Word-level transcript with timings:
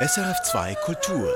SRF2 0.00 0.76
Kultur. 0.76 1.34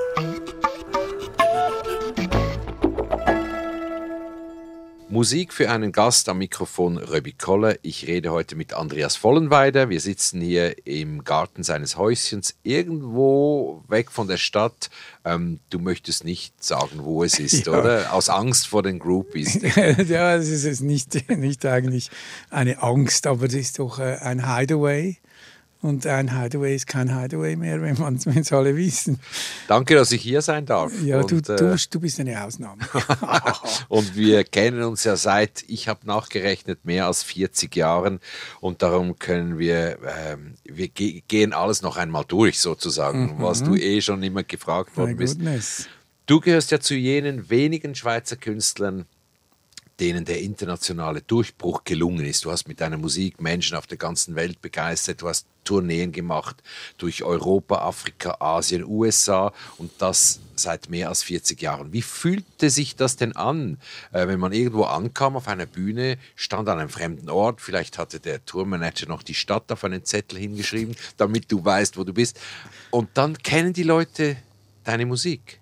Musik 5.09 5.51
für 5.51 5.69
einen 5.69 5.91
Gast 5.91 6.29
am 6.29 6.37
Mikrofon 6.37 6.97
Röbi 6.97 7.33
Kolle. 7.33 7.77
Ich 7.81 8.07
rede 8.07 8.31
heute 8.31 8.55
mit 8.55 8.73
Andreas 8.73 9.17
Vollenweider. 9.17 9.89
Wir 9.89 9.99
sitzen 9.99 10.39
hier 10.39 10.87
im 10.87 11.25
Garten 11.25 11.63
seines 11.63 11.97
Häuschens, 11.97 12.55
irgendwo 12.63 13.83
weg 13.89 14.11
von 14.11 14.29
der 14.29 14.37
Stadt. 14.37 14.89
Ähm, 15.25 15.59
du 15.69 15.79
möchtest 15.79 16.23
nicht 16.23 16.63
sagen, 16.63 17.03
wo 17.03 17.25
es 17.25 17.39
ist, 17.39 17.65
ja. 17.67 17.73
oder? 17.73 18.13
Aus 18.13 18.29
Angst 18.29 18.67
vor 18.67 18.81
den 18.81 18.97
Groupies. 18.97 19.59
ja, 20.07 20.35
es 20.35 20.47
ist 20.47 20.79
nicht, 20.79 21.29
nicht 21.37 21.65
eigentlich 21.65 22.09
eine 22.49 22.81
Angst, 22.81 23.27
aber 23.27 23.45
es 23.47 23.55
ist 23.55 23.79
doch 23.79 23.99
äh, 23.99 24.19
ein 24.21 24.47
Hideaway. 24.47 25.17
Und 25.83 26.07
ein 26.07 26.39
Hideaway 26.39 26.75
ist 26.75 26.87
kein 26.87 27.13
Hideaway 27.13 27.57
mehr, 27.57 27.81
wenn 27.81 28.15
es 28.15 28.53
alle 28.53 28.73
wissen. 28.77 29.19
Danke, 29.67 29.95
dass 29.95 30.13
ich 30.13 30.21
hier 30.21 30.41
sein 30.41 30.65
darf. 30.65 30.93
Ja, 31.03 31.19
und, 31.19 31.29
du, 31.29 31.41
du, 31.41 31.73
äh, 31.73 31.77
du, 31.89 31.99
bist 31.99 32.21
eine 32.21 32.41
Ausnahme. 32.41 32.81
und 33.89 34.15
wir 34.15 34.45
kennen 34.45 34.81
uns 34.83 35.03
ja 35.03 35.17
seit, 35.17 35.65
ich 35.67 35.89
habe 35.89 36.07
nachgerechnet, 36.07 36.85
mehr 36.85 37.07
als 37.07 37.21
40 37.23 37.75
Jahren. 37.75 38.21
Und 38.61 38.81
darum 38.81 39.19
können 39.19 39.59
wir, 39.59 39.97
ähm, 40.25 40.53
wir 40.63 40.87
ge 40.87 41.21
gehen 41.27 41.51
alles 41.51 41.81
noch 41.81 41.97
einmal 41.97 42.23
durch 42.25 42.61
sozusagen, 42.61 43.35
mhm. 43.35 43.41
was 43.41 43.61
du 43.61 43.75
eh 43.75 43.99
schon 43.99 44.23
immer 44.23 44.43
gefragt 44.43 44.95
worden 44.95 45.17
bist. 45.17 45.89
Du 46.27 46.39
gehörst 46.39 46.71
ja 46.71 46.79
zu 46.79 46.95
jenen 46.95 47.49
wenigen 47.49 47.93
Schweizer 47.93 48.37
Künstlern, 48.37 49.05
denen 49.99 50.25
der 50.25 50.41
internationale 50.41 51.21
Durchbruch 51.21 51.83
gelungen 51.83 52.25
ist. 52.25 52.45
Du 52.45 52.51
hast 52.51 52.67
mit 52.67 52.81
deiner 52.81 52.97
Musik 52.97 53.41
Menschen 53.41 53.77
auf 53.77 53.87
der 53.87 53.97
ganzen 53.97 54.35
Welt 54.35 54.61
begeistert, 54.61 55.21
du 55.21 55.29
hast 55.29 55.45
Tourneen 55.63 56.11
gemacht 56.11 56.61
durch 56.97 57.23
Europa, 57.23 57.77
Afrika, 57.77 58.37
Asien, 58.39 58.83
USA 58.83 59.53
und 59.77 59.91
das 59.99 60.39
seit 60.55 60.89
mehr 60.89 61.09
als 61.09 61.23
40 61.23 61.61
Jahren. 61.61 61.93
Wie 61.93 62.01
fühlte 62.01 62.69
sich 62.69 62.95
das 62.95 63.15
denn 63.15 63.35
an, 63.35 63.77
äh, 64.11 64.27
wenn 64.27 64.39
man 64.39 64.51
irgendwo 64.51 64.83
ankam 64.83 65.35
auf 65.35 65.47
einer 65.47 65.65
Bühne, 65.65 66.17
stand 66.35 66.69
an 66.69 66.79
einem 66.79 66.89
fremden 66.89 67.29
Ort, 67.29 67.61
vielleicht 67.61 67.97
hatte 67.97 68.19
der 68.19 68.45
Tourmanager 68.45 69.07
noch 69.07 69.23
die 69.23 69.33
Stadt 69.33 69.71
auf 69.71 69.83
einen 69.83 70.05
Zettel 70.05 70.37
hingeschrieben, 70.37 70.95
damit 71.17 71.51
du 71.51 71.63
weißt, 71.63 71.97
wo 71.97 72.03
du 72.03 72.13
bist 72.13 72.39
und 72.91 73.09
dann 73.13 73.37
kennen 73.37 73.73
die 73.73 73.83
Leute 73.83 74.37
deine 74.83 75.05
Musik? 75.05 75.59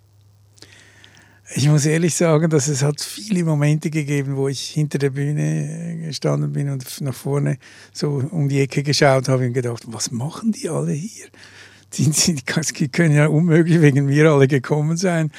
Ich 1.54 1.68
muss 1.68 1.86
ehrlich 1.86 2.16
sagen, 2.16 2.50
dass 2.50 2.70
es 2.70 2.82
hat 2.82 3.02
viele 3.02 3.44
Momente 3.44 3.90
gegeben, 3.90 4.38
wo 4.38 4.48
ich 4.48 4.70
hinter 4.70 4.98
der 5.00 5.10
Bühne 5.10 5.98
gestanden 6.06 6.54
bin 6.54 6.70
und 6.70 7.02
nach 7.02 7.14
vorne 7.14 7.58
so 7.92 8.24
um 8.32 8.48
die 8.48 8.62
Ecke 8.62 8.84
geschaut 8.84 9.28
habe 9.28 9.46
und 9.46 9.54
gedacht, 9.54 9.84
was 9.88 10.12
machen 10.12 10.54
die 10.54 10.70
alle 10.70 10.94
hier? 10.94 11.26
Die, 11.98 12.10
die 12.10 12.88
können 12.88 13.14
ja 13.14 13.28
unmöglich 13.28 13.82
wegen 13.82 14.06
mir 14.06 14.32
alle 14.32 14.48
gekommen 14.48 14.96
sein. 14.96 15.30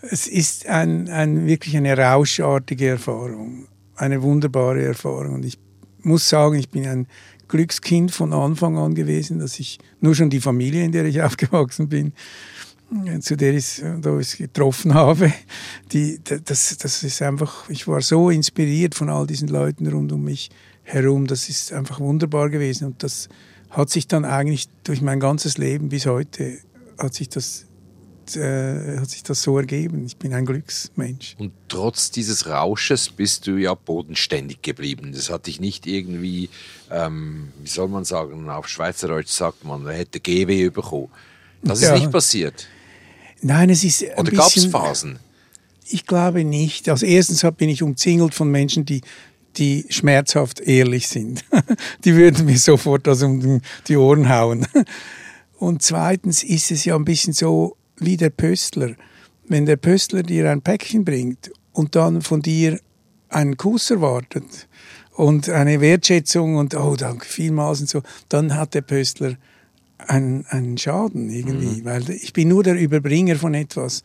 Es 0.00 0.28
ist 0.28 0.68
ein, 0.68 1.08
ein, 1.08 1.48
wirklich 1.48 1.76
eine 1.76 1.98
rauschartige 1.98 2.90
Erfahrung, 2.90 3.66
eine 3.96 4.22
wunderbare 4.22 4.84
Erfahrung. 4.84 5.34
Und 5.34 5.44
ich 5.44 5.58
muss 6.02 6.28
sagen, 6.28 6.54
ich 6.54 6.68
bin 6.68 6.86
ein 6.86 7.08
Glückskind 7.48 8.12
von 8.12 8.32
Anfang 8.32 8.78
an 8.78 8.94
gewesen, 8.94 9.40
dass 9.40 9.58
ich 9.58 9.80
nur 10.00 10.14
schon 10.14 10.30
die 10.30 10.40
Familie, 10.40 10.84
in 10.84 10.92
der 10.92 11.04
ich 11.04 11.20
aufgewachsen 11.22 11.88
bin, 11.88 12.12
zu 13.20 13.36
der 13.36 13.54
ich, 13.54 13.82
da 14.00 14.18
ich 14.18 14.38
getroffen 14.38 14.94
habe, 14.94 15.32
die, 15.92 16.20
das, 16.24 16.76
das 16.78 17.02
ist 17.02 17.22
einfach, 17.22 17.68
ich 17.68 17.86
war 17.86 18.00
so 18.00 18.30
inspiriert 18.30 18.94
von 18.94 19.10
all 19.10 19.26
diesen 19.26 19.48
Leuten 19.48 19.86
rund 19.86 20.10
um 20.12 20.24
mich 20.24 20.50
herum, 20.82 21.26
das 21.26 21.48
ist 21.48 21.72
einfach 21.72 22.00
wunderbar 22.00 22.48
gewesen 22.48 22.86
und 22.86 23.02
das 23.02 23.28
hat 23.70 23.90
sich 23.90 24.06
dann 24.06 24.24
eigentlich 24.24 24.68
durch 24.84 25.02
mein 25.02 25.20
ganzes 25.20 25.58
Leben 25.58 25.90
bis 25.90 26.06
heute 26.06 26.58
hat 26.98 27.12
sich 27.12 27.28
das 27.28 27.66
äh, 28.36 28.98
hat 28.98 29.08
sich 29.08 29.22
das 29.22 29.42
so 29.42 29.56
ergeben. 29.56 30.04
Ich 30.04 30.16
bin 30.16 30.34
ein 30.34 30.44
Glücksmensch. 30.44 31.34
Und 31.38 31.52
trotz 31.68 32.10
dieses 32.10 32.46
Rausches 32.46 33.08
bist 33.08 33.46
du 33.46 33.56
ja 33.56 33.72
bodenständig 33.72 34.60
geblieben. 34.60 35.12
Das 35.12 35.30
hat 35.30 35.46
dich 35.46 35.60
nicht 35.60 35.86
irgendwie, 35.86 36.50
ähm, 36.90 37.52
wie 37.62 37.68
soll 37.68 37.88
man 37.88 38.04
sagen, 38.04 38.50
auf 38.50 38.68
Schweizerdeutsch 38.68 39.30
sagt 39.30 39.64
man, 39.64 39.86
er 39.86 39.94
hätte 39.94 40.20
GW 40.20 40.68
bekommen. 40.68 41.08
Das 41.62 41.80
ist 41.80 41.88
ja. 41.88 41.94
nicht 41.94 42.10
passiert. 42.10 42.66
Nein, 43.40 43.70
es 43.70 43.84
ist. 43.84 44.04
Oder 44.16 44.32
gab 44.32 44.54
es 44.54 44.66
Phasen? 44.66 45.18
Ich 45.90 46.06
glaube 46.06 46.44
nicht. 46.44 46.88
Also 46.88 47.06
erstens 47.06 47.44
bin 47.56 47.68
ich 47.68 47.82
umzingelt 47.82 48.34
von 48.34 48.50
Menschen, 48.50 48.84
die 48.84 49.00
die 49.56 49.86
schmerzhaft 49.88 50.60
ehrlich 50.60 51.08
sind. 51.08 51.44
die 52.04 52.14
würden 52.14 52.46
mir 52.46 52.58
sofort 52.58 53.06
das 53.06 53.22
um 53.22 53.60
die 53.88 53.96
Ohren 53.96 54.28
hauen. 54.28 54.66
Und 55.58 55.82
zweitens 55.82 56.44
ist 56.44 56.70
es 56.70 56.84
ja 56.84 56.94
ein 56.94 57.04
bisschen 57.04 57.32
so 57.32 57.76
wie 57.98 58.16
der 58.16 58.30
Pöstler. 58.30 58.94
Wenn 59.48 59.66
der 59.66 59.76
Pöstler 59.76 60.22
dir 60.22 60.50
ein 60.50 60.62
Päckchen 60.62 61.04
bringt 61.04 61.50
und 61.72 61.96
dann 61.96 62.22
von 62.22 62.42
dir 62.42 62.78
einen 63.28 63.56
Kuss 63.56 63.90
erwartet 63.90 64.68
und 65.12 65.48
eine 65.48 65.80
Wertschätzung 65.80 66.56
und 66.56 66.74
oh 66.74 66.94
danke 66.96 67.26
vielmals 67.26 67.80
und 67.80 67.88
so, 67.88 68.02
dann 68.28 68.54
hat 68.54 68.74
der 68.74 68.82
Pöstler 68.82 69.36
einen, 69.98 70.46
einen 70.46 70.78
Schaden 70.78 71.30
irgendwie, 71.30 71.80
mhm. 71.80 71.84
weil 71.84 72.10
ich 72.10 72.32
bin 72.32 72.48
nur 72.48 72.62
der 72.62 72.76
Überbringer 72.76 73.36
von 73.36 73.54
etwas 73.54 74.02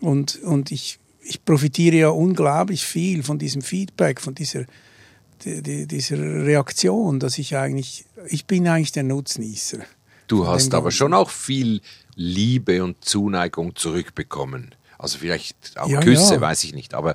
und, 0.00 0.40
und 0.42 0.70
ich, 0.70 0.98
ich 1.22 1.44
profitiere 1.44 1.96
ja 1.96 2.08
unglaublich 2.08 2.84
viel 2.84 3.22
von 3.22 3.38
diesem 3.38 3.62
Feedback, 3.62 4.20
von 4.20 4.34
dieser, 4.34 4.64
die, 5.44 5.86
dieser 5.86 6.18
Reaktion, 6.18 7.20
dass 7.20 7.38
ich 7.38 7.56
eigentlich, 7.56 8.04
ich 8.28 8.46
bin 8.46 8.66
eigentlich 8.68 8.92
der 8.92 9.02
Nutznießer. 9.02 9.78
Du 10.28 10.46
hast 10.46 10.74
aber 10.74 10.90
schon 10.90 11.14
auch 11.14 11.30
viel 11.30 11.80
Liebe 12.16 12.82
und 12.82 13.04
Zuneigung 13.04 13.76
zurückbekommen. 13.76 14.74
Also 14.98 15.18
vielleicht 15.18 15.78
auch 15.78 15.88
ja, 15.88 16.00
Küsse, 16.00 16.34
ja. 16.34 16.40
weiß 16.40 16.64
ich 16.64 16.74
nicht, 16.74 16.94
aber 16.94 17.14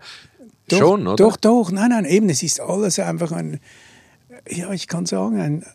doch, 0.68 0.78
schon, 0.78 1.08
oder? 1.08 1.16
Doch, 1.16 1.36
doch, 1.36 1.72
nein, 1.72 1.90
nein, 1.90 2.06
eben, 2.06 2.30
es 2.30 2.44
ist 2.44 2.62
alles 2.62 3.00
einfach 3.00 3.32
ein, 3.32 3.60
ja, 4.50 4.72
ich 4.72 4.88
kann 4.88 5.06
sagen, 5.06 5.42
ein, 5.42 5.66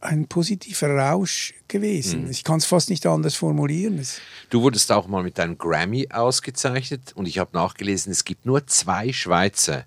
ein 0.00 0.26
positiver 0.28 0.90
Rausch 0.90 1.54
gewesen. 1.66 2.24
Mhm. 2.24 2.30
Ich 2.30 2.44
kann 2.44 2.58
es 2.58 2.64
fast 2.64 2.90
nicht 2.90 3.06
anders 3.06 3.34
formulieren. 3.34 4.00
Du 4.50 4.62
wurdest 4.62 4.92
auch 4.92 5.08
mal 5.08 5.22
mit 5.22 5.38
einem 5.40 5.58
Grammy 5.58 6.08
ausgezeichnet 6.10 7.12
und 7.14 7.26
ich 7.26 7.38
habe 7.38 7.50
nachgelesen, 7.52 8.12
es 8.12 8.24
gibt 8.24 8.46
nur 8.46 8.66
zwei 8.66 9.12
Schweizer, 9.12 9.84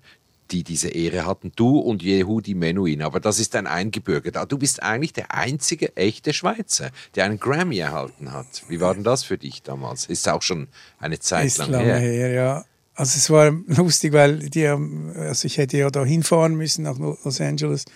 die 0.50 0.64
diese 0.64 0.88
Ehre 0.88 1.26
hatten, 1.26 1.52
du 1.56 1.78
und 1.78 2.02
Yehudi 2.02 2.54
Menuhin. 2.54 3.02
Aber 3.02 3.20
das 3.20 3.38
ist 3.38 3.56
ein 3.56 3.66
Eingebürgerter. 3.66 4.44
Du 4.44 4.58
bist 4.58 4.82
eigentlich 4.82 5.14
der 5.14 5.34
einzige 5.34 5.96
echte 5.96 6.34
Schweizer, 6.34 6.90
der 7.14 7.24
einen 7.24 7.40
Grammy 7.40 7.78
erhalten 7.78 8.32
hat. 8.32 8.64
Wie 8.68 8.80
war 8.80 8.94
denn 8.94 9.04
das 9.04 9.24
für 9.24 9.38
dich 9.38 9.62
damals? 9.62 10.06
Ist 10.06 10.28
auch 10.28 10.42
schon 10.42 10.68
eine 10.98 11.18
Zeit 11.18 11.46
ist 11.46 11.58
lang 11.58 11.70
lange 11.70 11.84
her. 11.84 11.98
her 11.98 12.32
ja. 12.32 12.64
Also 12.94 13.16
es 13.16 13.30
war 13.30 13.50
lustig, 13.66 14.12
weil 14.12 14.50
die, 14.50 14.66
also 14.66 15.46
ich 15.46 15.56
hätte 15.56 15.78
ja 15.78 15.90
da 15.90 16.04
hinfahren 16.04 16.54
müssen 16.54 16.82
nach 16.82 16.98
Los 16.98 17.40
Angeles 17.40 17.86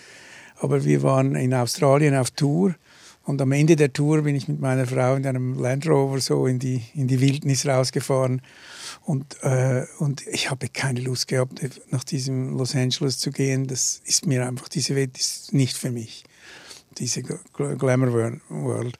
aber 0.59 0.83
wir 0.83 1.03
waren 1.03 1.35
in 1.35 1.53
Australien 1.53 2.15
auf 2.15 2.31
Tour 2.31 2.75
und 3.27 3.41
am 3.41 3.51
Ende 3.51 3.75
der 3.75 3.91
Tour 3.91 4.21
bin 4.21 4.37
ich 4.37 4.47
mit 4.47 4.61
meiner 4.61 4.87
Frau 4.87 5.15
in 5.15 5.27
einem 5.27 5.59
Land 5.59 5.85
Rover 5.85 6.21
so 6.21 6.47
in 6.47 6.59
die, 6.59 6.81
in 6.95 7.09
die 7.09 7.19
Wildnis 7.19 7.65
rausgefahren. 7.65 8.41
Und, 9.03 9.43
äh, 9.43 9.85
und 9.99 10.25
ich 10.27 10.49
habe 10.49 10.69
keine 10.69 11.01
Lust 11.01 11.27
gehabt, 11.27 11.59
nach 11.91 12.05
diesem 12.05 12.57
Los 12.57 12.73
Angeles 12.73 13.19
zu 13.19 13.31
gehen. 13.31 13.67
Das 13.67 14.01
ist 14.05 14.25
mir 14.25 14.47
einfach, 14.47 14.69
diese 14.69 14.95
Welt 14.95 15.17
ist 15.17 15.53
nicht 15.53 15.75
für 15.75 15.91
mich, 15.91 16.23
diese 16.99 17.21
Glamour 17.21 18.39
World. 18.47 18.97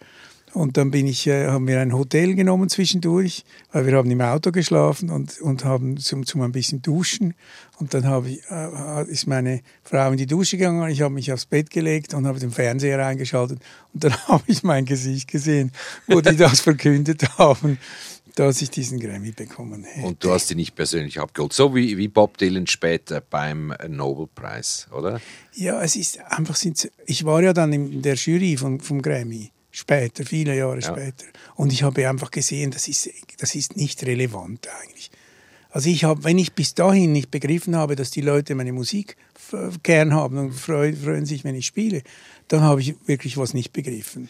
Und 0.54 0.78
dann 0.78 0.92
bin 0.92 1.08
ich, 1.08 1.28
äh, 1.28 1.48
haben 1.48 1.68
wir 1.68 1.80
ein 1.82 1.94
Hotel 1.94 2.34
genommen 2.34 2.70
zwischendurch, 2.70 3.44
weil 3.72 3.86
wir 3.86 3.98
haben 3.98 4.10
im 4.10 4.22
Auto 4.22 4.52
geschlafen 4.52 5.10
und, 5.10 5.40
und 5.42 5.66
haben 5.66 5.98
zum, 5.98 6.26
zum 6.26 6.42
ein 6.42 6.52
bisschen 6.52 6.82
duschen. 6.82 7.34
Und 7.80 7.94
dann 7.94 8.06
habe 8.06 8.30
ich, 8.30 8.42
äh, 8.50 9.12
ist 9.12 9.28
meine 9.28 9.62
Frau 9.84 10.10
in 10.12 10.18
die 10.18 10.26
Dusche 10.26 10.58
gegangen, 10.58 10.90
ich 10.90 11.02
habe 11.02 11.14
mich 11.14 11.32
aufs 11.34 11.46
Bett 11.46 11.70
gelegt 11.70 12.14
und 12.14 12.26
habe 12.26 12.40
den 12.40 12.52
Fernseher 12.52 13.06
eingeschaltet. 13.06 13.60
Und 13.94 14.04
dann 14.06 14.14
habe 14.28 14.44
ich 14.48 14.64
mein 14.64 14.86
Gesicht 14.86 15.30
gesehen, 15.30 15.72
wo 16.08 16.22
die 16.22 16.36
das 16.38 16.62
verkündet 16.62 17.38
haben 17.38 17.78
dass 18.36 18.62
ich 18.62 18.70
diesen 18.70 19.00
Grammy 19.00 19.32
bekommen 19.32 19.84
hätte. 19.84 20.06
Und 20.06 20.24
du 20.24 20.32
hast 20.32 20.52
ihn 20.52 20.58
nicht 20.58 20.76
persönlich 20.76 21.20
abgeholt, 21.20 21.54
so 21.54 21.74
wie, 21.74 21.98
wie 21.98 22.08
Bob 22.08 22.38
Dylan 22.38 22.68
später 22.68 23.20
beim 23.20 23.74
Nobelpreis, 23.88 24.88
oder? 24.92 25.20
Ja, 25.56 25.82
es 25.82 25.96
ist 25.96 26.20
einfach, 26.20 26.56
ich 27.08 27.26
war 27.26 27.42
ja 27.42 27.54
dann 27.54 27.74
in 27.74 28.04
der 28.04 28.14
Jury 28.14 28.56
vom, 28.56 28.80
vom 28.80 29.02
Grammy 29.02 29.52
später, 29.78 30.26
viele 30.26 30.56
Jahre 30.56 30.80
ja. 30.80 30.82
später. 30.82 31.26
Und 31.56 31.72
ich 31.72 31.84
habe 31.84 32.10
einfach 32.10 32.32
gesehen, 32.32 32.72
das 32.72 32.88
ist, 32.88 33.10
das 33.38 33.56
ist 33.56 33.78
nicht 33.78 34.04
relevant 34.06 34.68
eigentlich. 34.82 35.12
Also 35.70 35.90
ich 35.90 36.04
habe, 36.04 36.24
wenn 36.24 36.38
ich 36.38 36.54
bis 36.54 36.74
dahin 36.74 37.12
nicht 37.12 37.30
begriffen 37.30 37.76
habe, 37.76 37.96
dass 37.96 38.10
die 38.10 38.22
Leute 38.22 38.56
meine 38.56 38.74
Musik 38.74 39.18
gern 39.84 40.14
haben 40.14 40.38
und 40.38 40.54
freuen, 40.54 40.96
freuen 40.96 41.26
sich, 41.26 41.44
wenn 41.44 41.56
ich 41.56 41.68
spiele, 41.68 42.02
dann 42.48 42.62
habe 42.62 42.82
ich 42.82 42.96
wirklich 43.06 43.38
was 43.38 43.54
nicht 43.54 43.74
begriffen. 43.74 44.30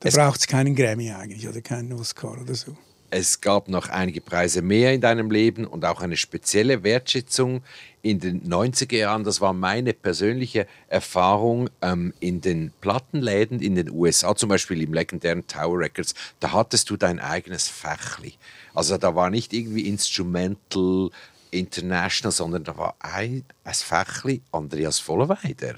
Da 0.00 0.10
braucht 0.10 0.40
es 0.40 0.46
keinen 0.48 0.74
Grammy 0.74 1.12
eigentlich 1.12 1.46
oder 1.46 1.60
keinen 1.60 1.92
Oscar 1.92 2.40
oder 2.40 2.54
so. 2.54 2.76
Es 3.12 3.42
gab 3.42 3.68
noch 3.68 3.90
einige 3.90 4.22
Preise 4.22 4.62
mehr 4.62 4.94
in 4.94 5.02
deinem 5.02 5.30
Leben 5.30 5.66
und 5.66 5.84
auch 5.84 6.00
eine 6.00 6.16
spezielle 6.16 6.82
Wertschätzung 6.82 7.62
in 8.00 8.20
den 8.20 8.42
90er 8.48 8.96
Jahren. 8.96 9.22
Das 9.22 9.42
war 9.42 9.52
meine 9.52 9.92
persönliche 9.92 10.66
Erfahrung 10.88 11.68
ähm, 11.82 12.14
in 12.20 12.40
den 12.40 12.72
Plattenläden 12.80 13.60
in 13.60 13.74
den 13.74 13.90
USA, 13.90 14.34
zum 14.34 14.48
Beispiel 14.48 14.80
im 14.82 14.94
legendären 14.94 15.46
Tower 15.46 15.78
Records. 15.78 16.14
Da 16.40 16.52
hattest 16.52 16.88
du 16.88 16.96
dein 16.96 17.20
eigenes 17.20 17.68
Fachli. 17.68 18.32
Also 18.72 18.96
da 18.96 19.14
war 19.14 19.28
nicht 19.28 19.52
irgendwie 19.52 19.86
Instrumental, 19.86 21.10
International, 21.50 22.32
sondern 22.32 22.64
da 22.64 22.78
war 22.78 22.94
ein, 23.00 23.44
ein 23.64 23.74
Fächli 23.74 24.40
Andreas 24.52 24.98
Vollweider. 25.00 25.74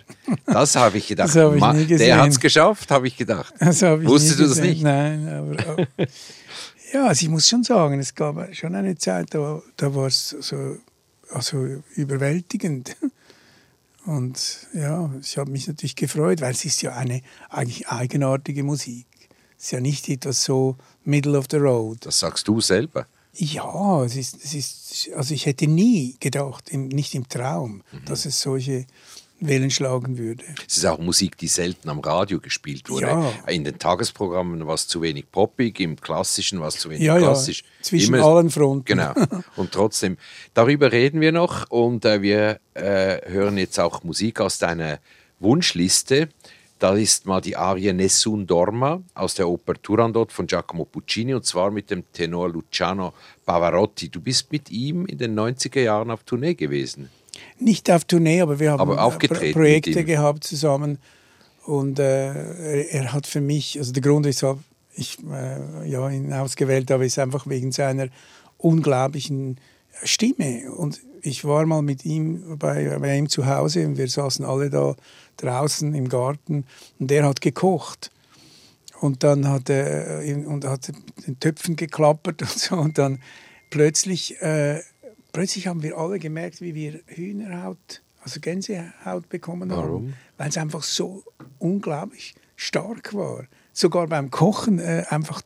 Das 0.46 0.76
habe 0.76 0.98
ich 0.98 1.08
gedacht. 1.08 1.34
hab 1.34 1.56
ich 1.56 1.88
nie 1.88 1.96
der 1.96 2.22
hat 2.22 2.28
es 2.28 2.38
geschafft, 2.38 2.92
habe 2.92 3.08
ich 3.08 3.16
gedacht. 3.16 3.52
Das 3.58 3.82
hab 3.82 4.00
ich 4.00 4.06
Wusstest 4.06 4.38
du 4.38 4.44
das 4.44 4.60
nicht? 4.60 4.82
Nein, 4.82 5.28
aber 5.28 5.88
ja, 6.94 7.08
also 7.08 7.24
ich 7.24 7.28
muss 7.28 7.48
schon 7.48 7.64
sagen, 7.64 7.98
es 7.98 8.14
gab 8.14 8.54
schon 8.54 8.74
eine 8.74 8.96
Zeit, 8.96 9.34
da, 9.34 9.60
da 9.76 9.94
war 9.94 10.06
es 10.06 10.30
so 10.30 10.76
also 11.30 11.82
überwältigend. 11.96 12.96
Und 14.06 14.68
ja, 14.74 15.10
ich 15.20 15.36
habe 15.36 15.50
mich 15.50 15.66
natürlich 15.66 15.96
gefreut, 15.96 16.40
weil 16.40 16.52
es 16.52 16.64
ist 16.64 16.82
ja 16.82 16.92
eine 16.92 17.22
eigentlich 17.48 17.88
eigenartige 17.88 18.62
Musik. 18.62 19.06
Es 19.58 19.64
ist 19.64 19.70
ja 19.72 19.80
nicht 19.80 20.08
etwas 20.08 20.44
so 20.44 20.76
middle 21.04 21.36
of 21.36 21.46
the 21.50 21.56
road. 21.56 21.98
Das 22.06 22.20
sagst 22.20 22.46
du 22.46 22.60
selber. 22.60 23.06
Ja, 23.32 24.04
es 24.04 24.14
ist, 24.14 24.44
es 24.44 24.54
ist, 24.54 25.10
also 25.16 25.34
ich 25.34 25.46
hätte 25.46 25.66
nie 25.66 26.16
gedacht, 26.20 26.68
im, 26.68 26.86
nicht 26.86 27.14
im 27.16 27.28
Traum, 27.28 27.82
mhm. 27.90 28.04
dass 28.04 28.26
es 28.26 28.40
solche 28.40 28.86
Wellen 29.46 29.70
schlagen 29.70 30.18
würde. 30.18 30.44
Es 30.66 30.78
ist 30.78 30.86
auch 30.86 30.98
Musik, 30.98 31.36
die 31.38 31.48
selten 31.48 31.88
am 31.88 32.00
Radio 32.00 32.40
gespielt 32.40 32.88
wurde. 32.88 33.06
Ja. 33.06 33.32
In 33.48 33.64
den 33.64 33.78
Tagesprogrammen 33.78 34.66
war 34.66 34.74
es 34.74 34.88
zu 34.88 35.02
wenig 35.02 35.30
poppig, 35.30 35.80
im 35.80 36.00
Klassischen 36.00 36.60
war 36.60 36.68
es 36.68 36.78
zu 36.78 36.90
wenig 36.90 37.02
ja, 37.02 37.18
klassisch. 37.18 37.62
Ja. 37.62 37.82
Zwischen 37.82 38.14
Immer, 38.14 38.24
allen 38.24 38.50
Fronten. 38.50 38.84
Genau. 38.84 39.12
Und 39.56 39.72
trotzdem, 39.72 40.16
darüber 40.54 40.92
reden 40.92 41.20
wir 41.20 41.32
noch 41.32 41.70
und 41.70 42.04
äh, 42.04 42.22
wir 42.22 42.60
äh, 42.74 43.30
hören 43.30 43.58
jetzt 43.58 43.78
auch 43.78 44.02
Musik 44.02 44.40
aus 44.40 44.58
deiner 44.58 44.98
Wunschliste. 45.40 46.28
Da 46.78 46.94
ist 46.94 47.24
mal 47.24 47.40
die 47.40 47.56
Arie 47.56 47.92
Nessun 47.92 48.46
Dorma 48.46 49.00
aus 49.14 49.34
der 49.34 49.48
Oper 49.48 49.74
Turandot 49.80 50.32
von 50.32 50.46
Giacomo 50.46 50.84
Puccini 50.84 51.34
und 51.34 51.44
zwar 51.44 51.70
mit 51.70 51.90
dem 51.90 52.04
Tenor 52.12 52.50
Luciano 52.50 53.14
Pavarotti. 53.46 54.08
Du 54.08 54.20
bist 54.20 54.50
mit 54.52 54.70
ihm 54.70 55.06
in 55.06 55.18
den 55.18 55.38
90er 55.38 55.80
Jahren 55.80 56.10
auf 56.10 56.24
Tournee 56.24 56.54
gewesen. 56.54 57.08
Nicht 57.64 57.90
auf 57.90 58.04
Tournee, 58.04 58.42
aber 58.42 58.60
wir 58.60 58.72
haben 58.72 58.80
aber 58.80 58.96
Pro 58.96 59.52
Projekte 59.52 60.04
gehabt 60.04 60.44
zusammen. 60.44 60.98
Und 61.64 61.98
äh, 61.98 62.82
er 62.88 63.12
hat 63.14 63.26
für 63.26 63.40
mich, 63.40 63.78
also 63.78 63.90
der 63.92 64.02
Grund, 64.02 64.26
weshalb 64.26 64.58
ich 64.94 65.16
äh, 65.32 65.88
ja, 65.88 66.08
ihn 66.10 66.30
ausgewählt 66.32 66.90
habe, 66.90 67.06
ist 67.06 67.18
einfach 67.18 67.46
wegen 67.46 67.72
seiner 67.72 68.08
unglaublichen 68.58 69.58
Stimme. 70.02 70.70
Und 70.72 71.00
ich 71.22 71.46
war 71.46 71.64
mal 71.64 71.80
mit 71.80 72.04
ihm 72.04 72.58
bei, 72.58 72.98
bei 72.98 73.16
ihm 73.16 73.30
zu 73.30 73.46
Hause 73.46 73.86
und 73.86 73.96
wir 73.96 74.08
saßen 74.08 74.44
alle 74.44 74.68
da 74.68 74.94
draußen 75.38 75.94
im 75.94 76.10
Garten 76.10 76.66
und 76.98 77.10
er 77.10 77.24
hat 77.26 77.40
gekocht. 77.40 78.10
Und 79.00 79.22
dann 79.22 79.48
hat 79.48 79.70
er 79.70 80.22
äh, 80.22 80.34
und 80.34 80.66
hat 80.66 80.92
den 81.26 81.40
Töpfen 81.40 81.76
geklappert 81.76 82.42
und 82.42 82.50
so 82.50 82.76
und 82.76 82.98
dann 82.98 83.20
plötzlich, 83.70 84.40
äh, 84.42 84.80
plötzlich 85.34 85.66
haben 85.66 85.82
wir 85.82 85.98
alle 85.98 86.18
gemerkt, 86.18 86.62
wie 86.62 86.74
wir 86.74 87.00
Hühnerhaut, 87.06 88.02
also 88.22 88.40
Gänsehaut 88.40 89.28
bekommen 89.28 89.70
haben, 89.72 90.14
weil 90.38 90.48
es 90.48 90.56
einfach 90.56 90.82
so 90.82 91.22
unglaublich 91.58 92.34
stark 92.56 93.12
war. 93.12 93.44
Sogar 93.72 94.06
beim 94.06 94.30
Kochen 94.30 94.78
äh, 94.78 95.04
einfach 95.10 95.42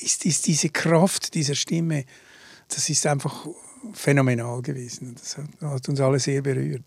ist, 0.00 0.24
ist 0.24 0.46
diese 0.46 0.70
Kraft 0.70 1.34
dieser 1.34 1.54
Stimme, 1.54 2.04
das 2.68 2.88
ist 2.88 3.06
einfach 3.06 3.46
phänomenal 3.92 4.62
gewesen. 4.62 5.14
Das 5.20 5.36
hat, 5.36 5.46
hat 5.60 5.88
uns 5.88 6.00
alle 6.00 6.18
sehr 6.18 6.42
berührt. 6.42 6.82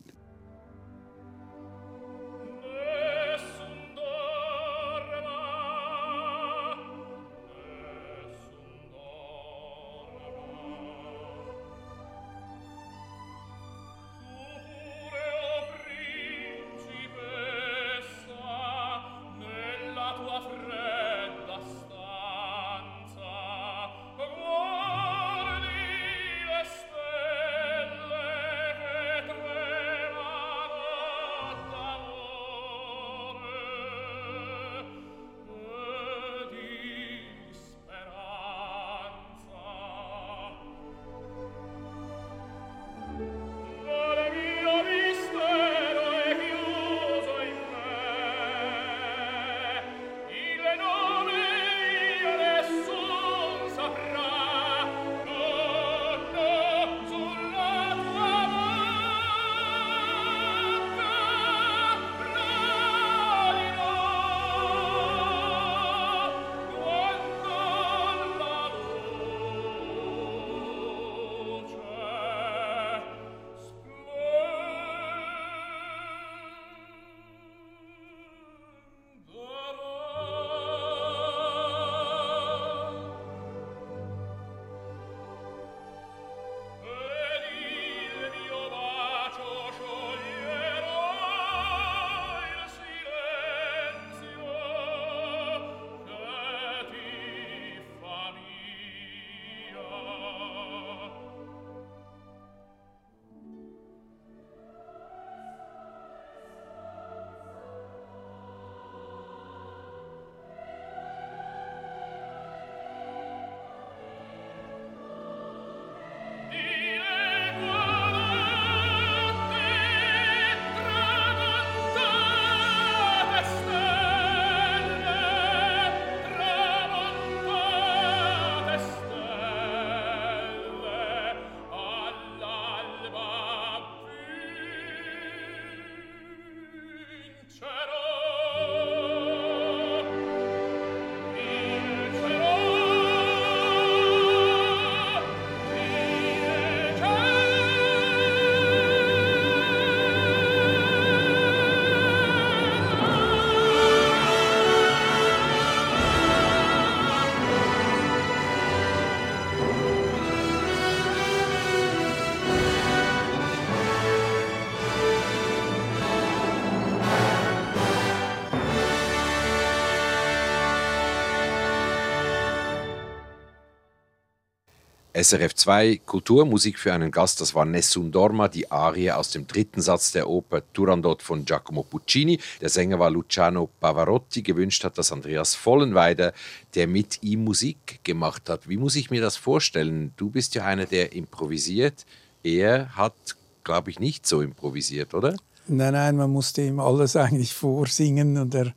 SRF 175.19 175.55
2 175.55 176.01
Kulturmusik 176.05 176.77
für 176.77 176.93
einen 176.93 177.09
Gast, 177.09 177.41
das 177.41 177.55
war 177.55 177.65
Nessun 177.65 178.11
Dorma, 178.11 178.47
die 178.49 178.69
Arie 178.69 179.09
aus 179.09 179.31
dem 179.31 179.47
dritten 179.47 179.81
Satz 179.81 180.11
der 180.11 180.29
Oper 180.29 180.61
Turandot 180.73 181.23
von 181.23 181.43
Giacomo 181.43 181.81
Puccini. 181.81 182.39
Der 182.61 182.69
Sänger 182.69 182.99
war 182.99 183.09
Luciano 183.09 183.67
Pavarotti. 183.79 184.43
Gewünscht 184.43 184.83
hat 184.83 184.99
das 184.99 185.11
Andreas 185.11 185.55
Vollenweider, 185.55 186.33
der 186.75 186.85
mit 186.85 187.23
ihm 187.23 187.45
Musik 187.45 187.99
gemacht 188.03 188.47
hat. 188.47 188.69
Wie 188.69 188.77
muss 188.77 188.95
ich 188.95 189.09
mir 189.09 189.19
das 189.19 189.37
vorstellen? 189.37 190.13
Du 190.17 190.29
bist 190.29 190.53
ja 190.53 190.65
einer, 190.65 190.85
der 190.85 191.13
improvisiert. 191.13 192.05
Er 192.43 192.95
hat, 192.95 193.15
glaube 193.63 193.89
ich, 193.89 193.99
nicht 193.99 194.27
so 194.27 194.43
improvisiert, 194.43 195.15
oder? 195.15 195.35
Nein, 195.67 195.93
nein, 195.93 196.15
man 196.15 196.29
musste 196.29 196.61
ihm 196.61 196.79
alles 196.79 197.15
eigentlich 197.15 197.55
vorsingen 197.55 198.37
und 198.37 198.53
er 198.53 198.71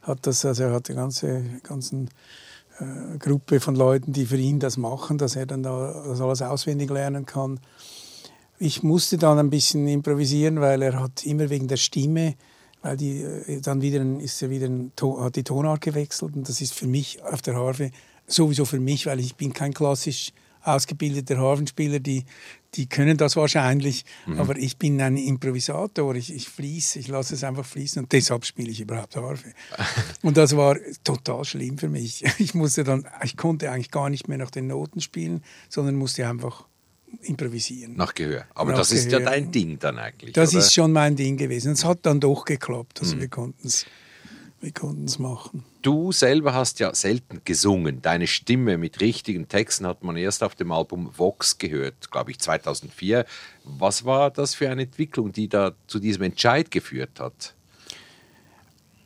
hat 0.00 0.26
das, 0.26 0.42
also 0.46 0.62
er 0.62 0.72
hat 0.72 0.88
die 0.88 0.94
ganze, 0.94 1.44
ganzen 1.62 2.08
äh, 2.82 3.18
Gruppe 3.18 3.60
von 3.60 3.74
Leuten, 3.74 4.12
die 4.12 4.26
für 4.26 4.36
ihn 4.36 4.58
das 4.58 4.76
machen, 4.76 5.18
dass 5.18 5.36
er 5.36 5.46
dann 5.46 5.62
da, 5.62 6.04
das 6.06 6.20
alles 6.20 6.42
auswendig 6.42 6.90
lernen 6.90 7.26
kann. 7.26 7.60
Ich 8.58 8.82
musste 8.82 9.18
dann 9.18 9.38
ein 9.38 9.50
bisschen 9.50 9.88
improvisieren, 9.88 10.60
weil 10.60 10.82
er 10.82 11.00
hat 11.00 11.24
immer 11.24 11.50
wegen 11.50 11.68
der 11.68 11.76
Stimme, 11.76 12.34
weil 12.82 12.96
die 12.96 13.22
äh, 13.22 13.60
dann 13.60 13.82
wieder 13.82 14.02
ist 14.20 14.42
er 14.42 14.50
wieder 14.50 14.68
hat 15.18 15.36
die 15.36 15.44
Tonart 15.44 15.80
gewechselt 15.80 16.34
und 16.36 16.48
das 16.48 16.60
ist 16.60 16.74
für 16.74 16.86
mich 16.86 17.22
auf 17.22 17.42
der 17.42 17.54
Harfe 17.54 17.90
sowieso 18.26 18.64
für 18.64 18.80
mich, 18.80 19.06
weil 19.06 19.20
ich 19.20 19.36
bin 19.36 19.52
kein 19.52 19.74
klassisch 19.74 20.32
ausgebildeter 20.62 21.38
Harfenspieler, 21.38 21.98
die, 21.98 22.24
die 22.74 22.88
können 22.88 23.16
das 23.16 23.36
wahrscheinlich, 23.36 24.04
mhm. 24.26 24.40
aber 24.40 24.56
ich 24.56 24.78
bin 24.78 25.00
ein 25.00 25.16
Improvisator, 25.16 26.14
ich, 26.14 26.34
ich 26.34 26.48
fließe, 26.48 26.98
ich 26.98 27.08
lasse 27.08 27.34
es 27.34 27.44
einfach 27.44 27.66
fließen 27.66 28.02
und 28.02 28.12
deshalb 28.12 28.44
spiele 28.44 28.70
ich 28.70 28.80
überhaupt 28.80 29.16
Harfe. 29.16 29.52
und 30.22 30.36
das 30.36 30.56
war 30.56 30.76
total 31.04 31.44
schlimm 31.44 31.78
für 31.78 31.88
mich. 31.88 32.24
Ich 32.38 32.54
musste 32.54 32.82
dann, 32.82 33.06
ich 33.22 33.36
konnte 33.36 33.70
eigentlich 33.70 33.90
gar 33.90 34.10
nicht 34.10 34.26
mehr 34.26 34.38
nach 34.38 34.50
den 34.50 34.66
Noten 34.66 35.00
spielen, 35.00 35.44
sondern 35.68 35.94
musste 35.94 36.26
einfach 36.26 36.66
improvisieren. 37.20 37.94
Nach 37.94 38.14
Gehör. 38.14 38.46
Aber 38.54 38.72
nach 38.72 38.78
das 38.78 38.88
Gehör. 38.88 39.02
ist 39.02 39.12
ja 39.12 39.20
dein 39.20 39.52
Ding 39.52 39.78
dann 39.78 39.98
eigentlich. 39.98 40.32
Das 40.32 40.50
oder? 40.50 40.58
ist 40.58 40.74
schon 40.74 40.92
mein 40.92 41.14
Ding 41.14 41.36
gewesen. 41.36 41.72
Es 41.72 41.84
hat 41.84 42.00
dann 42.02 42.20
doch 42.20 42.44
geklappt. 42.44 43.00
Also 43.00 43.16
mhm. 43.16 43.20
wir 43.20 43.28
konnten 43.28 43.66
es 43.66 43.86
wir 44.62 44.72
konnten 44.72 45.04
es 45.04 45.18
machen. 45.18 45.64
Du 45.82 46.12
selber 46.12 46.54
hast 46.54 46.78
ja 46.78 46.94
selten 46.94 47.42
gesungen. 47.44 48.02
Deine 48.02 48.28
Stimme 48.28 48.78
mit 48.78 49.00
richtigen 49.00 49.48
Texten 49.48 49.84
hat 49.84 50.04
man 50.04 50.16
erst 50.16 50.44
auf 50.44 50.54
dem 50.54 50.70
Album 50.70 51.10
Vox 51.16 51.58
gehört, 51.58 52.10
glaube 52.12 52.30
ich 52.30 52.38
2004. 52.38 53.26
Was 53.64 54.04
war 54.04 54.30
das 54.30 54.54
für 54.54 54.70
eine 54.70 54.82
Entwicklung, 54.82 55.32
die 55.32 55.48
da 55.48 55.72
zu 55.88 55.98
diesem 55.98 56.22
Entscheid 56.22 56.70
geführt 56.70 57.18
hat? 57.18 57.54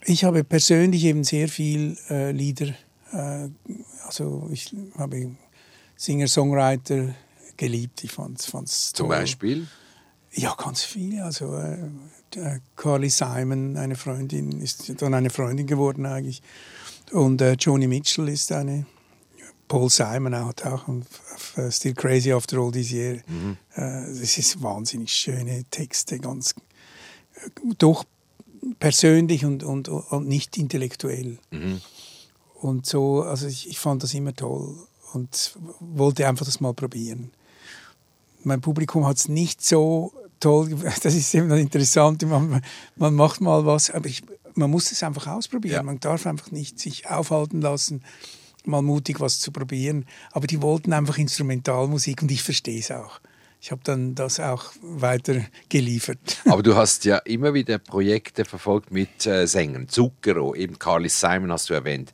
Ich 0.04 0.24
habe 0.24 0.44
persönlich 0.44 1.04
eben 1.04 1.24
sehr 1.24 1.48
viel 1.48 1.96
äh, 2.10 2.30
Lieder, 2.30 2.74
äh, 3.12 3.48
also 4.04 4.48
ich 4.52 4.74
habe 4.98 5.34
Singer-Songwriter 5.96 7.14
geliebt. 7.56 8.04
Ich 8.04 8.12
fand 8.12 8.38
es 8.38 8.92
Zum 8.92 9.08
Beispiel? 9.08 9.66
Ja, 10.32 10.54
ganz 10.54 10.82
viele. 10.82 11.24
Also 11.24 11.56
äh, 11.56 11.78
äh, 12.36 12.60
Carly 12.76 13.10
Simon, 13.10 13.76
eine 13.76 13.96
Freundin, 13.96 14.60
ist 14.60 14.92
dann 15.00 15.14
eine 15.14 15.30
Freundin 15.30 15.66
geworden 15.66 16.06
eigentlich. 16.06 16.42
Und 17.12 17.40
äh, 17.40 17.54
Joni 17.54 17.86
Mitchell 17.86 18.28
ist 18.28 18.52
eine. 18.52 18.86
Paul 19.68 19.90
Simon 19.90 20.34
hat 20.36 20.64
auch 20.64 20.86
und, 20.86 21.06
uh, 21.56 21.70
Still 21.72 21.94
Crazy 21.94 22.32
After 22.32 22.58
All 22.58 22.70
These 22.70 22.94
Years. 22.94 23.22
Mhm. 23.26 23.56
Äh, 23.74 24.06
das 24.20 24.38
ist 24.38 24.62
wahnsinnig 24.62 25.10
schöne 25.10 25.64
Texte, 25.70 26.20
ganz 26.20 26.54
äh, 27.34 27.50
doch 27.78 28.04
persönlich 28.78 29.44
und, 29.44 29.64
und, 29.64 29.88
und 29.88 30.28
nicht 30.28 30.56
intellektuell. 30.56 31.38
Mhm. 31.50 31.80
Und 32.54 32.86
so, 32.86 33.22
also 33.22 33.48
ich, 33.48 33.68
ich 33.68 33.78
fand 33.80 34.02
das 34.02 34.14
immer 34.14 34.34
toll 34.34 34.76
und 35.12 35.56
wollte 35.80 36.28
einfach 36.28 36.46
das 36.46 36.60
mal 36.60 36.72
probieren. 36.72 37.32
Mein 38.44 38.60
Publikum 38.60 39.04
hat 39.04 39.16
es 39.16 39.28
nicht 39.28 39.64
so 39.64 40.12
toll, 40.40 40.70
das 41.02 41.14
ist 41.14 41.34
eben 41.34 41.50
interessant, 41.52 42.22
man, 42.22 42.62
man 42.96 43.14
macht 43.14 43.40
mal 43.40 43.66
was, 43.66 43.90
aber 43.90 44.06
ich, 44.08 44.22
man 44.54 44.70
muss 44.70 44.92
es 44.92 45.02
einfach 45.02 45.26
ausprobieren. 45.26 45.76
Ja. 45.76 45.82
Man 45.82 46.00
darf 46.00 46.26
einfach 46.26 46.50
nicht 46.50 46.78
sich 46.78 47.08
aufhalten 47.08 47.60
lassen, 47.60 48.02
mal 48.64 48.82
mutig 48.82 49.20
was 49.20 49.38
zu 49.38 49.52
probieren. 49.52 50.06
Aber 50.32 50.46
die 50.46 50.62
wollten 50.62 50.92
einfach 50.92 51.18
Instrumentalmusik 51.18 52.22
und 52.22 52.30
ich 52.30 52.42
verstehe 52.42 52.80
es 52.80 52.90
auch. 52.90 53.20
Ich 53.60 53.70
habe 53.70 53.80
dann 53.84 54.14
das 54.14 54.38
auch 54.38 54.72
weiter 54.82 55.40
geliefert. 55.68 56.18
Aber 56.44 56.62
du 56.62 56.76
hast 56.76 57.04
ja 57.04 57.16
immer 57.18 57.54
wieder 57.54 57.78
Projekte 57.78 58.44
verfolgt 58.44 58.92
mit 58.92 59.26
äh, 59.26 59.46
Sängern. 59.46 59.88
Zucchero, 59.88 60.54
eben 60.54 60.78
Carly 60.78 61.08
Simon 61.08 61.50
hast 61.50 61.70
du 61.70 61.74
erwähnt. 61.74 62.12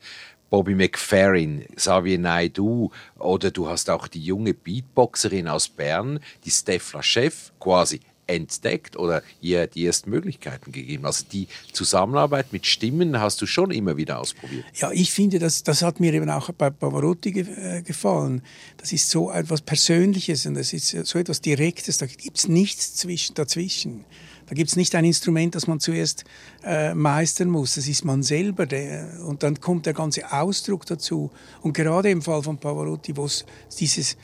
Bobby 0.50 0.74
McFerrin, 0.74 1.64
Xavier 1.74 2.18
Naidu 2.18 2.90
oder 3.18 3.50
du 3.50 3.68
hast 3.68 3.88
auch 3.88 4.06
die 4.06 4.22
junge 4.22 4.52
Beatboxerin 4.52 5.48
aus 5.48 5.68
Bern, 5.68 6.20
die 6.44 6.50
Steph 6.50 6.94
Chef, 7.00 7.52
quasi 7.58 8.00
entdeckt 8.34 8.96
oder 8.96 9.22
ihr 9.40 9.66
die 9.66 9.86
ersten 9.86 10.10
Möglichkeiten 10.10 10.72
gegeben? 10.72 11.06
Also 11.06 11.24
die 11.30 11.48
Zusammenarbeit 11.72 12.52
mit 12.52 12.66
Stimmen 12.66 13.20
hast 13.20 13.40
du 13.42 13.46
schon 13.46 13.70
immer 13.70 13.96
wieder 13.96 14.18
ausprobiert. 14.18 14.64
Ja, 14.74 14.90
ich 14.92 15.12
finde, 15.12 15.38
das, 15.38 15.62
das 15.62 15.82
hat 15.82 16.00
mir 16.00 16.12
eben 16.12 16.30
auch 16.30 16.50
bei 16.52 16.70
Pavarotti 16.70 17.32
ge 17.32 17.46
äh, 17.48 17.82
gefallen. 17.82 18.42
Das 18.76 18.92
ist 18.92 19.10
so 19.10 19.30
etwas 19.30 19.60
Persönliches 19.60 20.46
und 20.46 20.54
das 20.54 20.72
ist 20.72 20.88
so 20.88 21.18
etwas 21.18 21.40
Direktes. 21.40 21.98
Da 21.98 22.06
gibt 22.06 22.38
es 22.38 22.48
nichts 22.48 22.94
zwischen, 22.96 23.34
dazwischen. 23.34 24.04
Da 24.46 24.54
gibt 24.54 24.68
es 24.68 24.76
nicht 24.76 24.94
ein 24.94 25.04
Instrument, 25.04 25.54
das 25.54 25.66
man 25.66 25.80
zuerst 25.80 26.24
äh, 26.64 26.94
meistern 26.94 27.48
muss. 27.48 27.76
Das 27.76 27.88
ist 27.88 28.04
man 28.04 28.22
selber. 28.22 28.66
Der, 28.66 29.20
und 29.24 29.42
dann 29.42 29.60
kommt 29.60 29.86
der 29.86 29.94
ganze 29.94 30.30
Ausdruck 30.32 30.84
dazu. 30.86 31.30
Und 31.62 31.72
gerade 31.72 32.10
im 32.10 32.22
Fall 32.22 32.42
von 32.42 32.58
Pavarotti, 32.58 33.16
wo 33.16 33.24
es 33.24 33.46
dieses 33.78 34.16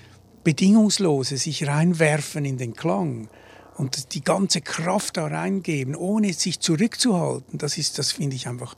bedingungslose 0.44 1.36
sich 1.36 1.66
reinwerfen 1.66 2.44
in 2.44 2.58
den 2.58 2.74
Klang, 2.74 3.28
und 3.78 4.14
die 4.14 4.22
ganze 4.22 4.60
Kraft 4.60 5.16
da 5.16 5.26
reingeben, 5.26 5.94
ohne 5.94 6.32
sich 6.32 6.60
zurückzuhalten, 6.60 7.58
das 7.58 7.78
ist, 7.78 7.98
das 7.98 8.12
finde 8.12 8.36
ich 8.36 8.48
einfach, 8.48 8.76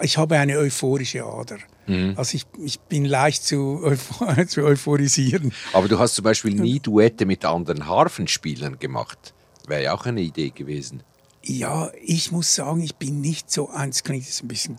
ich 0.00 0.18
habe 0.18 0.36
eine 0.36 0.58
euphorische 0.58 1.24
Ader. 1.24 1.58
Mhm. 1.86 2.14
Also 2.16 2.36
ich, 2.36 2.46
ich 2.58 2.80
bin 2.80 3.04
leicht 3.04 3.44
zu, 3.44 3.80
euphor 3.82 4.46
zu 4.48 4.62
euphorisieren. 4.64 5.52
Aber 5.72 5.88
du 5.88 5.98
hast 5.98 6.14
zum 6.16 6.24
Beispiel 6.24 6.54
nie 6.54 6.80
Duette 6.80 7.24
mit 7.24 7.44
anderen 7.44 7.86
Harfenspielern 7.86 8.78
gemacht. 8.78 9.32
Wäre 9.68 9.84
ja 9.84 9.94
auch 9.94 10.06
eine 10.06 10.20
Idee 10.20 10.50
gewesen. 10.50 11.02
Ja, 11.44 11.90
ich 12.04 12.32
muss 12.32 12.54
sagen, 12.54 12.82
ich 12.82 12.96
bin 12.96 13.20
nicht 13.20 13.50
so, 13.50 13.70
eins 13.70 14.02
klingt 14.02 14.24
jetzt 14.24 14.42
ein 14.42 14.48
bisschen, 14.48 14.78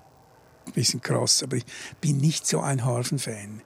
ein 0.65 0.74
bisschen 0.74 1.01
krass, 1.01 1.43
aber 1.43 1.58
ich 1.58 1.65
bin 2.01 2.17
nicht 2.17 2.48
so 2.48 2.60
ein 2.60 2.86
Harfenfan. 2.86 3.62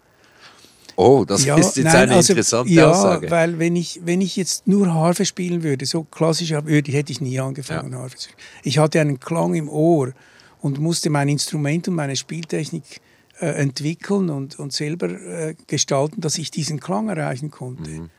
Oh, 0.99 1.25
das 1.25 1.45
ja, 1.45 1.55
ist 1.55 1.77
jetzt 1.77 1.85
nein, 1.85 1.95
eine 1.95 2.15
also, 2.15 2.33
interessante 2.33 2.73
ja, 2.73 2.89
Aussage. 2.89 3.29
weil 3.29 3.59
wenn 3.59 3.75
ich, 3.75 4.01
wenn 4.03 4.19
ich 4.19 4.35
jetzt 4.35 4.65
nur 4.65 4.91
Harfe 4.91 5.25
spielen 5.25 5.61
würde, 5.61 5.85
so 5.85 6.03
klassisch 6.03 6.49
würde, 6.49 6.91
hätte 6.91 7.11
ich 7.11 7.21
nie 7.21 7.39
angefangen, 7.39 7.91
ja. 7.91 7.99
Harfe 7.99 8.17
zu 8.17 8.29
spielen. 8.29 8.47
Ich 8.63 8.79
hatte 8.79 8.99
einen 8.99 9.19
Klang 9.19 9.53
im 9.53 9.69
Ohr 9.69 10.13
und 10.59 10.79
musste 10.79 11.11
mein 11.11 11.29
Instrument 11.29 11.87
und 11.87 11.93
meine 11.93 12.15
Spieltechnik 12.15 12.99
äh, 13.39 13.45
entwickeln 13.45 14.31
und, 14.31 14.57
und 14.57 14.73
selber 14.73 15.11
äh, 15.11 15.53
gestalten, 15.67 16.19
dass 16.19 16.39
ich 16.39 16.49
diesen 16.49 16.79
Klang 16.79 17.09
erreichen 17.09 17.51
konnte. 17.51 17.91
Mhm. 17.91 18.09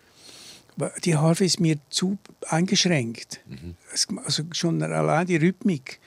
Die 1.05 1.17
Harfe 1.17 1.45
ist 1.45 1.59
mir 1.59 1.79
zu 1.91 2.17
eingeschränkt. 2.49 3.41
Mhm. 3.49 3.75
Also 4.25 4.45
schon 4.53 4.81
allein 4.81 5.27
die 5.27 5.35
Rhythmik 5.35 5.99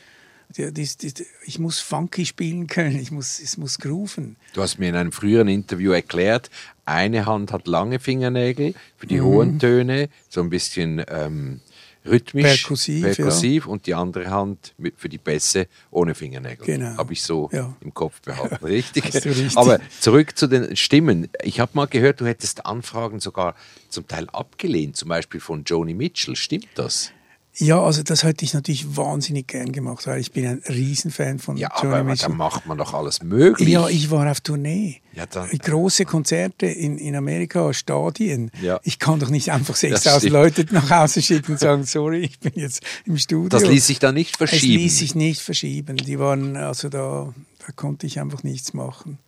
das, 0.58 0.98
das, 0.98 1.13
ich 1.46 1.60
muss 1.60 1.79
funky 1.79 2.25
spielen 2.25 2.67
können, 2.67 3.00
ich 3.00 3.12
muss, 3.12 3.39
es 3.39 3.58
muss 3.58 3.79
grooven. 3.79 4.36
Du 4.53 4.62
hast 4.62 4.79
mir 4.79 4.89
in 4.89 4.96
einem 4.96 5.12
früheren 5.12 5.48
Interview 5.48 5.91
erklärt, 5.91 6.50
eine 6.86 7.25
Hand 7.25 7.51
hat 7.51 7.67
lange 7.67 8.00
Fingernägel 8.00 8.74
für 8.98 9.08
die 9.08 9.20
mhm. 9.20 9.25
hohen 9.25 9.60
Töne, 9.60 10.10
so 10.29 10.41
ein 10.41 10.50
bisschen 10.50 11.03
ähm, 11.08 11.62
rhythmisch, 12.05 12.63
perkussiv, 12.63 13.03
perkussiv 13.03 13.65
ja. 13.65 13.72
und 13.72 13.86
die 13.86 13.93
andere 13.93 14.29
Hand 14.29 14.74
für 14.98 15.10
die 15.10 15.17
Bässe 15.17 15.67
ohne 15.91 16.15
Fingernägel. 16.15 16.65
Genau. 16.65 16.98
Habe 16.98 17.13
ich 17.13 17.24
so 17.24 17.50
ja. 17.51 17.75
im 17.81 17.93
Kopf 17.93 18.22
behalten. 18.22 18.63
Richtig? 18.65 19.05
richtig? 19.13 19.58
Aber 19.58 19.79
zurück 20.00 20.38
zu 20.38 20.48
den 20.48 20.75
Stimmen. 20.75 21.29
Ich 21.43 21.60
habe 21.60 21.72
mal 21.75 21.88
gehört, 21.88 22.22
du 22.22 22.25
hättest 22.25 22.65
Anfragen 22.65 23.20
sogar 23.20 23.55
zum 23.89 24.08
Teil 24.08 24.27
abgelehnt, 24.31 24.98
zum 24.98 25.10
Beispiel 25.10 25.39
von 25.39 25.63
Joni 25.63 25.93
Mitchell. 25.93 26.36
Stimmt 26.36 26.67
das? 26.75 27.12
Ja, 27.55 27.81
also 27.81 28.01
das 28.01 28.24
hätte 28.24 28.46
ich 28.46 28.53
natürlich 28.53 28.96
wahnsinnig 28.96 29.48
gern 29.48 29.74
gemacht, 29.74 30.08
weil 30.08 30.22
ich 30.22 30.31
bin 30.31 30.46
ein 30.46 30.63
Riesenfan 30.70 31.38
von 31.38 31.58
ja, 31.58 31.70
Johnny 31.75 31.96
aber, 31.96 32.03
Mitchell. 32.05 32.29
Ja, 32.29 32.36
macht 32.36 32.65
man 32.65 32.77
doch 32.77 32.93
alles 32.93 33.22
möglich. 33.22 33.67
Ja, 33.67 33.89
ich 33.89 34.10
war 34.10 34.29
auf 34.31 34.39
Tournee. 34.39 35.01
Ja, 35.13 35.25
dann, 35.25 35.50
Große 35.50 36.05
Konzerte 36.05 36.67
in, 36.67 36.98
in 36.98 37.13
Amerika, 37.15 37.74
Stadien. 37.74 38.51
Ja. 38.62 38.79
Ich 38.84 39.00
kann 39.00 39.20
doch 39.20 39.29
nicht 39.29 39.51
einfach 39.51 39.75
6000 39.75 40.31
Leute 40.31 40.65
nach 40.72 40.89
Hause 40.89 41.22
schicken 41.22 41.53
und 41.53 41.60
sagen, 41.60 41.84
sorry, 41.84 42.22
ich 42.22 42.39
bin 42.39 42.53
jetzt 42.55 42.84
im 43.05 43.17
Studio. 43.17 43.50
Das 43.50 43.67
ließ 43.67 43.86
sich 43.86 44.00
da 44.00 44.13
nicht 44.13 44.38
verschieben? 44.38 44.75
Es 44.75 44.81
ließ 44.84 44.98
sich 45.00 45.15
nicht 45.15 45.41
verschieben. 45.41 45.98
Die 45.98 46.20
waren, 46.20 46.55
also 46.55 46.88
da, 46.88 47.34
da 47.60 47.72
konnte 47.75 48.08
ich 48.08 48.22
einfach 48.22 48.43
nichts 48.43 48.74
machen. 48.74 49.20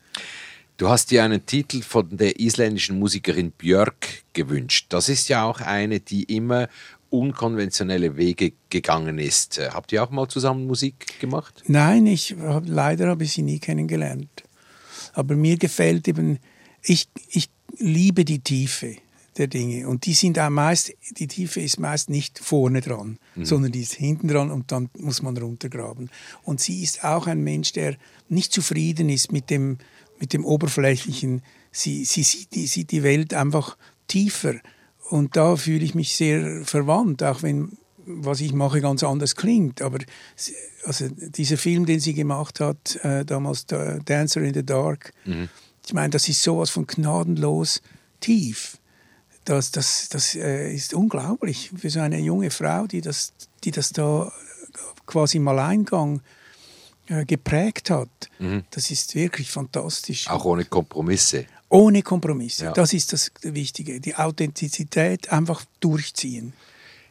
Du 0.77 0.89
hast 0.89 1.11
dir 1.11 1.23
einen 1.23 1.45
Titel 1.45 1.81
von 1.81 2.17
der 2.17 2.39
isländischen 2.39 2.97
Musikerin 2.97 3.51
Björk 3.51 4.23
gewünscht. 4.33 4.87
Das 4.89 5.07
ist 5.07 5.29
ja 5.29 5.43
auch 5.43 5.61
eine, 5.61 5.99
die 5.99 6.23
immer 6.23 6.67
unkonventionelle 7.13 8.17
Wege 8.17 8.53
gegangen 8.69 9.19
ist. 9.19 9.59
Äh, 9.59 9.69
habt 9.71 9.91
ihr 9.91 10.03
auch 10.03 10.09
mal 10.09 10.27
zusammen 10.27 10.65
Musik 10.65 11.19
gemacht? 11.19 11.63
Nein, 11.67 12.07
ich 12.07 12.35
hab, 12.41 12.63
leider 12.65 13.07
habe 13.07 13.23
ich 13.23 13.33
sie 13.33 13.43
nie 13.43 13.59
kennengelernt. 13.59 14.43
Aber 15.13 15.35
mir 15.35 15.57
gefällt 15.57 16.07
eben, 16.07 16.39
ich, 16.81 17.07
ich 17.29 17.49
liebe 17.77 18.25
die 18.25 18.39
Tiefe. 18.39 18.95
der 19.37 19.47
Dinge. 19.47 19.87
Und 19.87 20.05
die 20.05 20.13
sind 20.13 20.37
auch 20.37 20.49
meist, 20.49 20.93
die 21.17 21.27
Tiefe 21.27 21.59
ist 21.59 21.79
meist 21.79 22.09
nicht 22.09 22.39
vorne 22.39 22.81
dran, 22.81 23.17
mhm. 23.35 23.45
sondern 23.45 23.71
die 23.71 23.81
ist 23.81 23.93
hinten 23.93 24.27
dran 24.27 24.51
und 24.51 24.71
dann 24.71 24.89
muss 24.97 25.21
man 25.21 25.35
runtergraben. 25.37 26.11
Und 26.43 26.61
sie 26.61 26.83
ist 26.83 27.03
auch 27.03 27.25
ein 27.25 27.43
Mensch, 27.43 27.73
der 27.73 27.95
nicht 28.29 28.53
zufrieden 28.53 29.09
ist 29.09 29.31
mit 29.31 29.49
dem, 29.49 29.77
mit 30.19 30.33
dem 30.33 30.45
Oberflächlichen. 30.45 31.41
Sie, 31.71 32.05
sie 32.05 32.23
sieht, 32.23 32.53
die, 32.53 32.67
sieht 32.67 32.91
die 32.91 33.01
Welt 33.01 33.33
einfach 33.33 33.77
tiefer. 34.07 34.55
Und 35.13 35.35
da 35.35 35.55
fühle 35.57 35.85
ich 35.85 35.93
mich 35.93 36.15
sehr 36.15 36.65
verwandt, 36.65 37.21
auch 37.21 37.43
wenn 37.43 37.77
was 38.07 38.41
ich 38.41 38.51
mache 38.51 38.81
ganz 38.81 39.03
anders 39.03 39.35
klingt. 39.35 39.83
Aber 39.83 39.99
also 40.85 41.07
dieser 41.07 41.57
Film, 41.57 41.85
den 41.85 41.99
sie 41.99 42.15
gemacht 42.15 42.59
hat, 42.59 42.95
äh, 43.03 43.23
damals 43.23 43.67
Dancer 43.67 44.41
in 44.41 44.55
the 44.55 44.65
Dark, 44.65 45.13
mhm. 45.25 45.49
ich 45.85 45.93
meine, 45.93 46.09
das 46.09 46.27
ist 46.29 46.41
sowas 46.41 46.71
von 46.71 46.87
gnadenlos 46.87 47.83
tief. 48.21 48.79
Das, 49.45 49.69
das, 49.69 50.09
das 50.09 50.33
äh, 50.33 50.73
ist 50.73 50.95
unglaublich 50.95 51.69
für 51.77 51.91
so 51.91 51.99
eine 51.99 52.17
junge 52.17 52.49
Frau, 52.49 52.87
die 52.87 53.01
das, 53.01 53.33
die 53.63 53.69
das 53.71 53.91
da 53.91 54.31
quasi 55.05 55.37
im 55.37 55.47
Alleingang 55.47 56.21
äh, 57.05 57.23
geprägt 57.23 57.91
hat. 57.91 58.09
Mhm. 58.39 58.63
Das 58.71 58.89
ist 58.89 59.13
wirklich 59.13 59.51
fantastisch. 59.51 60.27
Auch 60.27 60.45
ohne 60.45 60.65
Kompromisse. 60.65 61.45
Ohne 61.73 62.03
Kompromisse. 62.03 62.65
Ja. 62.65 62.71
Das 62.71 62.93
ist 62.93 63.13
das 63.13 63.31
Wichtige. 63.41 63.99
Die 63.99 64.15
Authentizität 64.15 65.31
einfach 65.31 65.65
durchziehen. 65.79 66.53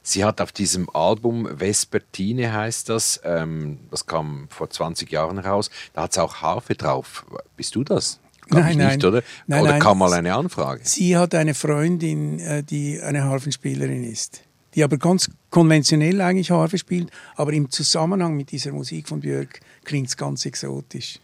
Sie 0.04 0.24
hat 0.24 0.40
auf 0.40 0.52
diesem 0.52 0.88
Album 0.90 1.48
Vespertine 1.58 2.52
heißt 2.52 2.88
das, 2.88 3.20
ähm, 3.24 3.78
das 3.90 4.06
kam 4.06 4.46
vor 4.50 4.70
20 4.70 5.10
Jahren 5.10 5.38
raus, 5.38 5.70
da 5.94 6.02
hat 6.02 6.12
es 6.12 6.18
auch 6.18 6.36
Harfe 6.42 6.74
drauf. 6.74 7.24
Bist 7.56 7.74
du 7.74 7.84
das? 7.84 8.20
Glaub 8.48 8.62
nein, 8.62 8.78
nicht, 8.78 8.86
nein. 8.86 9.04
Oder, 9.04 9.22
nein, 9.46 9.62
oder 9.62 9.70
nein. 9.72 9.80
kam 9.80 9.98
mal 9.98 10.12
eine 10.12 10.34
Anfrage? 10.34 10.80
Sie 10.84 11.16
hat 11.16 11.34
eine 11.34 11.54
Freundin, 11.54 12.38
äh, 12.40 12.62
die 12.62 13.00
eine 13.00 13.24
Harfenspielerin 13.24 14.04
ist, 14.04 14.42
die 14.74 14.82
aber 14.82 14.96
ganz 14.96 15.30
konventionell 15.50 16.20
eigentlich 16.20 16.50
Harfe 16.50 16.78
spielt, 16.78 17.10
aber 17.36 17.52
im 17.52 17.70
Zusammenhang 17.70 18.36
mit 18.36 18.50
dieser 18.50 18.72
Musik 18.72 19.08
von 19.08 19.20
Björk 19.20 19.60
klingt 19.84 20.08
es 20.08 20.16
ganz 20.16 20.46
exotisch. 20.46 21.20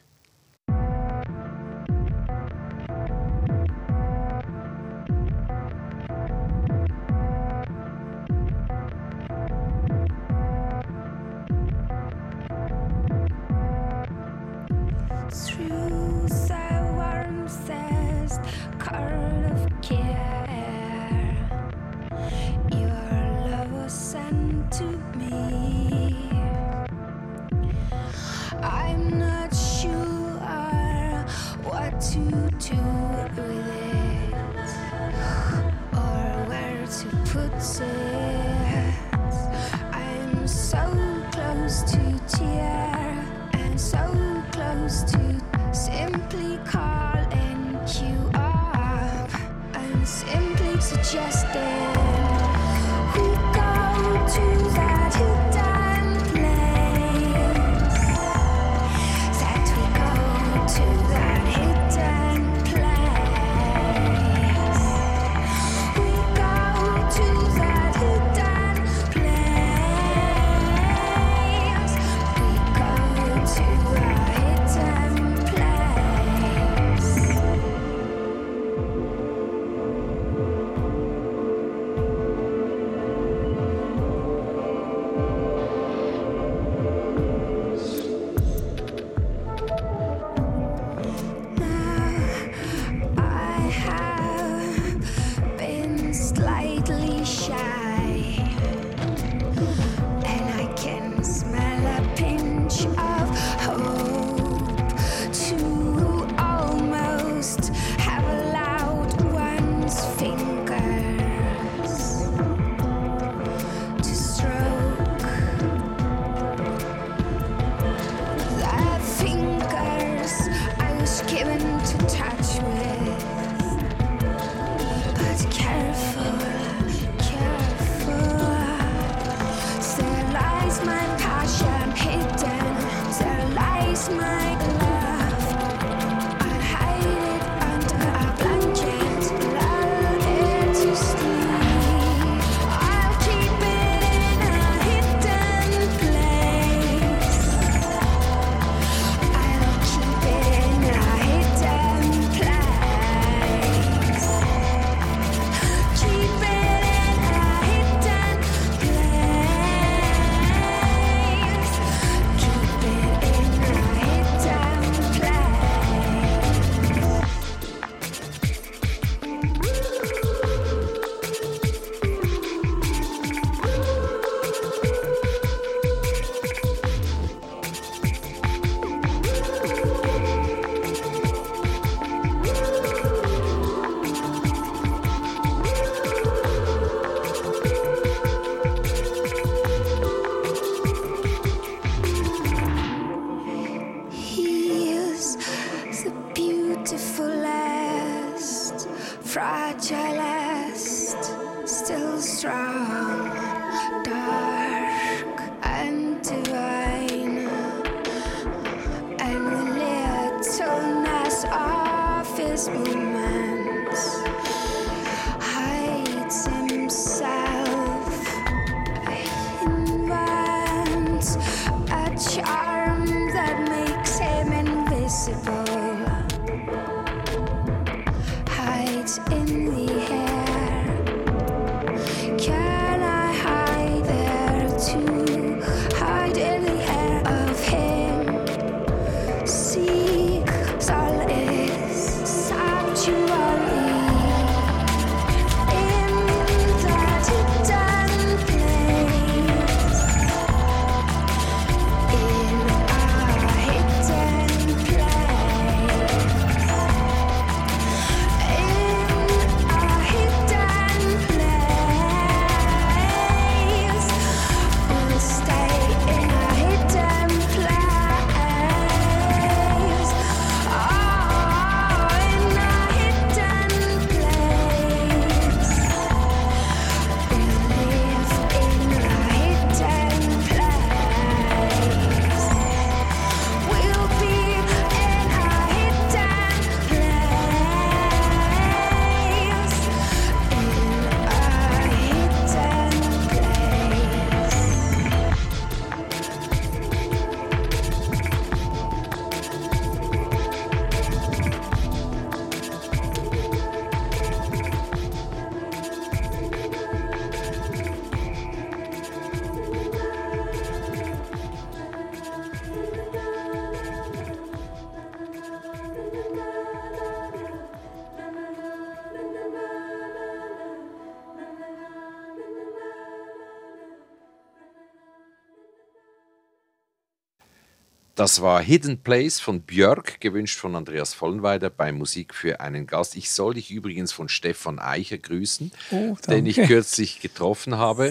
Das 328.29 328.43
war 328.43 328.61
Hidden 328.61 328.99
Place 328.99 329.41
von 329.41 329.63
Björk, 329.63 330.21
gewünscht 330.21 330.59
von 330.59 330.77
Andreas 330.77 331.15
Vollenweider 331.15 331.71
bei 331.71 331.93
Musik 331.93 332.35
für 332.35 332.61
einen 332.61 332.87
Gast. 332.87 333.17
Ich 333.17 333.31
soll 333.31 333.55
dich 333.55 333.71
übrigens 333.71 334.13
von 334.13 334.29
Stefan 334.29 334.79
Eicher 334.79 335.17
grüßen, 335.17 335.73
oh, 335.93 336.15
den 336.29 336.45
ich 336.45 336.57
kürzlich 336.57 337.21
getroffen 337.21 337.79
habe. 337.79 338.11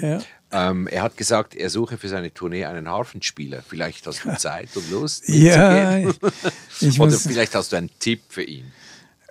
Ja. 0.52 0.70
Ähm, 0.72 0.88
er 0.88 1.04
hat 1.04 1.18
gesagt, 1.18 1.54
er 1.54 1.70
suche 1.70 2.00
für 2.00 2.10
seine 2.10 2.34
Tournee 2.34 2.66
einen 2.66 2.90
Harfenspieler. 2.90 3.62
Vielleicht 3.62 4.08
hast 4.08 4.26
du 4.26 4.36
Zeit 4.40 4.76
und 4.76 4.90
Lust. 4.90 5.30
Ja, 5.30 6.00
ich 6.00 7.00
Oder 7.00 7.12
vielleicht 7.12 7.54
hast 7.54 7.72
du 7.72 7.76
einen 7.76 7.92
Tipp 8.00 8.22
für 8.28 8.44
ihn. 8.44 8.72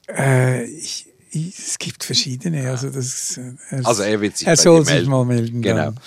Äh, 0.09 0.66
ich, 0.66 1.09
ich, 1.33 1.59
es 1.59 1.79
gibt 1.81 2.05
verschiedene. 2.05 2.70
Also, 2.70 2.90
das, 2.90 3.40
er, 3.70 3.85
also 3.85 4.05
er 4.05 4.20
wird 4.20 4.37
sich 4.37 4.46
er 4.46 4.57
soll 4.57 4.85
sich 4.85 5.05
mal 5.09 5.25
melden. 5.25 5.62
Genau. 5.62 5.87
Dann. 5.87 6.01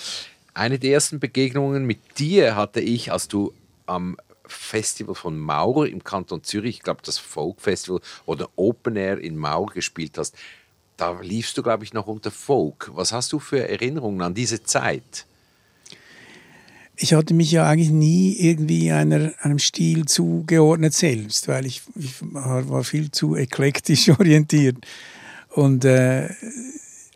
Eine 0.54 0.78
der 0.78 0.92
ersten 0.92 1.20
Begegnungen 1.20 1.84
mit 1.84 1.98
dir 2.18 2.56
hatte 2.56 2.80
ich, 2.80 3.12
als 3.12 3.28
du 3.28 3.52
am 3.84 4.16
Festival 4.52 5.14
von 5.14 5.38
Maurer 5.38 5.86
im 5.88 6.04
Kanton 6.04 6.42
Zürich, 6.42 6.76
ich 6.76 6.82
glaube 6.82 7.00
das 7.04 7.18
Folk 7.18 7.60
Festival 7.60 8.00
oder 8.26 8.48
Open 8.56 8.96
Air 8.96 9.18
in 9.18 9.36
Maurer 9.36 9.72
gespielt 9.72 10.18
hast. 10.18 10.34
Da 10.96 11.20
liefst 11.20 11.56
du, 11.56 11.62
glaube 11.62 11.84
ich, 11.84 11.94
noch 11.94 12.06
unter 12.06 12.30
Folk. 12.30 12.90
Was 12.94 13.12
hast 13.12 13.32
du 13.32 13.38
für 13.38 13.66
Erinnerungen 13.68 14.20
an 14.20 14.34
diese 14.34 14.62
Zeit? 14.62 15.26
Ich 16.96 17.14
hatte 17.14 17.32
mich 17.32 17.50
ja 17.50 17.66
eigentlich 17.66 17.88
nie 17.88 18.36
irgendwie 18.38 18.92
einer, 18.92 19.32
einem 19.40 19.58
Stil 19.58 20.04
zugeordnet 20.04 20.92
selbst, 20.92 21.48
weil 21.48 21.64
ich, 21.64 21.80
ich 21.94 22.16
war 22.20 22.84
viel 22.84 23.10
zu 23.10 23.36
eklektisch 23.36 24.10
orientiert. 24.18 24.76
Und 25.48 25.86
äh, 25.86 26.28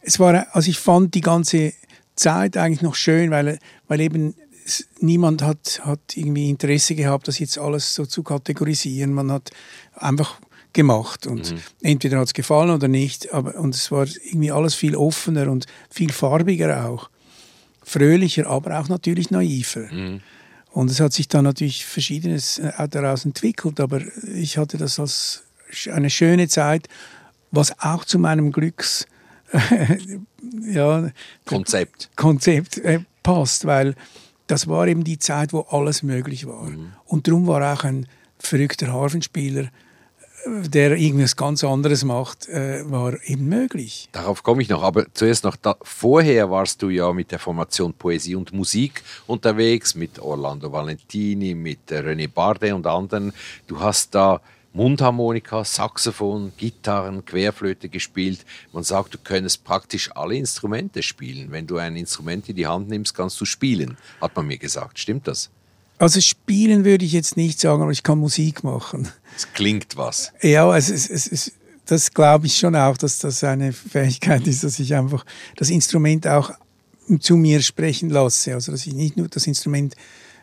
es 0.01 0.19
war, 0.19 0.47
also 0.53 0.71
ich 0.71 0.79
fand 0.79 1.15
die 1.15 1.21
ganze 1.21 1.75
Zeit 2.17 2.57
eigentlich 2.57 2.83
noch 2.83 2.95
schön, 2.95 3.31
weil, 3.31 3.59
weil 3.89 4.01
eben 4.01 4.35
niemand 5.01 5.43
hat, 5.43 5.81
hat 5.85 6.01
irgendwie 6.15 6.49
Interesse 6.49 6.95
gehabt, 6.95 7.29
das 7.29 7.39
jetzt 7.39 7.59
alles 7.59 7.95
so 7.95 8.07
zu 8.07 8.23
kategorisieren. 8.23 9.13
Man 9.13 9.31
hat 9.31 9.51
einfach 9.95 10.41
gemacht 10.73 11.27
und 11.27 11.53
mhm. 11.53 11.59
entweder 11.83 12.19
hat 12.19 12.27
es 12.27 12.35
gefallen 12.35 12.71
oder 12.71 12.89
nicht, 12.89 13.33
aber 13.33 13.55
und 13.57 13.75
es 13.75 13.91
war 13.91 14.07
irgendwie 14.25 14.51
alles 14.51 14.75
viel 14.75 14.97
offener 14.97 15.51
und 15.51 15.67
viel 15.89 16.13
farbiger 16.13 16.87
auch, 16.87 17.09
fröhlicher, 17.83 18.47
aber 18.49 18.81
auch 18.81 18.89
natürlich 18.89 19.31
naiver. 19.31 19.91
Mhm. 19.93 20.21
Und 20.73 20.91
es 20.91 20.99
hat 20.99 21.13
sich 21.13 21.29
dann 21.29 21.45
natürlich 21.45 21.87
Verschiedenes 21.87 22.59
äh, 22.59 22.89
daraus 22.89 23.25
entwickelt, 23.25 23.79
aber 23.79 24.03
ich 24.35 24.59
hatte 24.59 24.77
das 24.77 24.99
als 24.99 25.45
eine 25.91 26.11
schöne 26.11 26.49
Zeit, 26.49 26.89
was 27.53 27.79
auch 27.79 28.05
zu 28.05 28.19
meinem 28.19 28.51
Glücks 28.51 29.07
ja, 30.63 31.11
Konzept, 31.45 32.11
Konzept 32.17 32.79
äh, 32.79 33.01
passt, 33.23 33.67
weil 33.67 33.95
das 34.47 34.69
war 34.69 34.87
eben 34.87 35.05
die 35.05 35.19
Zeit, 35.19 35.53
wo 35.53 35.61
alles 35.71 36.03
möglich 36.03 36.47
war. 36.47 36.65
Mhm. 36.65 36.93
Und 37.07 37.27
darum 37.27 37.47
war 37.47 37.75
auch 37.75 37.85
ein 37.85 38.07
verrückter 38.39 38.93
Harfenspieler, 38.93 39.63
äh, 39.63 40.69
der 40.69 40.97
irgendwas 40.97 41.37
ganz 41.37 41.65
anderes 41.65 42.05
macht, 42.05 42.49
äh, 42.49 42.89
war 42.91 43.15
eben 43.25 43.49
möglich. 43.49 44.09
Darauf 44.13 44.43
komme 44.43 44.63
ich 44.63 44.69
noch. 44.69 44.83
Aber 44.83 45.07
zuerst 45.15 45.45
noch, 45.45 45.57
da, 45.57 45.77
vorher 45.83 46.51
warst 46.51 46.83
du 46.83 46.91
ja 46.91 47.13
mit 47.13 47.31
der 47.33 47.39
Formation 47.39 47.95
Poesie 47.95 48.35
und 48.35 48.53
Musik 48.53 49.03
unterwegs, 49.27 49.95
mit 49.95 50.19
Orlando 50.19 50.71
Valentini, 50.71 51.55
mit 51.55 51.91
äh, 51.91 52.01
René 52.01 52.29
Bardet 52.29 52.73
und 52.73 52.87
anderen. 52.87 53.33
Du 53.67 53.81
hast 53.81 54.15
da 54.15 54.41
Mundharmonika, 54.75 55.65
Saxophon, 55.65 56.53
Gitarren, 56.57 57.25
Querflöte 57.25 57.89
gespielt. 57.89 58.45
Man 58.73 58.83
sagt, 58.83 59.15
du 59.15 59.19
könntest 59.19 59.63
praktisch 59.63 60.11
alle 60.15 60.35
Instrumente 60.35 61.03
spielen. 61.03 61.53
Wenn 61.53 61.67
du 61.67 61.77
ein 61.79 61.97
Instrument 61.97 62.49
in 62.49 62.57
die 62.57 62.67
Hand 62.67 62.89
nimmst, 62.89 63.15
kannst 63.15 63.41
du 63.41 63.45
spielen, 63.45 63.97
hat 64.21 64.35
man 64.35 64.49
mir 64.49 64.59
gesagt. 64.59 64.99
Stimmt 64.99 65.29
das? 65.29 65.49
Also 65.99 66.21
spielen 66.21 66.85
würde 66.85 67.05
ich 67.05 67.13
jetzt 67.13 67.37
nicht 67.37 67.61
sagen, 67.61 67.83
aber 67.83 67.93
ich 67.93 68.03
kann 68.03 68.19
Musik 68.19 68.65
machen. 68.65 69.09
Es 69.37 69.53
klingt 69.53 69.97
was. 69.97 70.33
Ja, 70.43 70.77
es, 70.77 70.91
es, 70.91 71.09
es, 71.09 71.53
das 71.87 72.13
glaube 72.13 72.47
ich 72.47 72.57
schon 72.57 72.75
auch, 72.75 72.97
dass 72.97 73.21
das 73.21 73.45
eine 73.45 73.73
Fähigkeit 73.73 74.45
ist, 74.49 74.65
dass 74.65 74.81
ich 74.81 74.93
einfach 74.95 75.25
das 75.57 75.71
Instrument 75.71 76.27
auch 76.27 76.51
zu 77.21 77.37
mir 77.37 77.63
sprechen 77.63 78.11
lasse. 78.11 78.55
Also 78.55 78.73
dass 78.73 78.87
ich 78.87 78.95
nicht 78.95 79.17
nur 79.17 79.29
das 79.29 79.47
Instrument 79.47 79.95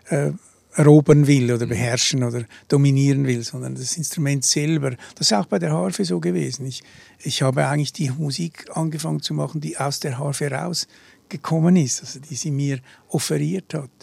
äh, 0.09 0.31
erobern 0.73 1.27
will 1.27 1.51
oder 1.51 1.65
beherrschen 1.65 2.23
oder 2.23 2.45
dominieren 2.67 3.27
will, 3.27 3.43
sondern 3.43 3.75
das 3.75 3.97
Instrument 3.97 4.45
selber. 4.45 4.91
Das 5.15 5.27
ist 5.27 5.33
auch 5.33 5.45
bei 5.45 5.59
der 5.59 5.71
Harfe 5.71 6.05
so 6.05 6.19
gewesen. 6.19 6.65
Ich, 6.65 6.81
ich 7.19 7.41
habe 7.41 7.65
eigentlich 7.67 7.93
die 7.93 8.09
Musik 8.11 8.65
angefangen 8.73 9.21
zu 9.21 9.33
machen, 9.33 9.61
die 9.61 9.77
aus 9.77 9.99
der 9.99 10.17
Harfe 10.17 10.51
rausgekommen 10.51 11.75
ist, 11.75 12.01
also 12.01 12.19
die 12.19 12.35
sie 12.35 12.51
mir 12.51 12.79
offeriert 13.09 13.73
hat 13.73 14.00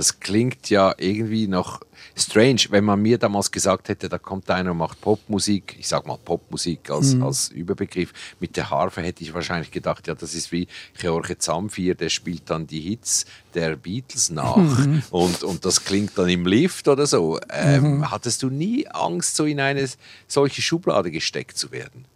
das 0.00 0.18
klingt 0.18 0.70
ja 0.70 0.94
irgendwie 0.96 1.46
noch 1.46 1.82
strange, 2.16 2.62
wenn 2.70 2.84
man 2.84 3.02
mir 3.02 3.18
damals 3.18 3.50
gesagt 3.50 3.90
hätte, 3.90 4.08
da 4.08 4.16
kommt 4.16 4.48
einer 4.50 4.70
und 4.70 4.78
macht 4.78 4.98
Popmusik, 5.02 5.76
ich 5.78 5.88
sag 5.88 6.06
mal 6.06 6.16
Popmusik 6.16 6.88
als, 6.88 7.12
mhm. 7.12 7.24
als 7.24 7.50
Überbegriff, 7.50 8.10
mit 8.40 8.56
der 8.56 8.70
Harfe 8.70 9.02
hätte 9.02 9.22
ich 9.22 9.34
wahrscheinlich 9.34 9.70
gedacht, 9.70 10.08
ja, 10.08 10.14
das 10.14 10.32
ist 10.34 10.52
wie 10.52 10.68
George 10.98 11.36
Zamfir, 11.36 11.94
der 11.94 12.08
spielt 12.08 12.48
dann 12.48 12.66
die 12.66 12.80
Hits 12.80 13.26
der 13.52 13.76
Beatles 13.76 14.30
nach 14.30 14.56
mhm. 14.56 15.02
und, 15.10 15.42
und 15.42 15.66
das 15.66 15.84
klingt 15.84 16.16
dann 16.16 16.30
im 16.30 16.46
Lift 16.46 16.88
oder 16.88 17.06
so. 17.06 17.38
Ähm, 17.50 17.98
mhm. 17.98 18.10
Hattest 18.10 18.42
du 18.42 18.48
nie 18.48 18.88
Angst, 18.88 19.36
so 19.36 19.44
in 19.44 19.60
eine 19.60 19.86
solche 20.26 20.62
Schublade 20.62 21.10
gesteckt 21.10 21.58
zu 21.58 21.72
werden? 21.72 22.06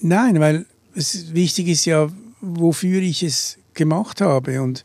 Nein, 0.00 0.40
weil 0.40 0.64
es 0.94 1.34
wichtig 1.34 1.68
ist 1.68 1.84
ja, 1.84 2.08
wofür 2.40 3.02
ich 3.02 3.22
es 3.22 3.58
gemacht 3.74 4.22
habe 4.22 4.62
und 4.62 4.84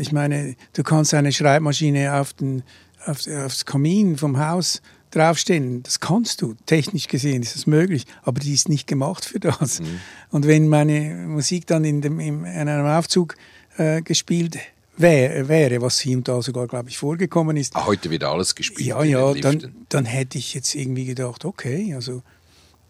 ich 0.00 0.12
meine, 0.12 0.56
du 0.72 0.82
kannst 0.82 1.14
eine 1.14 1.32
Schreibmaschine 1.32 2.14
auf 2.14 2.32
den, 2.32 2.62
auf, 3.06 3.26
aufs 3.26 3.64
Kamin 3.64 4.16
vom 4.16 4.38
Haus 4.38 4.82
draufstellen. 5.10 5.82
Das 5.82 6.00
kannst 6.00 6.42
du. 6.42 6.54
Technisch 6.66 7.08
gesehen 7.08 7.42
ist 7.42 7.54
das 7.54 7.66
möglich, 7.66 8.06
aber 8.22 8.40
die 8.40 8.54
ist 8.54 8.68
nicht 8.68 8.86
gemacht 8.86 9.24
für 9.24 9.40
das. 9.40 9.80
Mhm. 9.80 10.00
Und 10.30 10.46
wenn 10.46 10.68
meine 10.68 11.26
Musik 11.26 11.66
dann 11.66 11.84
in, 11.84 12.00
dem, 12.00 12.20
in 12.20 12.44
einem 12.44 12.86
Aufzug 12.86 13.36
äh, 13.76 14.02
gespielt 14.02 14.58
wäre, 14.96 15.48
wäre, 15.48 15.80
was 15.80 16.00
hier 16.00 16.16
und 16.16 16.28
da 16.28 16.42
sogar, 16.42 16.66
glaube 16.66 16.88
ich, 16.88 16.98
vorgekommen 16.98 17.56
ist. 17.56 17.74
Ah, 17.74 17.86
heute 17.86 18.10
wird 18.10 18.24
alles 18.24 18.54
gespielt. 18.54 18.88
Ja, 18.88 19.02
ja, 19.02 19.32
dann, 19.34 19.74
dann 19.88 20.04
hätte 20.04 20.38
ich 20.38 20.54
jetzt 20.54 20.74
irgendwie 20.74 21.06
gedacht, 21.06 21.44
okay, 21.44 21.94
also 21.94 22.22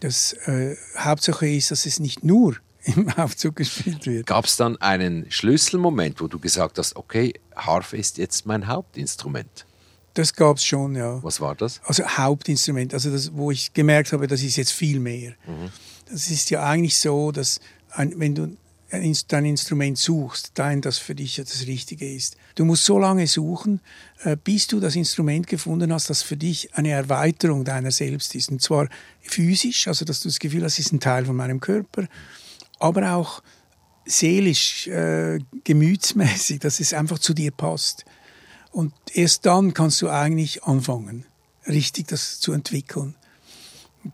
das 0.00 0.32
äh, 0.46 0.76
Hauptsache 0.98 1.48
ist, 1.48 1.70
dass 1.70 1.86
es 1.86 2.00
nicht 2.00 2.24
nur 2.24 2.56
im 2.84 3.08
Aufzug 3.10 3.56
gespielt 3.56 4.06
wird. 4.06 4.26
Gab 4.26 4.46
es 4.46 4.56
dann 4.56 4.76
einen 4.78 5.30
Schlüsselmoment, 5.30 6.20
wo 6.20 6.28
du 6.28 6.38
gesagt 6.38 6.78
hast, 6.78 6.96
okay, 6.96 7.34
Harfe 7.54 7.96
ist 7.96 8.18
jetzt 8.18 8.46
mein 8.46 8.66
Hauptinstrument? 8.66 9.66
Das 10.14 10.34
gab 10.34 10.56
es 10.56 10.64
schon, 10.64 10.96
ja. 10.96 11.22
Was 11.22 11.40
war 11.40 11.54
das? 11.54 11.80
Also 11.84 12.04
Hauptinstrument, 12.04 12.94
also 12.94 13.10
das, 13.10 13.32
wo 13.34 13.50
ich 13.50 13.72
gemerkt 13.72 14.12
habe, 14.12 14.26
das 14.26 14.42
ist 14.42 14.56
jetzt 14.56 14.72
viel 14.72 14.98
mehr. 14.98 15.32
Mhm. 15.46 15.70
Das 16.10 16.30
ist 16.30 16.50
ja 16.50 16.64
eigentlich 16.64 16.98
so, 16.98 17.30
dass 17.30 17.60
ein, 17.90 18.18
wenn 18.18 18.34
du 18.34 18.56
dein 19.28 19.44
Instrument 19.44 19.98
suchst, 19.98 20.52
dein, 20.54 20.80
das 20.80 20.98
für 20.98 21.14
dich 21.14 21.36
das 21.36 21.66
Richtige 21.66 22.12
ist. 22.12 22.36
Du 22.56 22.64
musst 22.64 22.84
so 22.84 22.98
lange 22.98 23.26
suchen, 23.26 23.80
äh, 24.24 24.36
bis 24.36 24.66
du 24.66 24.80
das 24.80 24.96
Instrument 24.96 25.46
gefunden 25.46 25.92
hast, 25.92 26.10
das 26.10 26.22
für 26.22 26.36
dich 26.36 26.74
eine 26.74 26.90
Erweiterung 26.90 27.64
deiner 27.64 27.92
selbst 27.92 28.34
ist. 28.34 28.50
Und 28.50 28.60
zwar 28.60 28.88
physisch, 29.20 29.86
also 29.86 30.04
dass 30.04 30.20
du 30.20 30.28
das 30.28 30.40
Gefühl 30.40 30.64
hast, 30.64 30.78
es 30.78 30.86
ist 30.86 30.92
ein 30.92 31.00
Teil 31.00 31.24
von 31.24 31.36
meinem 31.36 31.60
Körper 31.60 32.08
aber 32.80 33.14
auch 33.14 33.42
seelisch, 34.04 34.88
äh, 34.88 35.38
gemütsmäßig, 35.64 36.58
dass 36.58 36.80
es 36.80 36.92
einfach 36.92 37.18
zu 37.18 37.34
dir 37.34 37.52
passt. 37.52 38.04
Und 38.72 38.92
erst 39.12 39.46
dann 39.46 39.74
kannst 39.74 40.02
du 40.02 40.08
eigentlich 40.08 40.64
anfangen, 40.64 41.26
richtig 41.66 42.08
das 42.08 42.40
zu 42.40 42.52
entwickeln. 42.52 43.14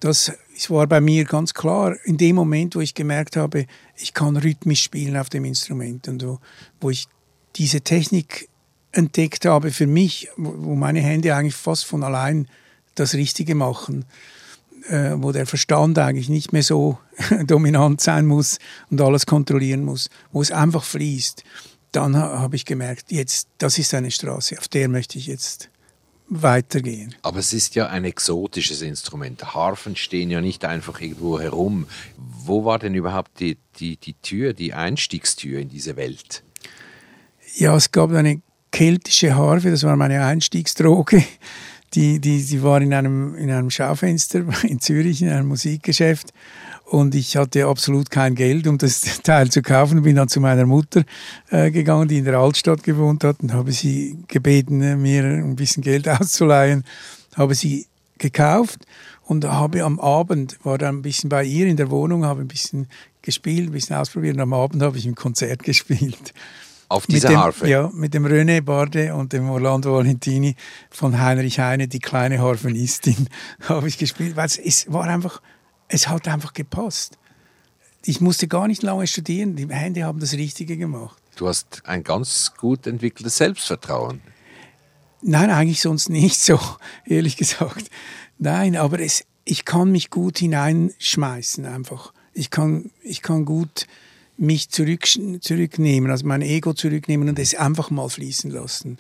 Das 0.00 0.32
war 0.68 0.86
bei 0.86 1.00
mir 1.00 1.24
ganz 1.24 1.54
klar 1.54 1.96
in 2.04 2.16
dem 2.16 2.36
Moment, 2.36 2.74
wo 2.74 2.80
ich 2.80 2.94
gemerkt 2.94 3.36
habe, 3.36 3.66
ich 3.96 4.14
kann 4.14 4.36
rhythmisch 4.36 4.82
spielen 4.82 5.16
auf 5.16 5.28
dem 5.28 5.44
Instrument 5.44 6.08
und 6.08 6.24
wo, 6.24 6.40
wo 6.80 6.90
ich 6.90 7.06
diese 7.54 7.82
Technik 7.82 8.48
entdeckt 8.92 9.44
habe 9.44 9.70
für 9.70 9.86
mich, 9.86 10.28
wo 10.36 10.74
meine 10.74 11.00
Hände 11.00 11.34
eigentlich 11.34 11.54
fast 11.54 11.84
von 11.84 12.02
allein 12.02 12.48
das 12.94 13.14
Richtige 13.14 13.54
machen 13.54 14.06
äh, 14.88 15.14
wo 15.16 15.32
der 15.32 15.46
Verstand 15.46 15.98
eigentlich 15.98 16.28
nicht 16.28 16.52
mehr 16.52 16.62
so 16.62 16.98
dominant 17.46 18.00
sein 18.00 18.26
muss 18.26 18.58
und 18.90 19.00
alles 19.00 19.26
kontrollieren 19.26 19.84
muss, 19.84 20.08
wo 20.32 20.42
es 20.42 20.52
einfach 20.52 20.84
fließt, 20.84 21.44
dann 21.92 22.16
habe 22.16 22.56
ich 22.56 22.64
gemerkt, 22.64 23.10
jetzt, 23.10 23.48
das 23.58 23.78
ist 23.78 23.94
eine 23.94 24.10
Straße, 24.10 24.58
auf 24.58 24.68
der 24.68 24.88
möchte 24.88 25.18
ich 25.18 25.26
jetzt 25.26 25.70
weitergehen. 26.28 27.14
Aber 27.22 27.38
es 27.38 27.52
ist 27.52 27.74
ja 27.74 27.86
ein 27.86 28.04
exotisches 28.04 28.82
Instrument. 28.82 29.54
Harfen 29.54 29.96
stehen 29.96 30.30
ja 30.30 30.40
nicht 30.40 30.64
einfach 30.64 31.00
irgendwo 31.00 31.40
herum. 31.40 31.86
Wo 32.16 32.64
war 32.64 32.78
denn 32.78 32.94
überhaupt 32.94 33.38
die, 33.40 33.56
die, 33.78 33.96
die 33.96 34.14
Tür, 34.14 34.52
die 34.52 34.74
Einstiegstür 34.74 35.60
in 35.60 35.68
diese 35.68 35.96
Welt? 35.96 36.42
Ja, 37.54 37.76
es 37.76 37.92
gab 37.92 38.10
eine 38.12 38.42
keltische 38.72 39.36
Harfe, 39.36 39.70
das 39.70 39.84
war 39.84 39.96
meine 39.96 40.24
Einstiegsdroge 40.24 41.24
die, 41.96 42.20
die, 42.20 42.44
die 42.44 42.62
war 42.62 42.80
in 42.80 42.92
einem, 42.92 43.34
in 43.34 43.50
einem 43.50 43.70
Schaufenster 43.70 44.44
in 44.62 44.80
Zürich, 44.80 45.22
in 45.22 45.30
einem 45.30 45.48
Musikgeschäft. 45.48 46.32
Und 46.84 47.16
ich 47.16 47.36
hatte 47.36 47.66
absolut 47.66 48.10
kein 48.10 48.36
Geld, 48.36 48.68
um 48.68 48.78
das 48.78 49.00
Teil 49.22 49.50
zu 49.50 49.62
kaufen. 49.62 50.02
Bin 50.02 50.14
dann 50.14 50.28
zu 50.28 50.40
meiner 50.40 50.66
Mutter 50.66 51.04
äh, 51.50 51.70
gegangen, 51.72 52.06
die 52.06 52.18
in 52.18 52.24
der 52.24 52.38
Altstadt 52.38 52.84
gewohnt 52.84 53.24
hat, 53.24 53.40
und 53.40 53.52
habe 53.52 53.72
sie 53.72 54.16
gebeten, 54.28 54.82
äh, 54.82 54.94
mir 54.94 55.24
ein 55.24 55.56
bisschen 55.56 55.82
Geld 55.82 56.08
auszuleihen. 56.20 56.84
Habe 57.34 57.54
sie 57.54 57.86
gekauft 58.18 58.86
und 59.24 59.44
habe 59.44 59.82
am 59.82 59.98
Abend, 59.98 60.58
war 60.62 60.78
dann 60.78 60.98
ein 60.98 61.02
bisschen 61.02 61.28
bei 61.28 61.44
ihr 61.44 61.66
in 61.66 61.76
der 61.76 61.90
Wohnung, 61.90 62.24
habe 62.24 62.40
ein 62.40 62.48
bisschen 62.48 62.86
gespielt, 63.22 63.68
ein 63.68 63.72
bisschen 63.72 63.96
ausprobiert 63.96 64.36
und 64.36 64.40
am 64.40 64.52
Abend 64.52 64.82
habe 64.82 64.96
ich 64.96 65.06
ein 65.06 65.16
Konzert 65.16 65.62
gespielt. 65.64 66.32
Auf 66.88 67.06
dieser 67.06 67.28
dem, 67.28 67.38
Harfe? 67.38 67.68
Ja, 67.68 67.90
mit 67.92 68.14
dem 68.14 68.26
René 68.26 68.60
Barde 68.60 69.14
und 69.14 69.32
dem 69.32 69.50
Orlando 69.50 69.94
Valentini 69.94 70.54
von 70.90 71.20
Heinrich 71.20 71.58
Heine, 71.58 71.88
die 71.88 71.98
kleine 71.98 72.38
Harfenistin, 72.38 73.28
habe 73.68 73.88
ich 73.88 73.98
gespielt, 73.98 74.36
weil 74.36 74.46
es, 74.46 74.56
es 74.56 74.92
war 74.92 75.04
einfach, 75.04 75.42
es 75.88 76.08
hat 76.08 76.28
einfach 76.28 76.52
gepasst. 76.52 77.18
Ich 78.04 78.20
musste 78.20 78.46
gar 78.46 78.68
nicht 78.68 78.82
lange 78.82 79.06
studieren, 79.08 79.56
die 79.56 79.68
Hände 79.68 80.04
haben 80.04 80.20
das 80.20 80.34
Richtige 80.34 80.76
gemacht. 80.76 81.20
Du 81.34 81.48
hast 81.48 81.82
ein 81.86 82.04
ganz 82.04 82.52
gut 82.56 82.86
entwickeltes 82.86 83.36
Selbstvertrauen. 83.36 84.22
Nein, 85.22 85.50
eigentlich 85.50 85.82
sonst 85.82 86.08
nicht 86.08 86.38
so, 86.38 86.60
ehrlich 87.04 87.36
gesagt. 87.36 87.90
Nein, 88.38 88.76
aber 88.76 89.00
es, 89.00 89.24
ich 89.44 89.64
kann 89.64 89.90
mich 89.90 90.10
gut 90.10 90.38
hineinschmeißen 90.38 91.66
einfach. 91.66 92.12
Ich 92.32 92.50
kann, 92.50 92.90
ich 93.02 93.22
kann 93.22 93.44
gut 93.44 93.86
mich 94.38 94.70
zurück, 94.70 95.06
zurücknehmen, 95.40 96.10
also 96.10 96.26
mein 96.26 96.42
Ego 96.42 96.72
zurücknehmen 96.72 97.28
und 97.28 97.38
es 97.38 97.54
einfach 97.54 97.90
mal 97.90 98.08
fließen 98.08 98.50
lassen. 98.50 98.98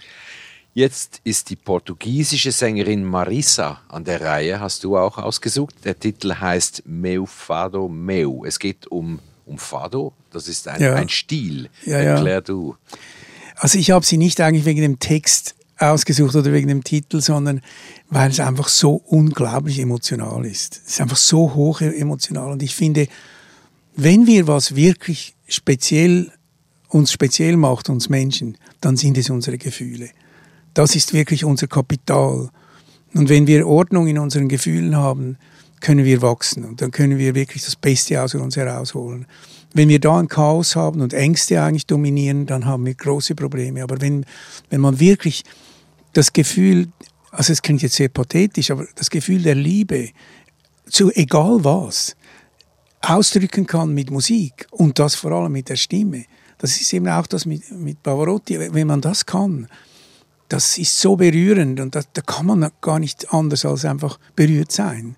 Jetzt 0.74 1.22
ist 1.24 1.48
die 1.48 1.56
portugiesische 1.56 2.52
Sängerin 2.52 3.02
Marisa 3.02 3.80
an 3.88 4.04
der 4.04 4.20
Reihe, 4.20 4.60
hast 4.60 4.84
du 4.84 4.98
auch 4.98 5.16
ausgesucht. 5.16 5.74
Der 5.84 5.98
Titel 5.98 6.34
heißt 6.34 6.82
Meu 6.84 7.24
Fado 7.24 7.88
Meu. 7.88 8.44
Es 8.44 8.58
geht 8.58 8.86
um, 8.88 9.20
um 9.46 9.56
Fado, 9.56 10.12
das 10.30 10.48
ist 10.48 10.68
ein, 10.68 10.82
ja. 10.82 10.94
ein 10.94 11.08
Stil. 11.08 11.70
Ja, 11.86 11.96
Erklär 11.96 12.34
ja. 12.34 12.40
du. 12.42 12.76
Also 13.56 13.78
ich 13.78 13.90
habe 13.90 14.04
sie 14.04 14.18
nicht 14.18 14.38
eigentlich 14.42 14.66
wegen 14.66 14.82
dem 14.82 14.98
Text 14.98 15.54
ausgesucht 15.78 16.34
oder 16.36 16.52
wegen 16.52 16.68
dem 16.68 16.84
Titel, 16.84 17.22
sondern 17.22 17.62
weil 18.10 18.30
es 18.30 18.40
einfach 18.40 18.68
so 18.68 19.02
unglaublich 19.06 19.78
emotional 19.78 20.44
ist. 20.44 20.82
Es 20.84 20.92
ist 20.92 21.00
einfach 21.00 21.16
so 21.16 21.54
hoch 21.54 21.80
emotional 21.80 22.52
und 22.52 22.62
ich 22.62 22.74
finde, 22.74 23.08
wenn 23.96 24.26
wir 24.26 24.46
was 24.46 24.76
wirklich 24.76 25.34
speziell 25.48 26.30
uns 26.88 27.10
speziell 27.10 27.56
macht, 27.56 27.88
uns 27.88 28.08
Menschen, 28.08 28.56
dann 28.80 28.96
sind 28.96 29.18
es 29.18 29.30
unsere 29.30 29.58
Gefühle. 29.58 30.10
Das 30.74 30.94
ist 30.94 31.12
wirklich 31.12 31.44
unser 31.44 31.66
Kapital. 31.66 32.50
Und 33.14 33.28
wenn 33.28 33.46
wir 33.46 33.66
Ordnung 33.66 34.06
in 34.06 34.18
unseren 34.18 34.48
Gefühlen 34.48 34.94
haben, 34.96 35.38
können 35.80 36.04
wir 36.04 36.22
wachsen 36.22 36.64
und 36.64 36.80
dann 36.80 36.90
können 36.90 37.18
wir 37.18 37.34
wirklich 37.34 37.64
das 37.64 37.76
Beste 37.76 38.22
aus 38.22 38.34
uns 38.34 38.56
herausholen. 38.56 39.26
Wenn 39.74 39.88
wir 39.88 39.98
da 39.98 40.18
ein 40.18 40.28
Chaos 40.28 40.76
haben 40.76 41.00
und 41.00 41.12
Ängste 41.12 41.62
eigentlich 41.62 41.86
dominieren, 41.86 42.46
dann 42.46 42.64
haben 42.64 42.86
wir 42.86 42.94
große 42.94 43.34
Probleme. 43.34 43.82
Aber 43.82 44.00
wenn, 44.00 44.24
wenn 44.70 44.80
man 44.80 45.00
wirklich 45.00 45.42
das 46.12 46.32
Gefühl, 46.32 46.88
also 47.30 47.52
es 47.52 47.62
klingt 47.62 47.82
jetzt 47.82 47.96
sehr 47.96 48.08
pathetisch, 48.08 48.70
aber 48.70 48.86
das 48.94 49.10
Gefühl 49.10 49.42
der 49.42 49.54
Liebe 49.54 50.10
zu 50.88 51.10
egal 51.12 51.64
was 51.64 52.16
ausdrücken 53.00 53.66
kann 53.66 53.94
mit 53.94 54.10
Musik 54.10 54.66
und 54.70 54.98
das 54.98 55.14
vor 55.14 55.32
allem 55.32 55.52
mit 55.52 55.68
der 55.68 55.76
Stimme. 55.76 56.24
Das 56.58 56.80
ist 56.80 56.92
eben 56.92 57.08
auch 57.08 57.26
das 57.26 57.46
mit, 57.46 57.70
mit 57.70 58.02
Pavarotti. 58.02 58.72
Wenn 58.72 58.86
man 58.86 59.00
das 59.00 59.26
kann, 59.26 59.68
das 60.48 60.78
ist 60.78 60.98
so 60.98 61.16
berührend 61.16 61.80
und 61.80 61.94
da, 61.94 62.02
da 62.12 62.22
kann 62.22 62.46
man 62.46 62.70
gar 62.80 62.98
nicht 62.98 63.32
anders 63.32 63.64
als 63.64 63.84
einfach 63.84 64.18
berührt 64.34 64.72
sein. 64.72 65.16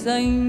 Sem 0.00 0.39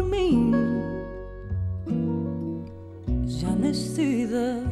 por 0.00 0.04
mim 0.04 0.52
já 3.26 3.50
nascida. 3.50 4.64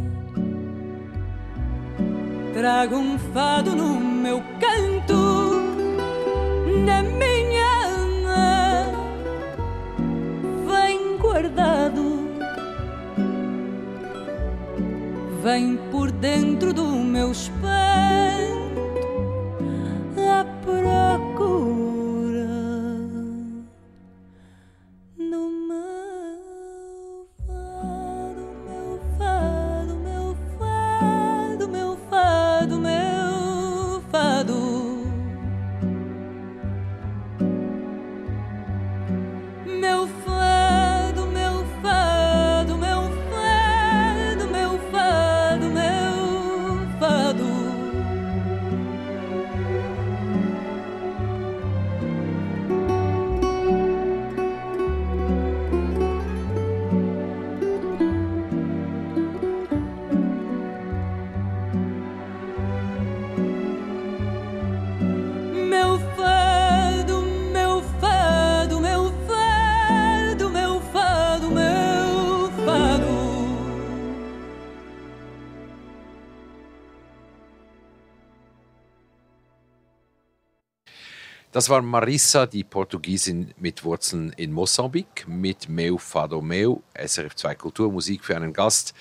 Trago 2.54 2.96
um 2.96 3.18
fado 3.18 3.76
no 3.76 4.00
meu 4.00 4.42
canto, 4.58 5.62
na 6.84 7.02
minha 7.02 7.68
guardado 11.20 12.28
vem 15.42 15.76
por 15.90 16.10
dentro 16.10 16.72
do 16.72 16.86
meu 16.86 17.30
espanto 17.30 17.77
Das 81.58 81.68
war 81.68 81.82
Marissa, 81.82 82.46
die 82.46 82.62
Portugiesin 82.62 83.52
mit 83.58 83.82
Wurzeln 83.82 84.32
in 84.36 84.52
Mosambik, 84.52 85.26
mit 85.26 85.68
Meu 85.68 85.98
Fado 85.98 86.40
Meu, 86.40 86.82
SRF 86.94 87.34
2 87.34 87.56
Kulturmusik 87.56 88.24
für 88.24 88.36
einen 88.36 88.52
Gast. 88.52 88.94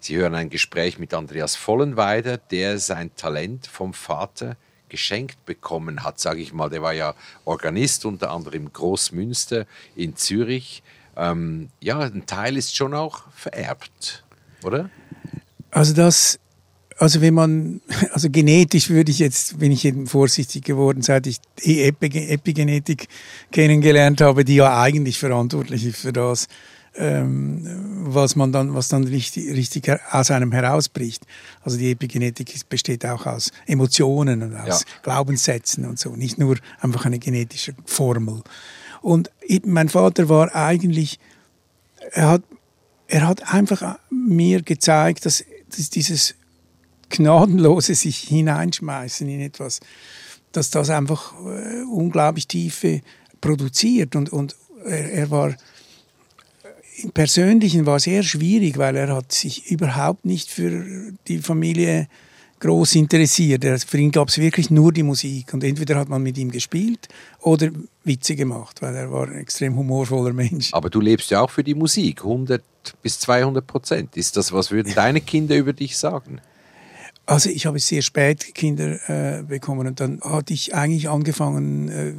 Sie 0.00 0.14
hören 0.14 0.34
ein 0.34 0.50
Gespräch 0.50 0.98
mit 0.98 1.14
Andreas 1.14 1.56
Vollenweider, 1.56 2.36
der 2.36 2.78
sein 2.78 3.16
Talent 3.16 3.66
vom 3.66 3.94
Vater 3.94 4.58
geschenkt 4.90 5.46
bekommen 5.46 6.04
hat, 6.04 6.20
sage 6.20 6.42
ich 6.42 6.52
mal. 6.52 6.68
Der 6.68 6.82
war 6.82 6.92
ja 6.92 7.14
Organist 7.46 8.04
unter 8.04 8.32
anderem 8.32 8.70
Großmünster 8.70 9.64
in 9.96 10.14
Zürich. 10.14 10.82
Ähm, 11.16 11.70
ja, 11.80 12.00
ein 12.00 12.26
Teil 12.26 12.58
ist 12.58 12.76
schon 12.76 12.92
auch 12.92 13.22
vererbt, 13.32 14.24
oder? 14.62 14.90
Also 15.70 15.94
das 15.94 16.38
also 16.98 17.20
wenn 17.20 17.34
man, 17.34 17.80
also 18.12 18.30
genetisch 18.30 18.90
würde 18.90 19.10
ich 19.10 19.18
jetzt, 19.18 19.58
bin 19.58 19.72
ich 19.72 19.84
eben 19.84 20.06
vorsichtig 20.06 20.64
geworden, 20.64 21.02
seit 21.02 21.26
ich 21.26 21.38
die 21.64 21.82
Epigenetik 21.82 23.08
kennengelernt 23.50 24.20
habe, 24.20 24.44
die 24.44 24.56
ja 24.56 24.80
eigentlich 24.80 25.18
verantwortlich 25.18 25.86
ist 25.86 25.98
für 25.98 26.12
das, 26.12 26.46
ähm, 26.96 27.66
was 28.04 28.36
man 28.36 28.52
dann, 28.52 28.74
was 28.74 28.88
dann 28.88 29.04
richtig, 29.04 29.50
richtig 29.52 29.90
aus 30.10 30.30
einem 30.30 30.52
herausbricht. 30.52 31.24
Also 31.62 31.76
die 31.76 31.90
Epigenetik 31.90 32.54
besteht 32.68 33.04
auch 33.04 33.26
aus 33.26 33.50
Emotionen 33.66 34.42
und 34.42 34.54
aus 34.54 34.82
ja. 34.82 34.86
Glaubenssätzen 35.02 35.86
und 35.86 35.98
so, 35.98 36.14
nicht 36.14 36.38
nur 36.38 36.56
einfach 36.80 37.04
eine 37.06 37.18
genetische 37.18 37.74
Formel. 37.84 38.42
Und 39.02 39.30
mein 39.64 39.88
Vater 39.88 40.28
war 40.28 40.54
eigentlich, 40.54 41.18
er 42.12 42.28
hat, 42.28 42.42
er 43.08 43.26
hat 43.26 43.52
einfach 43.52 43.98
mir 44.10 44.62
gezeigt, 44.62 45.26
dass, 45.26 45.44
dass 45.76 45.90
dieses 45.90 46.36
gnadenlose 47.16 47.94
sich 47.94 48.18
hineinschmeißen 48.18 49.28
in 49.28 49.40
etwas, 49.40 49.80
dass 50.52 50.70
das 50.70 50.90
einfach 50.90 51.34
äh, 51.44 51.82
unglaublich 51.82 52.46
Tiefe 52.46 53.00
produziert. 53.40 54.16
Und, 54.16 54.32
und 54.32 54.56
er, 54.84 55.12
er 55.12 55.30
war 55.30 55.54
im 57.02 57.10
Persönlichen 57.10 57.86
war 57.86 57.98
sehr 57.98 58.22
schwierig, 58.22 58.78
weil 58.78 58.96
er 58.96 59.14
hat 59.14 59.32
sich 59.32 59.70
überhaupt 59.70 60.24
nicht 60.24 60.50
für 60.50 61.12
die 61.26 61.38
Familie 61.38 62.08
groß 62.60 62.94
interessiert. 62.94 63.64
Für 63.86 63.98
ihn 63.98 64.12
gab 64.12 64.28
es 64.28 64.38
wirklich 64.38 64.70
nur 64.70 64.92
die 64.92 65.02
Musik 65.02 65.52
und 65.52 65.64
entweder 65.64 65.96
hat 65.96 66.08
man 66.08 66.22
mit 66.22 66.38
ihm 66.38 66.50
gespielt 66.50 67.08
oder 67.40 67.70
Witze 68.04 68.36
gemacht, 68.36 68.80
weil 68.80 68.94
er 68.94 69.10
war 69.10 69.26
ein 69.26 69.38
extrem 69.38 69.76
humorvoller 69.76 70.32
Mensch. 70.32 70.72
Aber 70.72 70.88
du 70.88 71.00
lebst 71.00 71.30
ja 71.30 71.40
auch 71.40 71.50
für 71.50 71.64
die 71.64 71.74
Musik, 71.74 72.22
100 72.22 72.62
bis 73.02 73.18
200 73.20 73.66
Prozent. 73.66 74.16
Ist 74.16 74.36
das, 74.36 74.52
was 74.52 74.70
würden 74.70 74.94
deine 74.94 75.20
Kinder 75.20 75.56
über 75.56 75.72
dich 75.72 75.98
sagen? 75.98 76.40
Also 77.26 77.48
ich 77.48 77.64
habe 77.66 77.78
sehr 77.78 78.02
spät 78.02 78.54
Kinder 78.54 78.98
äh, 79.08 79.42
bekommen 79.42 79.86
und 79.86 80.00
dann 80.00 80.20
hatte 80.20 80.52
ich 80.52 80.74
eigentlich 80.74 81.08
angefangen, 81.08 81.88
äh, 81.88 82.12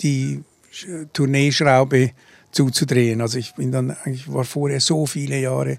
die, 0.00 0.42
die 0.82 1.06
Tourneeschraube 1.12 2.10
zuzudrehen. 2.50 3.20
Also 3.20 3.38
ich 3.38 3.54
bin 3.54 3.70
dann 3.70 3.90
eigentlich 3.90 4.32
war 4.32 4.44
vorher 4.44 4.80
so 4.80 5.06
viele 5.06 5.38
Jahre 5.40 5.78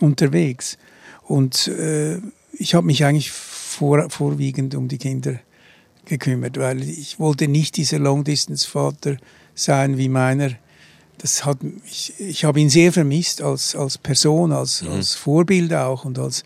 unterwegs 0.00 0.78
und 1.24 1.68
äh, 1.68 2.18
ich 2.52 2.74
habe 2.74 2.86
mich 2.86 3.04
eigentlich 3.04 3.32
vor, 3.32 4.08
vorwiegend 4.08 4.74
um 4.74 4.88
die 4.88 4.98
Kinder 4.98 5.40
gekümmert, 6.04 6.58
weil 6.58 6.82
ich 6.82 7.18
wollte 7.18 7.48
nicht 7.48 7.76
dieser 7.76 7.98
Long-Distance-Vater 7.98 9.16
sein 9.54 9.98
wie 9.98 10.08
meiner. 10.08 10.52
Das 11.18 11.44
hat 11.44 11.58
ich, 11.84 12.14
ich 12.18 12.44
habe 12.44 12.60
ihn 12.60 12.70
sehr 12.70 12.92
vermisst 12.92 13.42
als 13.42 13.74
als 13.74 13.98
Person, 13.98 14.52
als, 14.52 14.82
mhm. 14.82 14.92
als 14.92 15.14
Vorbild 15.14 15.74
auch 15.74 16.04
und 16.04 16.18
als 16.18 16.44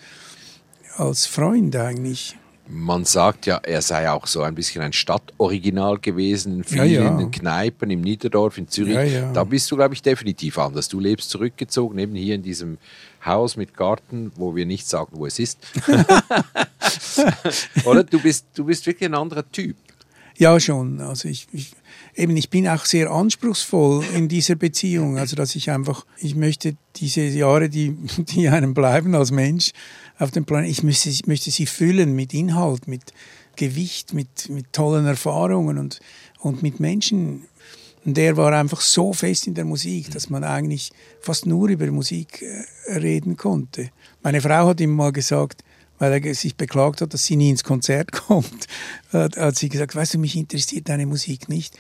als 0.97 1.27
Freund 1.27 1.77
eigentlich. 1.77 2.37
Man 2.73 3.05
sagt 3.05 3.47
ja, 3.47 3.57
er 3.65 3.83
sei 3.83 4.09
auch 4.09 4.29
so 4.29 4.43
ein 4.43 4.55
bisschen 4.55 4.83
ein 4.83 4.93
Stadtoriginal 4.93 5.99
gewesen, 5.99 6.59
in 6.59 6.65
vielen 6.65 6.91
ja, 6.91 7.21
ja. 7.21 7.27
Kneipen 7.27 7.91
im 7.91 8.01
Niederdorf, 8.01 8.59
in 8.59 8.69
Zürich. 8.69 9.13
Ja, 9.13 9.33
da 9.33 9.43
bist 9.43 9.69
du, 9.73 9.77
glaube 9.77 9.95
ich, 9.95 10.03
definitiv 10.03 10.57
anders. 10.57 10.89
Du 10.89 11.01
lebst 11.01 11.31
zurückgezogen, 11.31 11.99
eben 11.99 12.15
hier 12.15 12.37
in 12.37 12.43
diesem 12.43 12.79
Haus 13.25 13.57
mit 13.57 13.77
Garten, 13.77 14.31
wo 14.37 14.55
wir 14.55 14.67
nicht 14.67 14.89
sagen, 14.89 15.11
wo 15.15 15.27
es 15.27 15.41
ist. 15.41 15.59
Oder? 17.85 18.05
Du 18.05 18.21
bist, 18.21 18.47
du 18.55 18.65
bist 18.65 18.87
wirklich 18.87 19.09
ein 19.09 19.17
anderer 19.17 19.51
Typ. 19.51 19.75
Ja, 20.41 20.59
schon. 20.59 21.01
Also 21.01 21.29
ich, 21.29 21.49
ich, 21.53 21.73
eben, 22.15 22.35
ich 22.35 22.49
bin 22.49 22.67
auch 22.67 22.87
sehr 22.87 23.11
anspruchsvoll 23.11 24.03
in 24.15 24.29
dieser 24.29 24.55
Beziehung. 24.55 25.19
Also 25.19 25.37
dass 25.37 25.55
ich 25.55 25.71
einfach, 25.71 26.07
ich 26.17 26.35
möchte 26.35 26.77
diese 26.97 27.23
Jahre, 27.23 27.69
die, 27.69 27.95
die 28.17 28.49
einem 28.49 28.73
bleiben 28.73 29.15
als 29.15 29.33
Mensch, 29.33 29.73
auf 30.21 30.31
dem 30.31 30.45
Planeten. 30.45 30.71
Ich 30.71 30.83
möchte, 30.83 31.09
ich 31.09 31.27
möchte 31.27 31.51
sie 31.51 31.67
füllen 31.67 32.15
mit 32.15 32.33
Inhalt, 32.33 32.87
mit 32.87 33.13
Gewicht, 33.57 34.15
mit, 34.15 34.49
mit 34.49 34.73
tollen 34.73 35.07
Erfahrungen 35.07 35.79
und, 35.79 35.99
und 36.39 36.63
mit 36.63 36.79
Menschen. 36.79 37.47
Und 38.05 38.17
der 38.17 38.37
war 38.37 38.53
einfach 38.53 38.81
so 38.81 39.13
fest 39.13 39.47
in 39.47 39.55
der 39.55 39.65
Musik, 39.65 40.11
dass 40.11 40.31
man 40.31 40.45
eigentlich 40.45 40.93
fast 41.21 41.47
nur 41.47 41.69
über 41.69 41.91
Musik 41.91 42.43
äh, 42.43 42.93
reden 42.93 43.37
konnte. 43.37 43.91
Meine 44.23 44.41
Frau 44.41 44.69
hat 44.69 44.81
ihm 44.81 44.95
mal 44.95 45.13
gesagt, 45.13 45.65
weil 45.99 46.25
er 46.25 46.35
sich 46.35 46.57
beklagt 46.57 47.03
hat, 47.03 47.13
dass 47.13 47.25
sie 47.25 47.37
nie 47.37 47.51
ins 47.51 47.65
Konzert 47.65 48.13
kommt, 48.29 48.67
hat 49.13 49.57
sie 49.57 49.69
gesagt, 49.69 49.95
weißt 49.95 50.15
du, 50.15 50.19
mich 50.19 50.37
interessiert 50.37 50.89
deine 50.89 51.07
Musik 51.07 51.49
nicht 51.49 51.77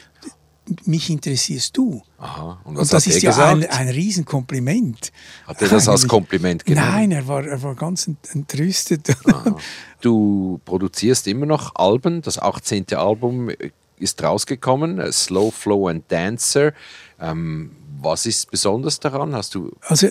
mich 0.86 1.10
interessierst 1.10 1.76
du. 1.76 2.02
Aha. 2.18 2.60
Und, 2.64 2.76
und 2.76 2.92
das 2.92 3.06
ist 3.06 3.22
ja 3.22 3.32
ein, 3.48 3.64
ein 3.66 3.88
Riesenkompliment. 3.88 5.12
Hat 5.46 5.62
er 5.62 5.68
das 5.68 5.88
als 5.88 6.06
Kompliment 6.06 6.64
genommen? 6.64 6.86
Nein, 6.88 7.12
er 7.12 7.26
war, 7.26 7.44
er 7.44 7.62
war 7.62 7.74
ganz 7.74 8.10
entrüstet. 8.32 9.08
Aha. 9.26 9.56
Du 10.00 10.60
produzierst 10.64 11.26
immer 11.26 11.46
noch 11.46 11.74
Alben. 11.74 12.22
Das 12.22 12.38
18. 12.38 12.86
Album 12.94 13.50
ist 13.98 14.22
rausgekommen, 14.22 15.12
Slow 15.12 15.50
Flow 15.50 15.88
and 15.88 16.04
Dancer. 16.08 16.72
Ähm, 17.20 17.72
was 18.00 18.26
ist 18.26 18.50
besonders 18.50 18.98
daran? 18.98 19.34
Hast 19.34 19.54
du 19.54 19.72
also 19.82 20.08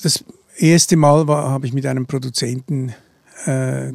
das 0.00 0.24
erste 0.56 0.96
Mal 0.96 1.26
habe 1.26 1.66
ich 1.66 1.72
mit 1.72 1.86
einem 1.86 2.06
Produzenten 2.06 2.94
äh, 3.46 3.92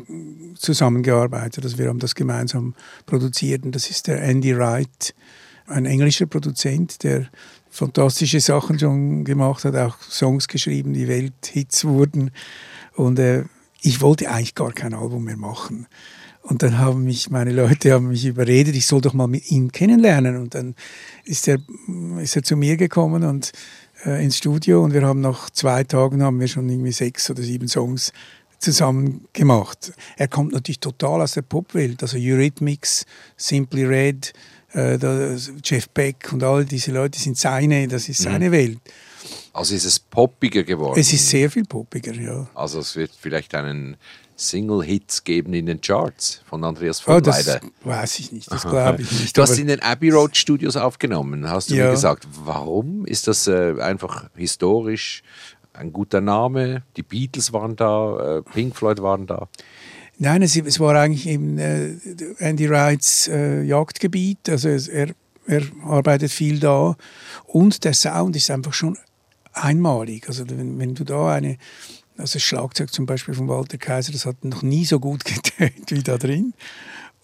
zusammengearbeitet. 0.56 1.64
Also 1.64 1.78
wir 1.78 1.88
haben 1.88 2.00
das 2.00 2.16
gemeinsam 2.16 2.76
produziert 3.06 3.64
und 3.64 3.74
das 3.74 3.90
ist 3.90 4.08
der 4.08 4.22
Andy 4.22 4.58
Wright 4.58 5.16
ein 5.68 5.86
englischer 5.86 6.26
Produzent, 6.26 7.04
der 7.04 7.28
fantastische 7.70 8.40
Sachen 8.40 8.80
schon 8.80 9.24
gemacht 9.24 9.66
hat, 9.66 9.76
auch 9.76 10.00
Songs 10.02 10.48
geschrieben, 10.48 10.94
die 10.94 11.08
Welthits 11.08 11.86
wurden. 11.86 12.32
Und 12.96 13.20
äh, 13.20 13.44
ich 13.82 14.02
wollte 14.02 14.30
eigentlich 14.30 14.56
gar 14.56 14.72
kein 14.72 14.94
Album 14.94 15.26
mehr 15.26 15.38
machen. 15.38 15.88
Und 16.42 16.64
dann 16.64 16.78
haben 16.78 17.04
mich 17.04 17.30
meine 17.30 17.52
Leute 17.52 17.92
haben 17.92 18.08
mich 18.08 18.26
überredet, 18.26 18.76
ich 18.76 18.88
soll 18.88 19.02
doch 19.02 19.14
mal 19.14 19.28
mit 19.28 19.52
ihm 19.52 19.72
kennenlernen. 19.72 20.38
Und 20.38 20.56
dann 20.56 20.76
ist 21.26 21.48
er, 21.48 21.60
ist 22.22 22.36
er 22.36 22.44
zu 22.44 22.56
mir 22.56 22.78
gekommen 22.78 23.24
und 23.24 23.52
äh, 24.06 24.24
ins 24.24 24.38
Studio 24.38 24.84
und 24.84 24.94
wir 24.94 25.02
haben 25.02 25.22
nach 25.22 25.50
zwei 25.50 25.84
Tagen 25.84 26.24
haben 26.24 26.40
wir 26.40 26.48
schon 26.48 26.70
irgendwie 26.70 26.92
sechs 26.92 27.30
oder 27.30 27.42
sieben 27.42 27.68
Songs 27.68 28.14
zusammen 28.60 29.28
gemacht. 29.34 29.94
Er 30.16 30.28
kommt 30.28 30.54
natürlich 30.54 30.80
total 30.80 31.22
aus 31.22 31.34
der 31.34 31.44
Popwelt, 31.44 32.02
also 32.02 32.18
Eurythmics, 32.18 33.06
Simply 33.36 33.86
Red, 33.86 34.34
äh, 34.78 35.38
Jeff 35.64 35.90
Beck 35.90 36.30
und 36.32 36.44
all 36.44 36.66
diese 36.66 36.92
Leute 36.92 37.20
sind 37.20 37.38
seine, 37.38 37.88
das 37.88 38.08
ist 38.10 38.22
seine 38.22 38.48
mhm. 38.48 38.52
Welt. 38.52 38.80
Also 39.54 39.74
ist 39.74 39.86
es 39.86 40.00
poppiger 40.00 40.64
geworden? 40.64 41.00
Es 41.00 41.12
ist 41.12 41.28
sehr 41.28 41.50
viel 41.50 41.66
poppiger, 41.66 42.14
ja. 42.14 42.48
Also 42.54 42.80
es 42.80 42.96
wird 42.96 43.12
vielleicht 43.20 43.56
einen 43.56 43.98
Single-Hit 44.36 45.26
geben 45.26 45.54
in 45.54 45.66
den 45.66 45.82
Charts 45.82 46.42
von 46.46 46.64
Andreas 46.64 47.00
von 47.00 47.16
oh, 47.16 47.20
Das 47.20 47.60
weiß 47.84 48.20
ich 48.20 48.32
nicht, 48.32 48.52
das 48.52 48.62
glaube 48.62 49.02
ich 49.02 49.12
nicht. 49.12 49.36
Du 49.36 49.42
hast 49.42 49.58
in 49.58 49.68
den 49.68 49.82
Abbey 49.82 50.12
Road 50.12 50.38
Studios 50.38 50.76
aufgenommen, 50.76 51.50
hast 51.50 51.72
du 51.72 51.76
ja. 51.76 51.86
mir 51.86 51.92
gesagt. 51.92 52.28
Warum? 52.44 53.06
Ist 53.06 53.28
das 53.28 53.48
äh, 53.48 53.82
einfach 53.82 54.30
historisch 54.36 55.24
ein 55.74 55.92
guter 55.92 56.22
Name? 56.22 56.84
Die 56.96 57.04
Beatles 57.04 57.52
waren 57.52 57.76
da, 57.76 58.38
äh, 58.38 58.42
Pink 58.44 58.76
Floyd 58.76 59.02
waren 59.02 59.26
da. 59.26 59.48
Nein, 60.20 60.42
es, 60.42 60.56
es 60.56 60.80
war 60.80 60.96
eigentlich 60.96 61.28
eben 61.28 61.60
äh, 61.60 61.94
Andy 62.40 62.70
Wrights 62.70 63.28
äh, 63.28 63.62
Jagdgebiet. 63.62 64.50
Also 64.50 64.70
er, 64.70 65.10
er 65.46 65.62
arbeitet 65.84 66.32
viel 66.32 66.60
da. 66.60 66.96
Und 67.46 67.84
der 67.84 67.94
Sound 67.94 68.36
ist 68.36 68.50
einfach 68.50 68.74
schon 68.74 68.98
einmalig. 69.54 70.28
Also 70.28 70.50
wenn, 70.50 70.80
wenn 70.80 70.96
du 70.96 71.04
da 71.04 71.34
eine, 71.34 71.58
also 72.18 72.34
das 72.34 72.42
Schlagzeug 72.42 72.92
zum 72.92 73.06
Beispiel 73.06 73.36
von 73.36 73.48
Walter 73.48 73.78
Kaiser, 73.78 74.12
das 74.12 74.26
hat 74.26 74.44
noch 74.44 74.64
nie 74.64 74.86
so 74.86 75.00
gut 75.00 75.24
getönt 75.26 75.92
wie 75.92 76.04
da 76.04 76.18
drin. 76.18 76.54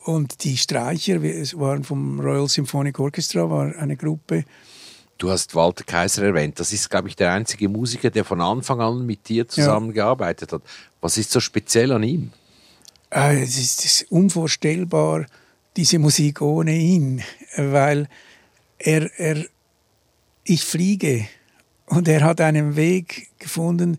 Und 0.06 0.44
die 0.44 0.58
Streicher, 0.58 1.24
es 1.24 1.58
waren 1.58 1.84
vom 1.84 2.20
Royal 2.20 2.48
Symphonic 2.48 3.00
Orchestra, 3.00 3.50
war 3.50 3.76
eine 3.76 3.96
Gruppe. 3.96 4.44
Du 5.18 5.30
hast 5.30 5.56
Walter 5.56 5.86
Kaiser 5.86 6.24
erwähnt. 6.24 6.60
Das 6.60 6.74
ist, 6.74 6.90
glaube 6.90 7.08
ich, 7.08 7.16
der 7.16 7.32
einzige 7.32 7.70
Musiker, 7.70 8.10
der 8.10 8.26
von 8.26 8.42
Anfang 8.42 8.82
an 8.82 9.06
mit 9.06 9.30
dir 9.30 9.48
zusammengearbeitet 9.48 10.52
ja. 10.52 10.58
hat. 10.58 10.64
Was 11.00 11.18
ist 11.18 11.32
so 11.32 11.40
speziell 11.40 11.92
an 11.94 12.04
ihm? 12.04 12.32
Äh, 13.14 13.42
es 13.42 13.58
ist 13.58 14.06
unvorstellbar, 14.10 15.26
diese 15.78 16.00
Musik 16.00 16.42
ohne 16.42 16.76
ihn, 16.76 17.24
weil 17.56 18.08
er, 18.78 19.10
er, 19.20 19.46
ich 20.44 20.64
fliege 20.64 21.28
und 21.88 22.08
er 22.08 22.24
hat 22.24 22.42
einen 22.42 22.76
Weg 22.76 23.30
gefunden, 23.40 23.98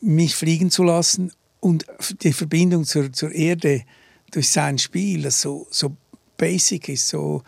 mich 0.00 0.34
fliegen 0.36 0.70
zu 0.70 0.84
lassen 0.84 1.32
und 1.60 1.86
die 2.22 2.32
Verbindung 2.32 2.84
zur, 2.84 3.12
zur 3.12 3.32
Erde 3.32 3.82
durch 4.30 4.50
sein 4.50 4.78
Spiel, 4.78 5.22
das 5.22 5.40
so, 5.40 5.66
so 5.70 5.96
basic 6.36 6.88
ist, 6.88 7.08
so, 7.08 7.42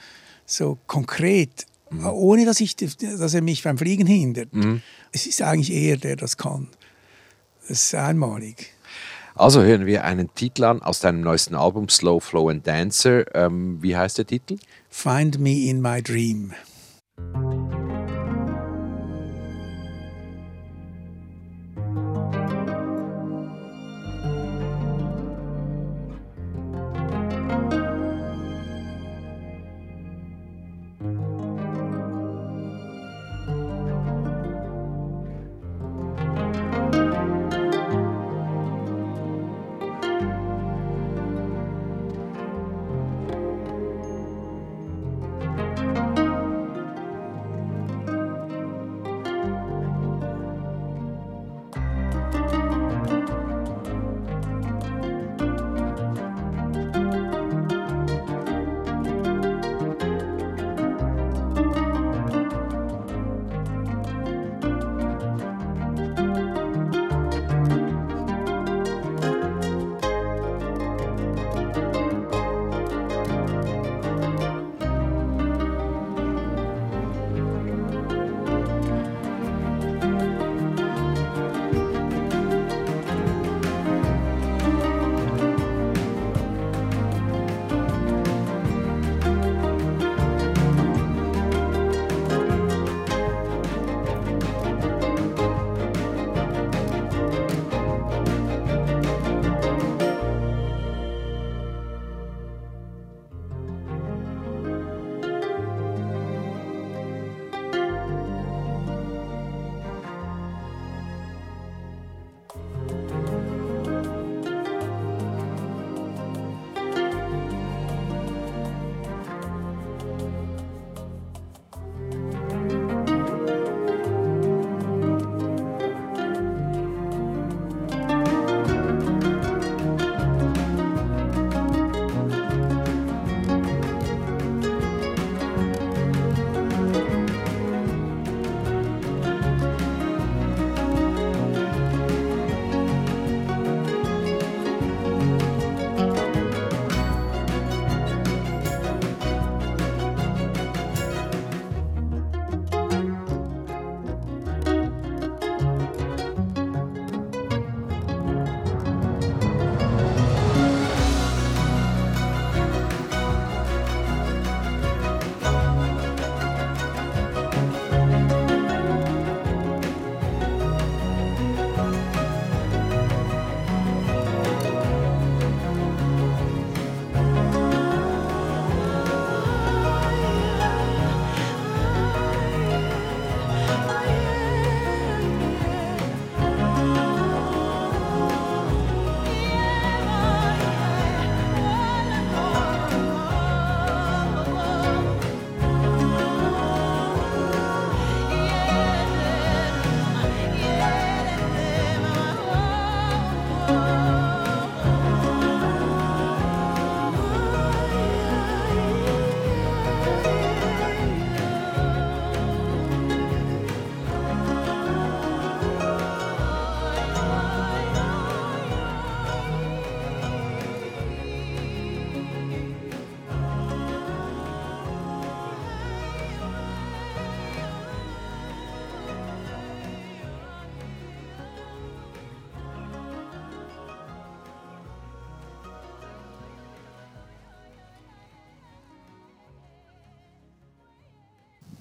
so 0.47 0.79
konkret, 0.87 1.67
mhm. 1.91 2.07
ohne 2.07 2.45
dass, 2.45 2.61
ich, 2.61 2.77
dass 2.77 3.35
er 3.35 3.43
mich 3.43 3.63
beim 3.63 3.79
Fliegen 3.79 4.07
hindert. 4.07 4.53
Mhm. 4.53 4.83
Es 5.13 5.27
ist 5.27 5.43
eigentlich 5.43 5.71
er, 5.71 5.97
der 5.97 6.17
das 6.17 6.37
kann. 6.37 6.69
Das 7.69 7.85
ist 7.85 7.95
einmalig. 7.95 8.73
Also 9.39 9.63
hören 9.63 9.87
wir 9.87 10.03
einen 10.03 10.35
Titel 10.35 10.65
an 10.65 10.83
aus 10.83 10.99
deinem 10.99 11.21
neuesten 11.21 11.55
Album 11.55 11.89
Slow 11.89 12.19
Flow 12.19 12.49
and 12.49 12.67
Dancer. 12.67 13.25
Ähm, 13.37 13.81
wie 13.81 13.97
heißt 13.97 14.19
der 14.19 14.27
Titel? 14.27 14.59
Find 14.91 15.39
Me 15.39 15.69
in 15.71 15.81
My 15.81 16.03
Dream. 16.03 16.55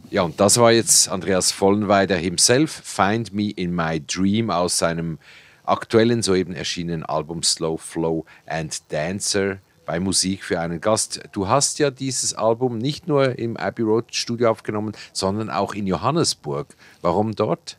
Ja, 0.10 0.22
und 0.22 0.40
das 0.40 0.58
war 0.58 0.72
jetzt 0.72 1.10
Andreas 1.10 1.52
Vollenweider 1.52 2.16
himself, 2.16 2.72
Find 2.72 3.34
Me 3.34 3.52
in 3.52 3.76
My 3.76 4.00
Dream 4.00 4.50
aus 4.50 4.78
seinem 4.78 5.18
aktuellen, 5.66 6.22
soeben 6.22 6.54
erschienenen 6.54 7.04
Album 7.04 7.44
Slow 7.44 7.78
Flow 7.78 8.26
and 8.46 8.82
Dancer 8.90 9.58
bei 9.86 10.00
Musik 10.00 10.46
für 10.46 10.62
einen 10.62 10.80
Gast. 10.80 11.22
Du 11.34 11.50
hast 11.50 11.80
ja 11.80 11.92
dieses 11.92 12.34
Album 12.34 12.78
nicht 12.78 13.10
nur 13.10 13.38
im 13.38 13.58
Abbey 13.58 13.82
Road 13.82 14.16
Studio 14.16 14.50
aufgenommen, 14.50 14.94
sondern 15.12 15.50
auch 15.50 15.74
in 15.74 15.86
Johannesburg. 15.88 16.68
Warum 17.02 17.36
dort? 17.36 17.78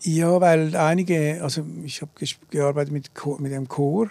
Ja, 0.00 0.40
weil 0.40 0.74
einige, 0.74 1.40
also 1.42 1.66
ich 1.84 2.00
habe 2.00 2.12
gearbeitet 2.50 2.92
mit, 2.94 3.10
mit 3.40 3.52
einem 3.52 3.68
Chor 3.68 4.08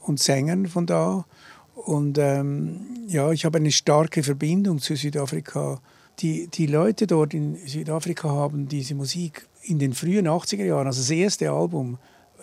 und 0.00 0.20
Sängern 0.20 0.66
von 0.68 0.86
da 0.86 1.26
und 1.74 2.16
ähm, 2.16 2.80
ja, 3.08 3.30
ich 3.30 3.44
habe 3.44 3.58
eine 3.58 3.72
starke 3.72 4.22
Verbindung 4.22 4.78
zu 4.78 4.96
Südafrika 4.96 5.82
die, 6.20 6.48
die 6.48 6.66
Leute 6.66 7.06
dort 7.06 7.34
in 7.34 7.56
Südafrika 7.66 8.28
haben 8.28 8.68
diese 8.68 8.94
Musik 8.94 9.46
in 9.62 9.78
den 9.78 9.92
frühen 9.92 10.26
80er 10.26 10.64
Jahren, 10.64 10.86
also 10.86 11.00
das 11.00 11.10
erste 11.10 11.50
Album, 11.50 11.98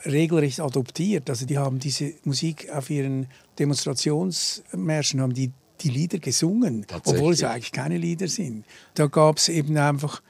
regelrecht 0.06 0.60
adoptiert. 0.60 1.30
Also 1.30 1.46
die 1.46 1.58
haben 1.58 1.80
diese 1.80 2.14
Musik 2.24 2.70
auf 2.72 2.90
ihren 2.90 3.28
Demonstrationsmärschen, 3.60 5.22
haben 5.22 5.34
die, 5.34 5.52
die 5.82 5.90
Lieder 5.90 6.20
gesungen, 6.20 6.86
obwohl 6.92 7.34
es 7.34 7.44
eigentlich 7.44 7.72
keine 7.72 7.98
Lieder 7.98 8.28
sind. 8.28 8.66
Da 8.94 9.08
gab 9.08 9.38
es 9.38 9.50
eben 9.50 9.78
einfach 9.78 10.22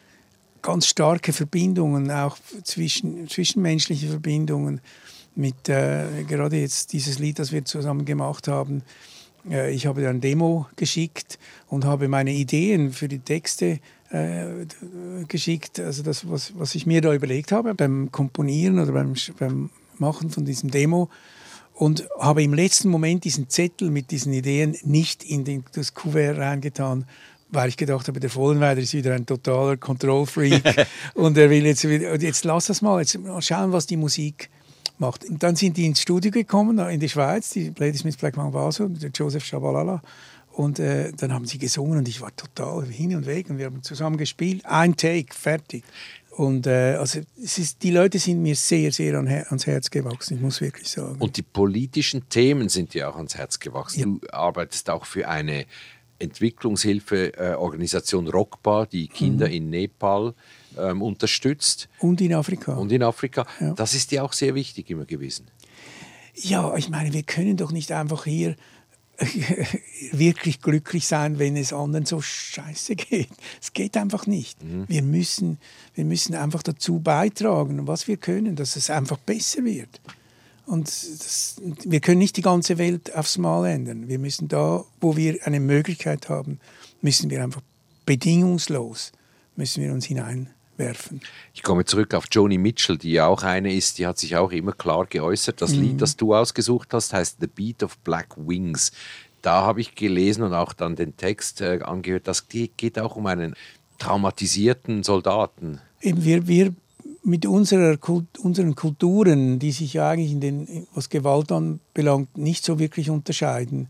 ganz 0.61 0.87
starke 0.87 1.33
Verbindungen, 1.33 2.09
auch 2.09 2.37
zwischen, 2.63 3.27
zwischenmenschliche 3.27 4.07
Verbindungen 4.07 4.81
mit 5.35 5.69
äh, 5.69 6.23
gerade 6.27 6.57
jetzt 6.57 6.93
dieses 6.93 7.19
Lied, 7.19 7.39
das 7.39 7.51
wir 7.51 7.65
zusammen 7.65 8.05
gemacht 8.05 8.47
haben, 8.47 8.83
ich 9.49 9.85
habe 9.85 10.01
dann 10.01 10.21
Demo 10.21 10.67
geschickt 10.75 11.37
und 11.67 11.85
habe 11.85 12.07
meine 12.07 12.33
Ideen 12.33 12.91
für 12.91 13.07
die 13.07 13.19
Texte 13.19 13.79
äh, 14.09 14.65
geschickt, 15.27 15.79
also 15.79 16.03
das, 16.03 16.29
was, 16.29 16.57
was 16.57 16.75
ich 16.75 16.85
mir 16.85 17.01
da 17.01 17.13
überlegt 17.13 17.51
habe 17.51 17.75
beim 17.75 18.11
Komponieren 18.11 18.79
oder 18.79 18.91
beim, 18.91 19.13
beim 19.37 19.69
Machen 19.97 20.29
von 20.29 20.45
diesem 20.45 20.71
Demo. 20.71 21.09
Und 21.73 22.07
habe 22.19 22.41
im 22.41 22.53
letzten 22.53 22.89
Moment 22.89 23.25
diesen 23.25 23.49
Zettel 23.49 23.89
mit 23.89 24.11
diesen 24.11 24.31
Ideen 24.31 24.77
nicht 24.83 25.23
in 25.23 25.43
den, 25.43 25.65
das 25.73 25.93
Kuvert 25.93 26.37
reingetan, 26.37 27.05
weil 27.49 27.69
ich 27.69 27.77
gedacht 27.77 28.07
habe, 28.07 28.19
der 28.19 28.29
Vollenweider 28.29 28.81
ist 28.81 28.93
wieder 28.93 29.13
ein 29.13 29.25
totaler 29.25 29.77
Control-Freak 29.77 30.87
und 31.15 31.37
er 31.37 31.49
will 31.49 31.65
jetzt 31.65 31.87
wieder, 31.87 32.19
jetzt 32.19 32.45
lass 32.45 32.67
das 32.67 32.81
mal, 32.81 33.01
jetzt 33.01 33.19
mal 33.19 33.41
schauen, 33.41 33.73
was 33.73 33.87
die 33.87 33.97
Musik 33.97 34.49
macht. 34.99 35.25
Und 35.25 35.43
dann 35.43 35.55
sind 35.55 35.77
die 35.77 35.85
ins 35.85 36.01
Studio 36.01 36.31
gekommen, 36.31 36.79
in 36.89 36.99
die 36.99 37.09
Schweiz, 37.09 37.51
die 37.51 37.73
Ladysmith 37.77 38.17
Black 38.17 38.37
Mambazo, 38.37 38.87
der 38.87 39.09
Joseph 39.09 39.45
Shabalala. 39.45 40.01
Und 40.51 40.79
äh, 40.79 41.11
dann 41.11 41.33
haben 41.33 41.45
sie 41.45 41.57
gesungen 41.57 41.97
und 41.97 42.07
ich 42.07 42.21
war 42.21 42.33
total 42.35 42.85
hin 42.85 43.15
und 43.15 43.25
weg 43.25 43.49
und 43.49 43.57
wir 43.57 43.65
haben 43.65 43.83
zusammen 43.83 44.15
gespielt. 44.15 44.65
Ein 44.65 44.95
Take, 44.95 45.33
fertig. 45.33 45.83
Und 46.31 46.67
äh, 46.67 46.95
also 46.95 47.19
ist, 47.35 47.83
die 47.83 47.91
Leute 47.91 48.19
sind 48.19 48.41
mir 48.41 48.55
sehr, 48.55 48.91
sehr 48.91 49.17
an, 49.17 49.27
ans 49.27 49.67
Herz 49.67 49.89
gewachsen, 49.89 50.35
ich 50.35 50.41
muss 50.41 50.61
wirklich 50.61 50.89
sagen. 50.89 51.17
Und 51.19 51.37
die 51.37 51.41
politischen 51.41 52.29
Themen 52.29 52.69
sind 52.69 52.93
dir 52.93 53.09
auch 53.09 53.15
ans 53.15 53.35
Herz 53.35 53.59
gewachsen. 53.59 53.99
Ja. 53.99 54.05
Du 54.05 54.33
arbeitest 54.33 54.89
auch 54.89 55.05
für 55.05 55.27
eine 55.27 55.65
Entwicklungshilfeorganisation 56.19 58.27
Rockbar, 58.27 58.85
die 58.85 59.07
Kinder 59.07 59.47
mhm. 59.47 59.53
in 59.53 59.69
Nepal 59.69 60.33
ähm, 60.77 61.01
unterstützt. 61.01 61.89
Und 61.99 62.21
in 62.21 62.33
Afrika. 62.33 62.73
Und 62.73 62.91
in 62.91 63.03
Afrika. 63.03 63.45
Ja. 63.59 63.73
Das 63.73 63.93
ist 63.93 64.11
dir 64.11 64.23
auch 64.23 64.33
sehr 64.33 64.55
wichtig 64.55 64.89
immer 64.89 65.05
gewesen. 65.05 65.47
Ja, 66.35 66.75
ich 66.75 66.89
meine, 66.89 67.13
wir 67.13 67.23
können 67.23 67.57
doch 67.57 67.71
nicht 67.71 67.91
einfach 67.91 68.25
hier 68.25 68.55
wirklich 70.11 70.61
glücklich 70.61 71.07
sein, 71.07 71.39
wenn 71.39 71.55
es 71.55 71.71
anderen 71.71 72.05
so 72.05 72.21
scheiße 72.21 72.95
geht. 72.95 73.29
Es 73.61 73.71
geht 73.73 73.95
einfach 73.95 74.27
nicht. 74.27 74.61
Mhm. 74.63 74.85
Wir, 74.87 75.01
müssen, 75.01 75.57
wir 75.93 76.03
müssen 76.03 76.35
einfach 76.35 76.63
dazu 76.63 76.99
beitragen, 76.99 77.87
was 77.87 78.07
wir 78.07 78.17
können, 78.17 78.55
dass 78.55 78.75
es 78.75 78.89
einfach 78.89 79.17
besser 79.17 79.63
wird. 79.63 80.01
Und 80.65 80.87
das, 80.87 81.61
wir 81.61 81.99
können 81.99 82.17
nicht 82.17 82.37
die 82.37 82.41
ganze 82.41 82.77
Welt 82.77 83.15
aufs 83.15 83.37
Mal 83.37 83.67
ändern. 83.69 84.07
Wir 84.09 84.19
müssen 84.19 84.47
da, 84.47 84.83
wo 84.99 85.15
wir 85.15 85.37
eine 85.45 85.59
Möglichkeit 85.59 86.27
haben, 86.27 86.59
müssen 87.01 87.29
wir 87.29 87.43
einfach 87.43 87.61
bedingungslos 88.05 89.11
müssen 89.55 89.83
wir 89.83 89.93
uns 89.93 90.09
hineinwerfen. 90.77 91.21
Ich 91.53 91.63
komme 91.63 91.85
zurück 91.85 92.13
auf 92.13 92.25
Joni 92.31 92.57
Mitchell, 92.57 92.97
die 92.97 93.11
ja 93.11 93.27
auch 93.27 93.43
eine 93.43 93.73
ist, 93.73 93.97
die 93.97 94.07
hat 94.07 94.17
sich 94.17 94.35
auch 94.35 94.51
immer 94.51 94.73
klar 94.73 95.05
geäußert. 95.05 95.61
Das 95.61 95.73
mhm. 95.73 95.81
Lied, 95.81 96.01
das 96.01 96.15
du 96.15 96.35
ausgesucht 96.35 96.93
hast, 96.93 97.13
heißt 97.13 97.37
The 97.39 97.47
Beat 97.47 97.83
of 97.83 97.97
Black 97.99 98.35
Wings. 98.37 98.91
Da 99.41 99.61
habe 99.61 99.81
ich 99.81 99.95
gelesen 99.95 100.43
und 100.43 100.53
auch 100.53 100.73
dann 100.73 100.95
den 100.95 101.15
Text 101.17 101.61
äh, 101.61 101.79
angehört, 101.83 102.27
das 102.27 102.47
geht 102.47 102.99
auch 102.99 103.15
um 103.15 103.27
einen 103.27 103.55
traumatisierten 103.99 105.03
Soldaten. 105.03 105.79
Eben 106.01 106.23
wir, 106.23 106.47
wir 106.47 106.73
mit 107.23 107.45
unserer, 107.45 107.97
unseren 108.39 108.75
Kulturen, 108.75 109.59
die 109.59 109.71
sich 109.71 109.93
ja 109.93 110.09
eigentlich 110.09 110.31
in 110.31 110.41
den, 110.41 110.87
was 110.93 111.09
Gewalt 111.09 111.51
anbelangt, 111.51 112.37
nicht 112.37 112.65
so 112.65 112.79
wirklich 112.79 113.09
unterscheiden. 113.09 113.87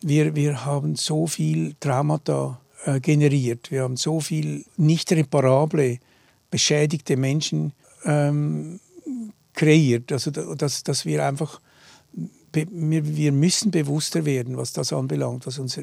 Wir, 0.00 0.34
wir 0.34 0.64
haben 0.64 0.96
so 0.96 1.26
viel 1.26 1.74
Traumata 1.80 2.60
generiert. 3.00 3.70
Wir 3.70 3.82
haben 3.82 3.96
so 3.96 4.20
viel 4.20 4.64
nicht 4.76 5.10
reparable, 5.12 5.98
beschädigte 6.50 7.16
Menschen 7.16 7.72
ähm, 8.04 8.80
kreiert, 9.54 10.12
also 10.12 10.30
dass, 10.30 10.82
dass 10.84 11.04
wir 11.04 11.26
einfach 11.26 11.60
wir 12.52 13.32
müssen 13.32 13.70
bewusster 13.70 14.24
werden, 14.24 14.56
was 14.56 14.72
das 14.72 14.92
anbelangt, 14.92 15.46
was 15.46 15.58
unser, 15.58 15.82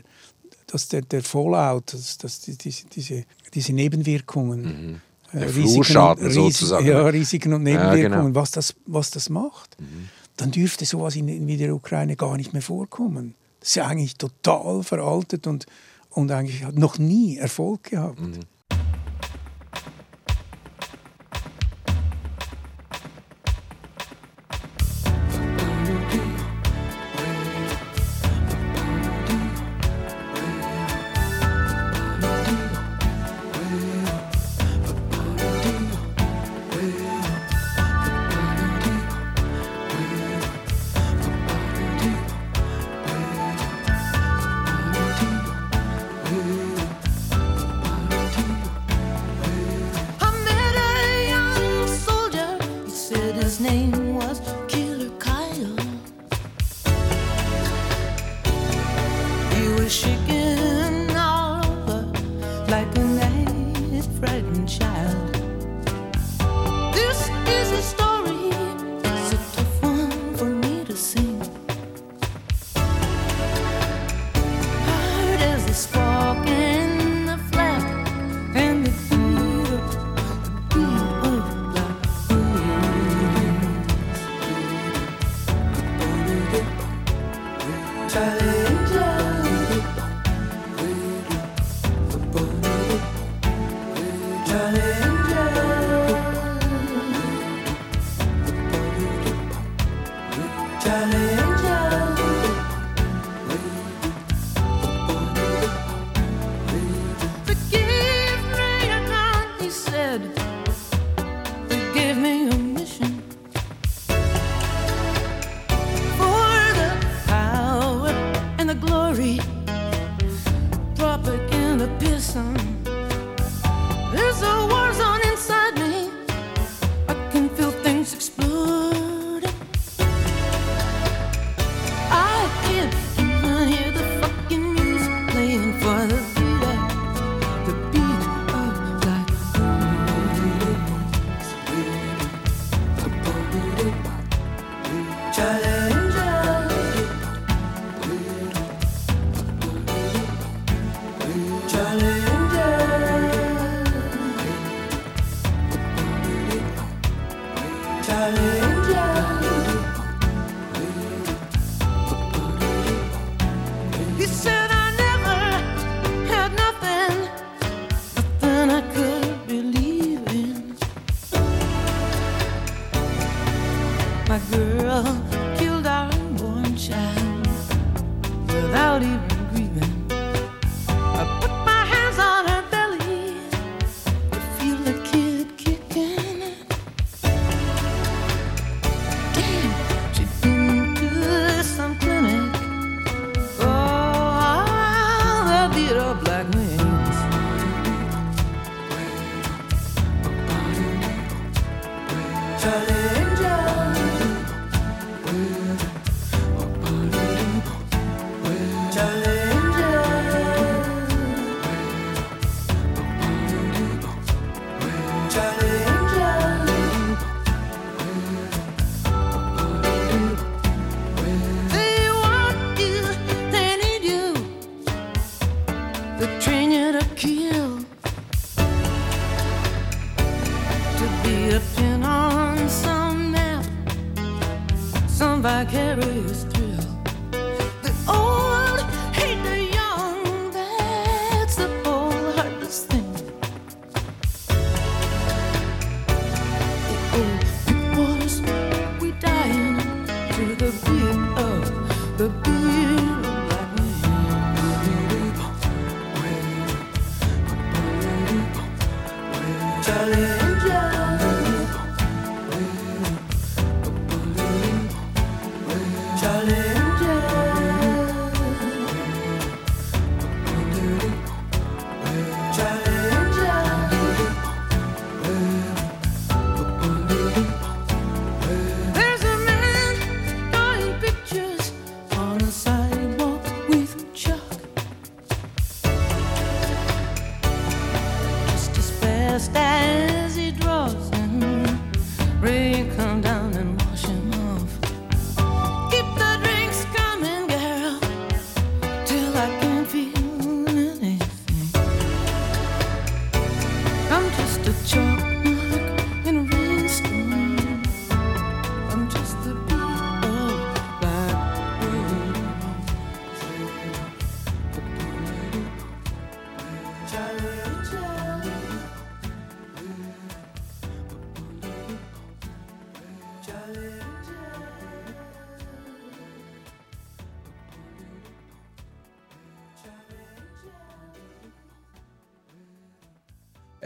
dass 0.67 0.87
der, 0.87 1.01
der 1.01 1.21
Fallout, 1.21 1.93
dass, 1.93 2.17
dass 2.17 2.41
die, 2.41 2.57
diese, 2.57 3.23
diese 3.53 3.73
Nebenwirkungen, 3.73 4.61
mhm. 4.61 5.01
Äh, 5.31 5.39
der 5.39 5.55
Risiken, 5.55 5.97
und, 5.97 6.31
sozusagen. 6.31 6.85
Ja, 6.85 7.05
Risiken 7.07 7.53
und 7.53 7.63
Nebenwirkungen, 7.63 8.11
ja, 8.11 8.21
genau. 8.21 8.35
was, 8.35 8.51
das, 8.51 8.73
was 8.85 9.11
das 9.11 9.29
macht, 9.29 9.79
mhm. 9.79 10.09
dann 10.37 10.51
dürfte 10.51 10.85
sowas 10.85 11.15
in, 11.15 11.27
in 11.27 11.57
der 11.57 11.73
Ukraine 11.75 12.15
gar 12.15 12.35
nicht 12.37 12.53
mehr 12.53 12.61
vorkommen. 12.61 13.35
Das 13.59 13.69
ist 13.69 13.75
ja 13.75 13.87
eigentlich 13.87 14.17
total 14.17 14.83
veraltet 14.83 15.47
und, 15.47 15.65
und 16.15 16.31
eigentlich 16.31 16.63
hat 16.63 16.77
noch 16.77 16.97
nie 16.97 17.37
Erfolg 17.37 17.83
gehabt. 17.83 18.19
Mhm. 18.19 18.39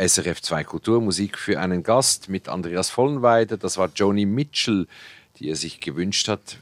SRF 0.10 0.42
2 0.42 0.64
Kulturmusik 0.64 1.38
für 1.38 1.60
einen 1.60 1.84
Gast 1.84 2.30
mit 2.30 2.50
Andreas 2.50 2.90
Vollenweide. 2.90 3.58
Das 3.58 3.78
war 3.78 3.90
Joni 3.96 4.26
Mitchell, 4.26 4.88
die 5.38 5.50
er 5.50 5.56
sich 5.56 5.80
gewünscht 5.80 6.28
hat. 6.28 6.58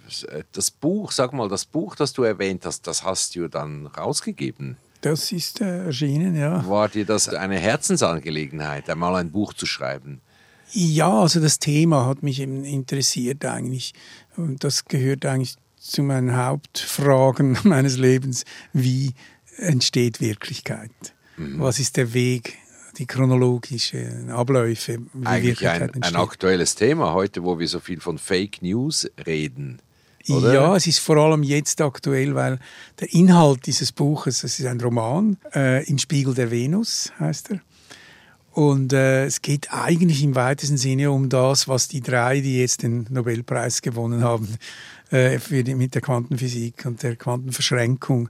Das 0.51 0.69
Buch, 0.69 1.11
sag 1.11 1.31
mal, 1.31 1.47
das 1.47 1.65
Buch, 1.65 1.95
das 1.95 2.11
du 2.13 2.23
erwähnt 2.23 2.65
hast, 2.65 2.85
das 2.87 3.03
hast 3.03 3.35
du 3.35 3.47
dann 3.47 3.87
rausgegeben. 3.87 4.75
Das 5.01 5.31
ist 5.31 5.61
erschienen, 5.61 6.35
ja. 6.35 6.67
War 6.67 6.89
dir 6.89 7.05
das 7.05 7.29
eine 7.29 7.57
Herzensangelegenheit, 7.57 8.89
einmal 8.89 9.15
ein 9.15 9.31
Buch 9.31 9.53
zu 9.53 9.65
schreiben? 9.65 10.21
Ja, 10.71 11.21
also 11.21 11.39
das 11.39 11.59
Thema 11.59 12.05
hat 12.05 12.23
mich 12.23 12.41
eben 12.41 12.65
interessiert 12.65 13.45
eigentlich. 13.45 13.93
Und 14.35 14.63
das 14.65 14.85
gehört 14.85 15.25
eigentlich 15.25 15.55
zu 15.79 16.03
meinen 16.03 16.35
Hauptfragen 16.35 17.57
meines 17.63 17.97
Lebens. 17.97 18.43
Wie 18.73 19.13
entsteht 19.57 20.19
Wirklichkeit? 20.19 20.91
Was 21.37 21.77
ist 21.77 21.97
der 21.97 22.13
Weg, 22.13 22.57
die 22.97 23.05
chronologischen 23.05 24.29
Abläufe, 24.29 24.99
Eigentlich 25.23 25.67
ein, 25.67 25.91
ein 26.01 26.15
aktuelles 26.15 26.75
Thema 26.75 27.13
heute, 27.13 27.43
wo 27.43 27.59
wir 27.59 27.67
so 27.67 27.79
viel 27.79 27.99
von 27.99 28.17
Fake 28.17 28.61
News 28.61 29.09
reden. 29.25 29.79
oder? 30.29 30.53
Ja, 30.53 30.75
es 30.75 30.87
ist 30.87 30.99
vor 30.99 31.17
allem 31.17 31.43
jetzt 31.43 31.81
aktuell, 31.81 32.35
weil 32.35 32.59
der 32.99 33.13
Inhalt 33.13 33.65
dieses 33.65 33.91
Buches, 33.91 34.41
das 34.41 34.59
ist 34.59 34.65
ein 34.65 34.81
Roman, 34.81 35.37
äh, 35.53 35.87
Im 35.87 35.97
Spiegel 35.97 36.33
der 36.33 36.51
Venus 36.51 37.11
heißt 37.19 37.51
er. 37.51 37.61
Und 38.51 38.91
äh, 38.91 39.25
es 39.25 39.43
geht 39.43 39.71
eigentlich 39.71 40.23
im 40.23 40.33
weitesten 40.33 40.77
Sinne 40.77 41.11
um 41.11 41.29
das, 41.29 41.67
was 41.67 41.87
die 41.87 42.01
drei, 42.01 42.41
die 42.41 42.59
jetzt 42.59 42.81
den 42.81 43.05
Nobelpreis 43.11 43.83
gewonnen 43.83 44.23
haben, 44.23 44.57
äh, 45.11 45.37
die, 45.37 45.75
mit 45.75 45.93
der 45.93 46.01
Quantenphysik 46.01 46.83
und 46.87 47.03
der 47.03 47.15
Quantenverschränkung. 47.17 48.29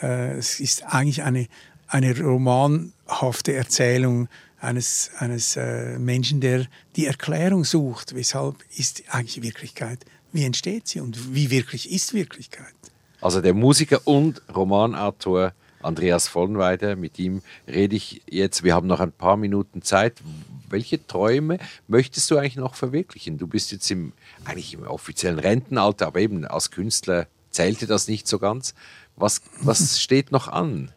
Äh, 0.00 0.36
es 0.36 0.60
ist 0.60 0.84
eigentlich 0.84 1.24
eine, 1.24 1.48
eine 1.94 2.20
romanhafte 2.20 3.52
Erzählung 3.52 4.28
eines, 4.58 5.12
eines 5.20 5.56
äh, 5.56 5.96
Menschen, 5.96 6.40
der 6.40 6.66
die 6.96 7.06
Erklärung 7.06 7.62
sucht. 7.62 8.16
Weshalb 8.16 8.56
ist 8.76 9.04
eigentlich 9.10 9.42
Wirklichkeit? 9.42 10.04
Wie 10.32 10.44
entsteht 10.44 10.88
sie 10.88 10.98
und 10.98 11.36
wie 11.36 11.50
wirklich 11.50 11.92
ist 11.92 12.12
Wirklichkeit? 12.12 12.74
Also 13.20 13.40
der 13.40 13.54
Musiker 13.54 14.00
und 14.06 14.42
Romanautor 14.52 15.52
Andreas 15.82 16.26
Vollenweide, 16.26 16.96
mit 16.96 17.16
ihm 17.20 17.42
rede 17.68 17.94
ich 17.94 18.22
jetzt. 18.28 18.64
Wir 18.64 18.74
haben 18.74 18.88
noch 18.88 18.98
ein 18.98 19.12
paar 19.12 19.36
Minuten 19.36 19.82
Zeit. 19.82 20.20
Welche 20.68 21.06
Träume 21.06 21.58
möchtest 21.86 22.28
du 22.28 22.38
eigentlich 22.38 22.56
noch 22.56 22.74
verwirklichen? 22.74 23.38
Du 23.38 23.46
bist 23.46 23.70
jetzt 23.70 23.88
im, 23.92 24.14
eigentlich 24.44 24.74
im 24.74 24.82
offiziellen 24.82 25.38
Rentenalter, 25.38 26.08
aber 26.08 26.18
eben 26.18 26.44
als 26.44 26.72
Künstler 26.72 27.28
zählte 27.50 27.86
das 27.86 28.08
nicht 28.08 28.26
so 28.26 28.40
ganz. 28.40 28.74
Was, 29.14 29.42
was 29.60 30.00
steht 30.02 30.32
noch 30.32 30.48
an? 30.48 30.90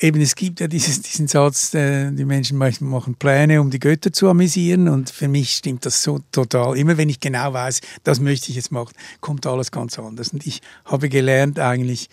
Eben, 0.00 0.20
es 0.20 0.36
gibt 0.36 0.60
ja 0.60 0.68
dieses, 0.68 1.02
diesen 1.02 1.26
Satz, 1.26 1.74
äh, 1.74 2.12
die 2.12 2.24
Menschen 2.24 2.56
machen 2.56 3.16
Pläne, 3.16 3.60
um 3.60 3.70
die 3.70 3.80
Götter 3.80 4.12
zu 4.12 4.28
amüsieren. 4.28 4.86
Und 4.86 5.10
für 5.10 5.26
mich 5.26 5.56
stimmt 5.56 5.84
das 5.86 6.04
so 6.04 6.20
total. 6.30 6.78
Immer 6.78 6.96
wenn 6.96 7.08
ich 7.08 7.18
genau 7.18 7.52
weiß, 7.52 7.80
das 8.04 8.20
möchte 8.20 8.50
ich 8.50 8.56
jetzt 8.56 8.70
machen, 8.70 8.94
kommt 9.20 9.44
alles 9.44 9.72
ganz 9.72 9.98
anders. 9.98 10.28
Und 10.28 10.46
ich 10.46 10.62
habe 10.84 11.08
gelernt, 11.08 11.58
eigentlich 11.58 12.10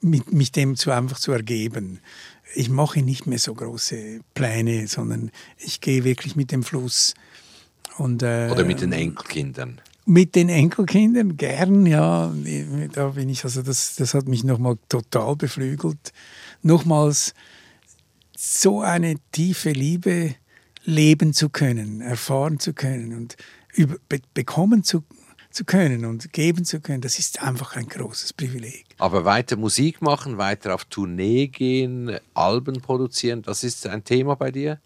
mit, 0.00 0.32
mich 0.32 0.50
dem 0.50 0.74
zu 0.74 0.90
einfach 0.90 1.20
zu 1.20 1.30
ergeben. 1.30 2.00
Ich 2.56 2.70
mache 2.70 3.02
nicht 3.02 3.26
mehr 3.26 3.38
so 3.38 3.54
große 3.54 4.20
Pläne, 4.34 4.88
sondern 4.88 5.30
ich 5.58 5.80
gehe 5.80 6.02
wirklich 6.02 6.34
mit 6.34 6.50
dem 6.50 6.64
Fluss. 6.64 7.14
Und, 7.98 8.24
äh, 8.24 8.48
Oder 8.50 8.64
mit 8.64 8.80
den 8.80 8.92
Enkelkindern? 8.92 9.80
Mit 10.08 10.34
den 10.36 10.48
Enkelkindern 10.48 11.36
gern, 11.36 11.84
ja. 11.84 12.32
Da 12.92 13.08
bin 13.10 13.28
ich, 13.28 13.44
also 13.44 13.60
das, 13.60 13.94
das 13.96 14.14
hat 14.14 14.26
mich 14.26 14.42
nochmal 14.42 14.78
total 14.88 15.36
beflügelt. 15.36 16.14
Nochmals 16.62 17.34
so 18.34 18.80
eine 18.80 19.16
tiefe 19.32 19.70
Liebe 19.70 20.34
leben 20.84 21.34
zu 21.34 21.50
können, 21.50 22.00
erfahren 22.00 22.58
zu 22.58 22.72
können 22.72 23.14
und 23.14 23.36
über, 23.74 23.96
be 24.08 24.20
bekommen 24.32 24.82
zu, 24.82 25.04
zu 25.50 25.66
können 25.66 26.06
und 26.06 26.32
geben 26.32 26.64
zu 26.64 26.80
können, 26.80 27.02
das 27.02 27.18
ist 27.18 27.42
einfach 27.42 27.76
ein 27.76 27.86
großes 27.86 28.32
Privileg. 28.32 28.86
Aber 28.96 29.26
weiter 29.26 29.56
Musik 29.56 30.00
machen, 30.00 30.38
weiter 30.38 30.74
auf 30.74 30.86
Tournee 30.86 31.48
gehen, 31.48 32.18
Alben 32.32 32.80
produzieren, 32.80 33.42
das 33.42 33.62
ist 33.62 33.86
ein 33.86 34.04
Thema 34.04 34.36
bei 34.36 34.52
dir? 34.52 34.80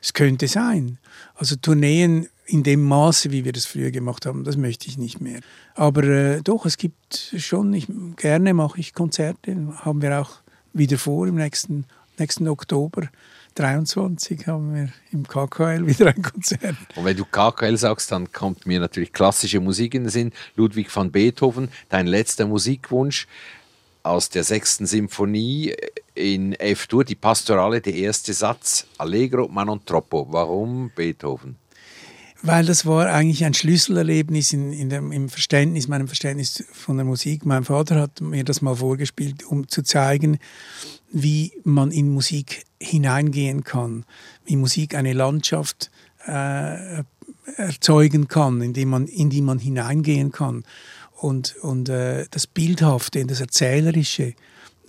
Es 0.00 0.12
könnte 0.12 0.46
sein. 0.46 0.98
Also 1.34 1.56
Tourneen 1.56 2.28
in 2.48 2.62
dem 2.62 2.82
Maße, 2.82 3.30
wie 3.30 3.44
wir 3.44 3.52
das 3.52 3.66
früher 3.66 3.90
gemacht 3.90 4.24
haben, 4.24 4.42
das 4.42 4.56
möchte 4.56 4.88
ich 4.88 4.96
nicht 4.96 5.20
mehr. 5.20 5.40
Aber 5.74 6.02
äh, 6.04 6.42
doch, 6.42 6.64
es 6.64 6.78
gibt 6.78 7.34
schon, 7.36 7.72
ich, 7.74 7.86
gerne 8.16 8.54
mache 8.54 8.80
ich 8.80 8.94
Konzerte, 8.94 9.54
haben 9.76 10.00
wir 10.00 10.20
auch 10.20 10.30
wieder 10.72 10.96
vor 10.96 11.26
im 11.26 11.34
nächsten, 11.34 11.84
nächsten 12.18 12.48
Oktober. 12.48 13.08
23 13.54 14.46
haben 14.46 14.74
wir 14.74 14.88
im 15.12 15.26
KKL 15.26 15.86
wieder 15.86 16.06
ein 16.06 16.22
Konzert. 16.22 16.76
Und 16.94 17.04
wenn 17.04 17.16
du 17.16 17.24
KKL 17.24 17.76
sagst, 17.76 18.12
dann 18.12 18.32
kommt 18.32 18.66
mir 18.66 18.80
natürlich 18.80 19.12
klassische 19.12 19.60
Musik 19.60 19.94
in 19.94 20.04
den 20.04 20.10
Sinn. 20.10 20.32
Ludwig 20.56 20.94
van 20.94 21.10
Beethoven, 21.10 21.68
dein 21.90 22.06
letzter 22.06 22.46
Musikwunsch 22.46 23.26
aus 24.04 24.30
der 24.30 24.44
sechsten 24.44 24.86
Symphonie 24.86 25.74
in 26.14 26.54
F-Dur, 26.54 27.04
die 27.04 27.14
Pastorale, 27.14 27.80
der 27.80 27.94
erste 27.94 28.32
Satz, 28.32 28.86
Allegro 28.96 29.48
ma 29.48 29.64
non 29.64 29.84
troppo. 29.84 30.26
Warum 30.30 30.90
Beethoven? 30.94 31.56
Weil 32.42 32.66
das 32.66 32.86
war 32.86 33.06
eigentlich 33.06 33.44
ein 33.44 33.54
Schlüsselerlebnis 33.54 34.52
in, 34.52 34.72
in 34.72 34.90
dem, 34.90 35.10
im 35.10 35.28
Verständnis, 35.28 35.88
meinem 35.88 36.06
Verständnis 36.06 36.64
von 36.72 36.96
der 36.96 37.04
Musik. 37.04 37.44
Mein 37.44 37.64
Vater 37.64 37.96
hat 37.96 38.20
mir 38.20 38.44
das 38.44 38.62
mal 38.62 38.76
vorgespielt, 38.76 39.44
um 39.44 39.66
zu 39.68 39.82
zeigen, 39.82 40.38
wie 41.10 41.52
man 41.64 41.90
in 41.90 42.10
Musik 42.10 42.64
hineingehen 42.80 43.64
kann, 43.64 44.04
wie 44.44 44.56
Musik 44.56 44.94
eine 44.94 45.14
Landschaft 45.14 45.90
äh, 46.26 47.02
erzeugen 47.56 48.28
kann, 48.28 48.60
in 48.62 48.72
die 48.72 48.84
man, 48.84 49.06
in 49.06 49.30
die 49.30 49.42
man 49.42 49.58
hineingehen 49.58 50.30
kann. 50.30 50.64
Und, 51.16 51.56
und 51.62 51.88
äh, 51.88 52.26
das 52.30 52.46
Bildhafte, 52.46 53.26
das 53.26 53.40
Erzählerische. 53.40 54.34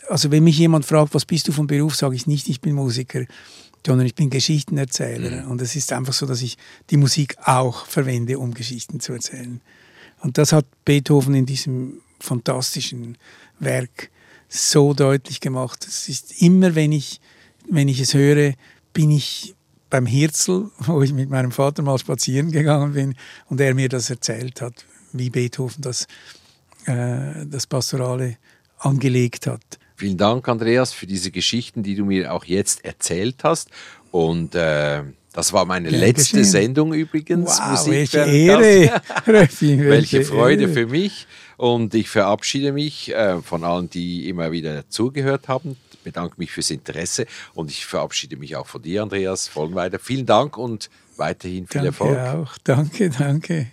Also 0.07 0.31
wenn 0.31 0.43
mich 0.43 0.57
jemand 0.57 0.85
fragt, 0.85 1.13
was 1.13 1.25
bist 1.25 1.47
du 1.47 1.51
vom 1.51 1.67
Beruf, 1.67 1.95
sage 1.95 2.15
ich 2.15 2.27
nicht, 2.27 2.47
ich 2.49 2.61
bin 2.61 2.75
Musiker, 2.75 3.25
sondern 3.85 4.05
ich 4.05 4.15
bin 4.15 4.29
Geschichtenerzähler. 4.29 5.43
Mhm. 5.43 5.51
Und 5.51 5.61
es 5.61 5.75
ist 5.75 5.91
einfach 5.93 6.13
so, 6.13 6.25
dass 6.25 6.41
ich 6.41 6.57
die 6.89 6.97
Musik 6.97 7.35
auch 7.43 7.85
verwende, 7.85 8.39
um 8.39 8.53
Geschichten 8.53 8.99
zu 8.99 9.13
erzählen. 9.13 9.61
Und 10.21 10.37
das 10.37 10.51
hat 10.51 10.65
Beethoven 10.85 11.33
in 11.33 11.45
diesem 11.45 12.01
fantastischen 12.19 13.17
Werk 13.59 14.09
so 14.49 14.93
deutlich 14.93 15.39
gemacht. 15.39 15.85
Es 15.87 16.09
ist 16.09 16.41
immer, 16.41 16.75
wenn 16.75 16.91
ich, 16.91 17.21
wenn 17.69 17.87
ich 17.87 17.99
es 17.99 18.13
höre, 18.13 18.53
bin 18.93 19.11
ich 19.11 19.55
beim 19.89 20.05
Hirzel, 20.05 20.71
wo 20.79 21.01
ich 21.01 21.13
mit 21.13 21.29
meinem 21.29 21.51
Vater 21.51 21.81
mal 21.81 21.97
spazieren 21.97 22.51
gegangen 22.51 22.93
bin 22.93 23.15
und 23.47 23.61
er 23.61 23.73
mir 23.73 23.89
das 23.89 24.09
erzählt 24.09 24.61
hat, 24.61 24.85
wie 25.13 25.29
Beethoven 25.29 25.81
das, 25.81 26.07
äh, 26.85 27.45
das 27.45 27.67
Pastorale 27.67 28.37
angelegt 28.77 29.47
hat. 29.47 29.79
Vielen 29.99 30.15
Dank, 30.15 30.47
Andreas, 30.47 30.93
für 30.93 31.07
diese 31.07 31.29
Geschichten, 31.29 31.83
die 31.83 31.95
du 31.95 32.05
mir 32.05 32.33
auch 32.33 32.45
jetzt 32.45 32.85
erzählt 32.85 33.43
hast. 33.43 33.69
Und 34.11 34.55
äh, 34.55 35.03
das 35.33 35.51
war 35.51 35.65
meine 35.65 35.89
Gern 35.89 35.99
letzte 35.99 36.37
geschehen. 36.37 36.45
Sendung 36.45 36.93
übrigens. 36.93 37.59
Wow, 37.59 37.71
Musik 37.71 37.91
welche 37.91 38.19
Ehre. 38.19 39.01
welche 39.25 40.23
Freude 40.23 40.63
Ehre. 40.63 40.73
für 40.73 40.87
mich. 40.87 41.27
Und 41.57 41.93
ich 41.95 42.07
verabschiede 42.07 42.71
mich 42.71 43.13
äh, 43.13 43.41
von 43.41 43.65
allen, 43.65 43.89
die 43.89 44.29
immer 44.29 44.53
wieder 44.53 44.87
zugehört 44.87 45.49
haben. 45.49 45.75
Bedanke 46.05 46.35
mich 46.37 46.53
fürs 46.53 46.71
Interesse 46.71 47.25
und 47.53 47.69
ich 47.69 47.85
verabschiede 47.85 48.37
mich 48.37 48.55
auch 48.55 48.67
von 48.67 48.81
dir, 48.81 49.03
Andreas 49.03 49.49
Vollenweider. 49.49 49.99
Vielen 49.99 50.25
Dank 50.25 50.57
und 50.57 50.89
weiterhin 51.17 51.67
viel 51.67 51.81
danke 51.81 51.87
Erfolg. 51.87 52.17
Auch. 52.17 52.57
Danke, 52.63 53.09
danke. 53.09 53.67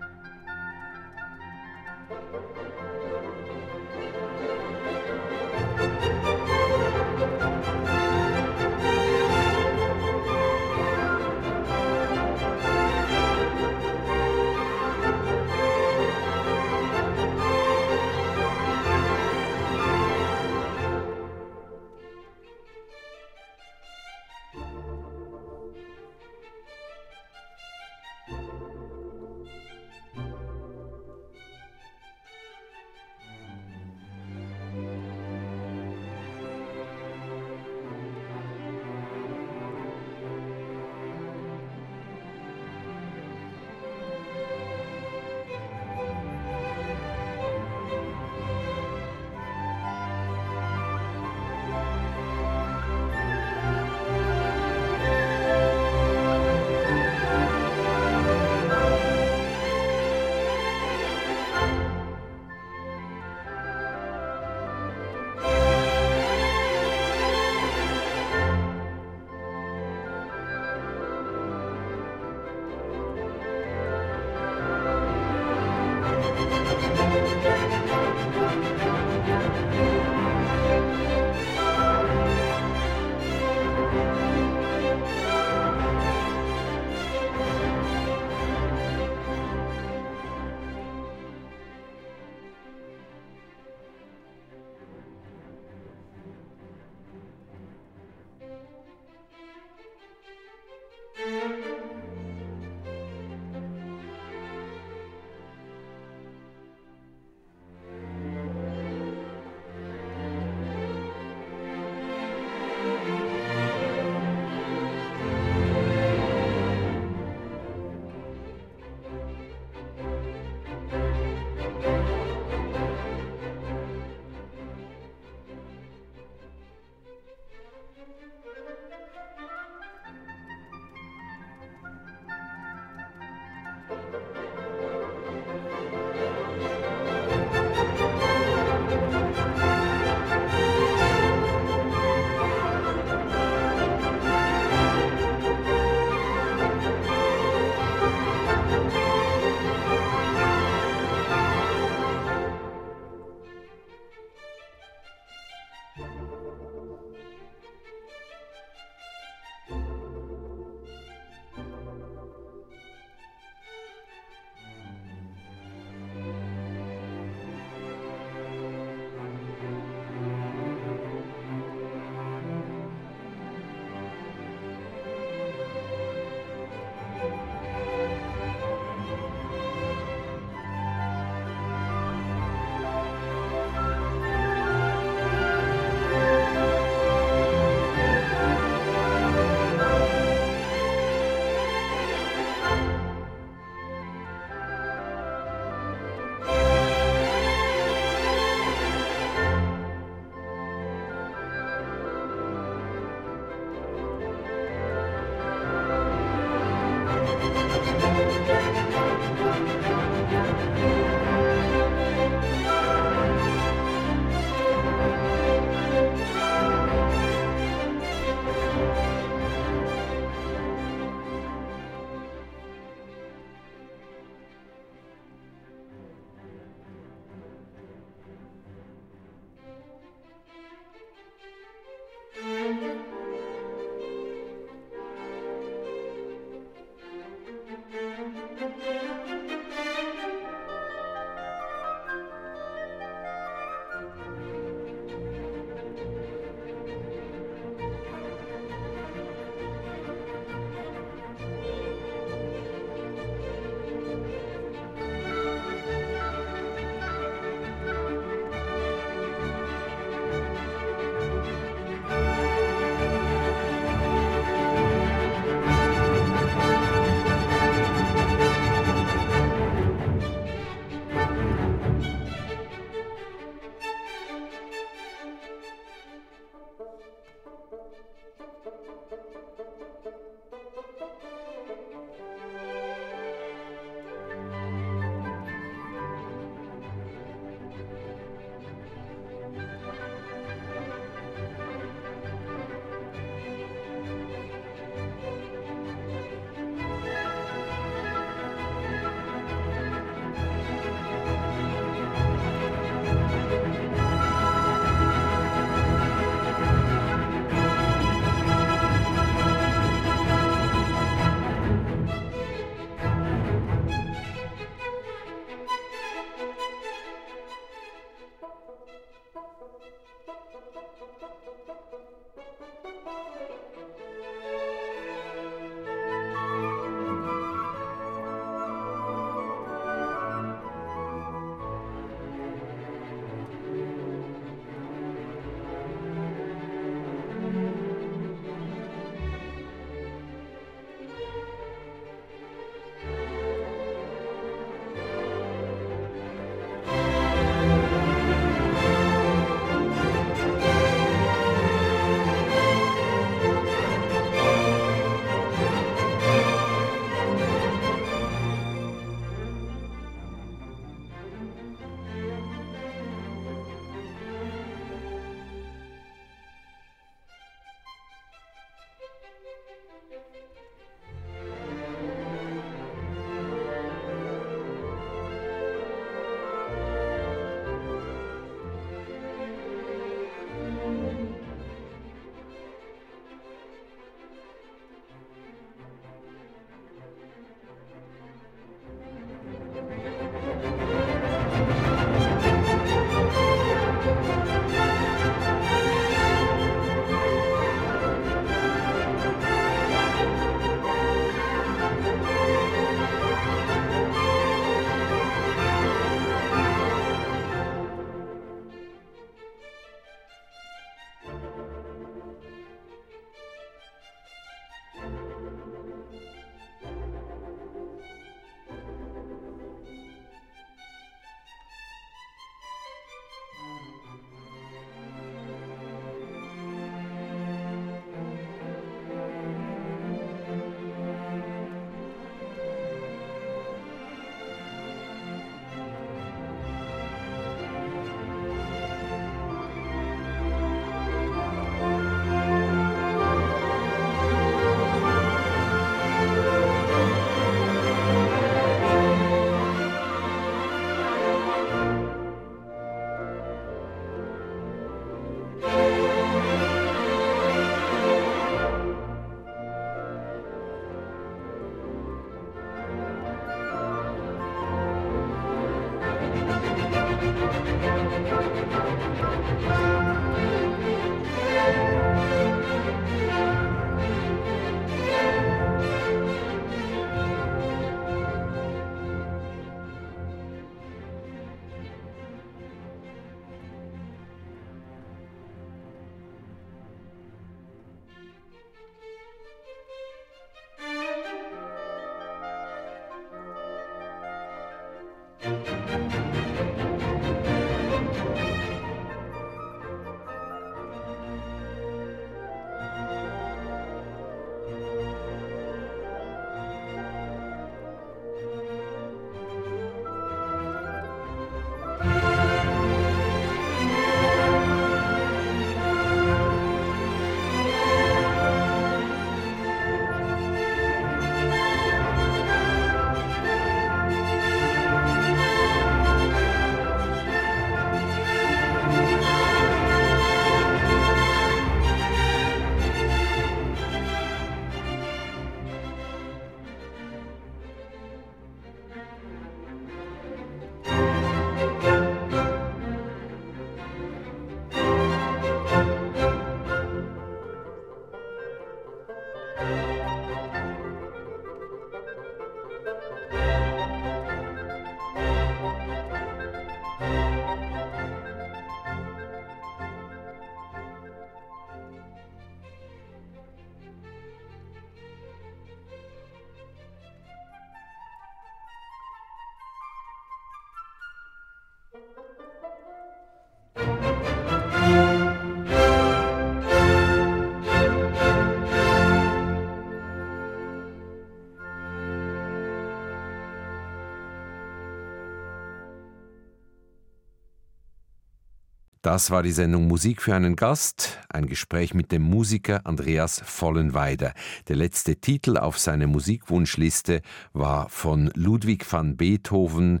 Das 589.12 589.30
war 589.30 589.42
die 589.42 589.52
Sendung 589.52 589.88
Musik 589.88 590.22
für 590.22 590.34
einen 590.34 590.56
Gast, 590.56 591.18
ein 591.28 591.44
Gespräch 591.44 591.92
mit 591.92 592.12
dem 592.12 592.22
Musiker 592.22 592.86
Andreas 592.86 593.42
Vollenweider. 593.44 594.32
Der 594.68 594.76
letzte 594.76 595.16
Titel 595.16 595.58
auf 595.58 595.78
seiner 595.78 596.06
Musikwunschliste 596.06 597.20
war 597.52 597.90
von 597.90 598.30
Ludwig 598.34 598.90
van 598.90 599.18
Beethoven, 599.18 600.00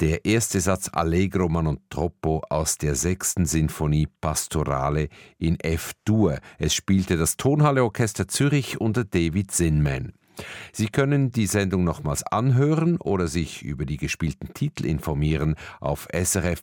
der 0.00 0.24
erste 0.24 0.58
Satz 0.58 0.90
Allegro 0.92 1.48
man 1.48 1.68
und 1.68 1.88
troppo 1.88 2.42
aus 2.50 2.78
der 2.78 2.96
sechsten 2.96 3.46
Sinfonie 3.46 4.08
Pastorale 4.20 5.08
in 5.38 5.60
F-Dur. 5.60 6.40
Es 6.58 6.74
spielte 6.74 7.16
das 7.16 7.36
Tonhalleorchester 7.36 8.26
Zürich 8.26 8.80
unter 8.80 9.04
David 9.04 9.52
Zinman. 9.52 10.14
Sie 10.72 10.88
können 10.88 11.30
die 11.30 11.46
Sendung 11.46 11.84
nochmals 11.84 12.22
anhören 12.22 12.98
oder 12.98 13.28
sich 13.28 13.62
über 13.62 13.84
die 13.84 13.96
gespielten 13.96 14.54
Titel 14.54 14.86
informieren 14.86 15.54
auf 15.80 16.08
srf.ch/audio. 16.12 16.58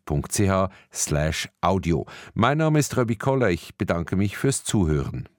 Mein 2.33 2.57
Name 2.57 2.79
ist 2.79 2.97
Röbi 2.97 3.15
Koller. 3.15 3.49
Ich 3.49 3.75
bedanke 3.77 4.15
mich 4.15 4.37
fürs 4.37 4.63
Zuhören. 4.63 5.29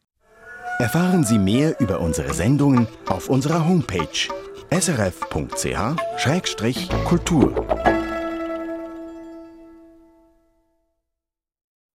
Erfahren 0.78 1.24
Sie 1.24 1.38
mehr 1.38 1.80
über 1.80 2.00
unsere 2.00 2.34
Sendungen 2.34 2.86
auf 3.06 3.30
unserer 3.30 3.66
Homepage 3.66 4.28
srf.ch-kultur. 4.70 5.66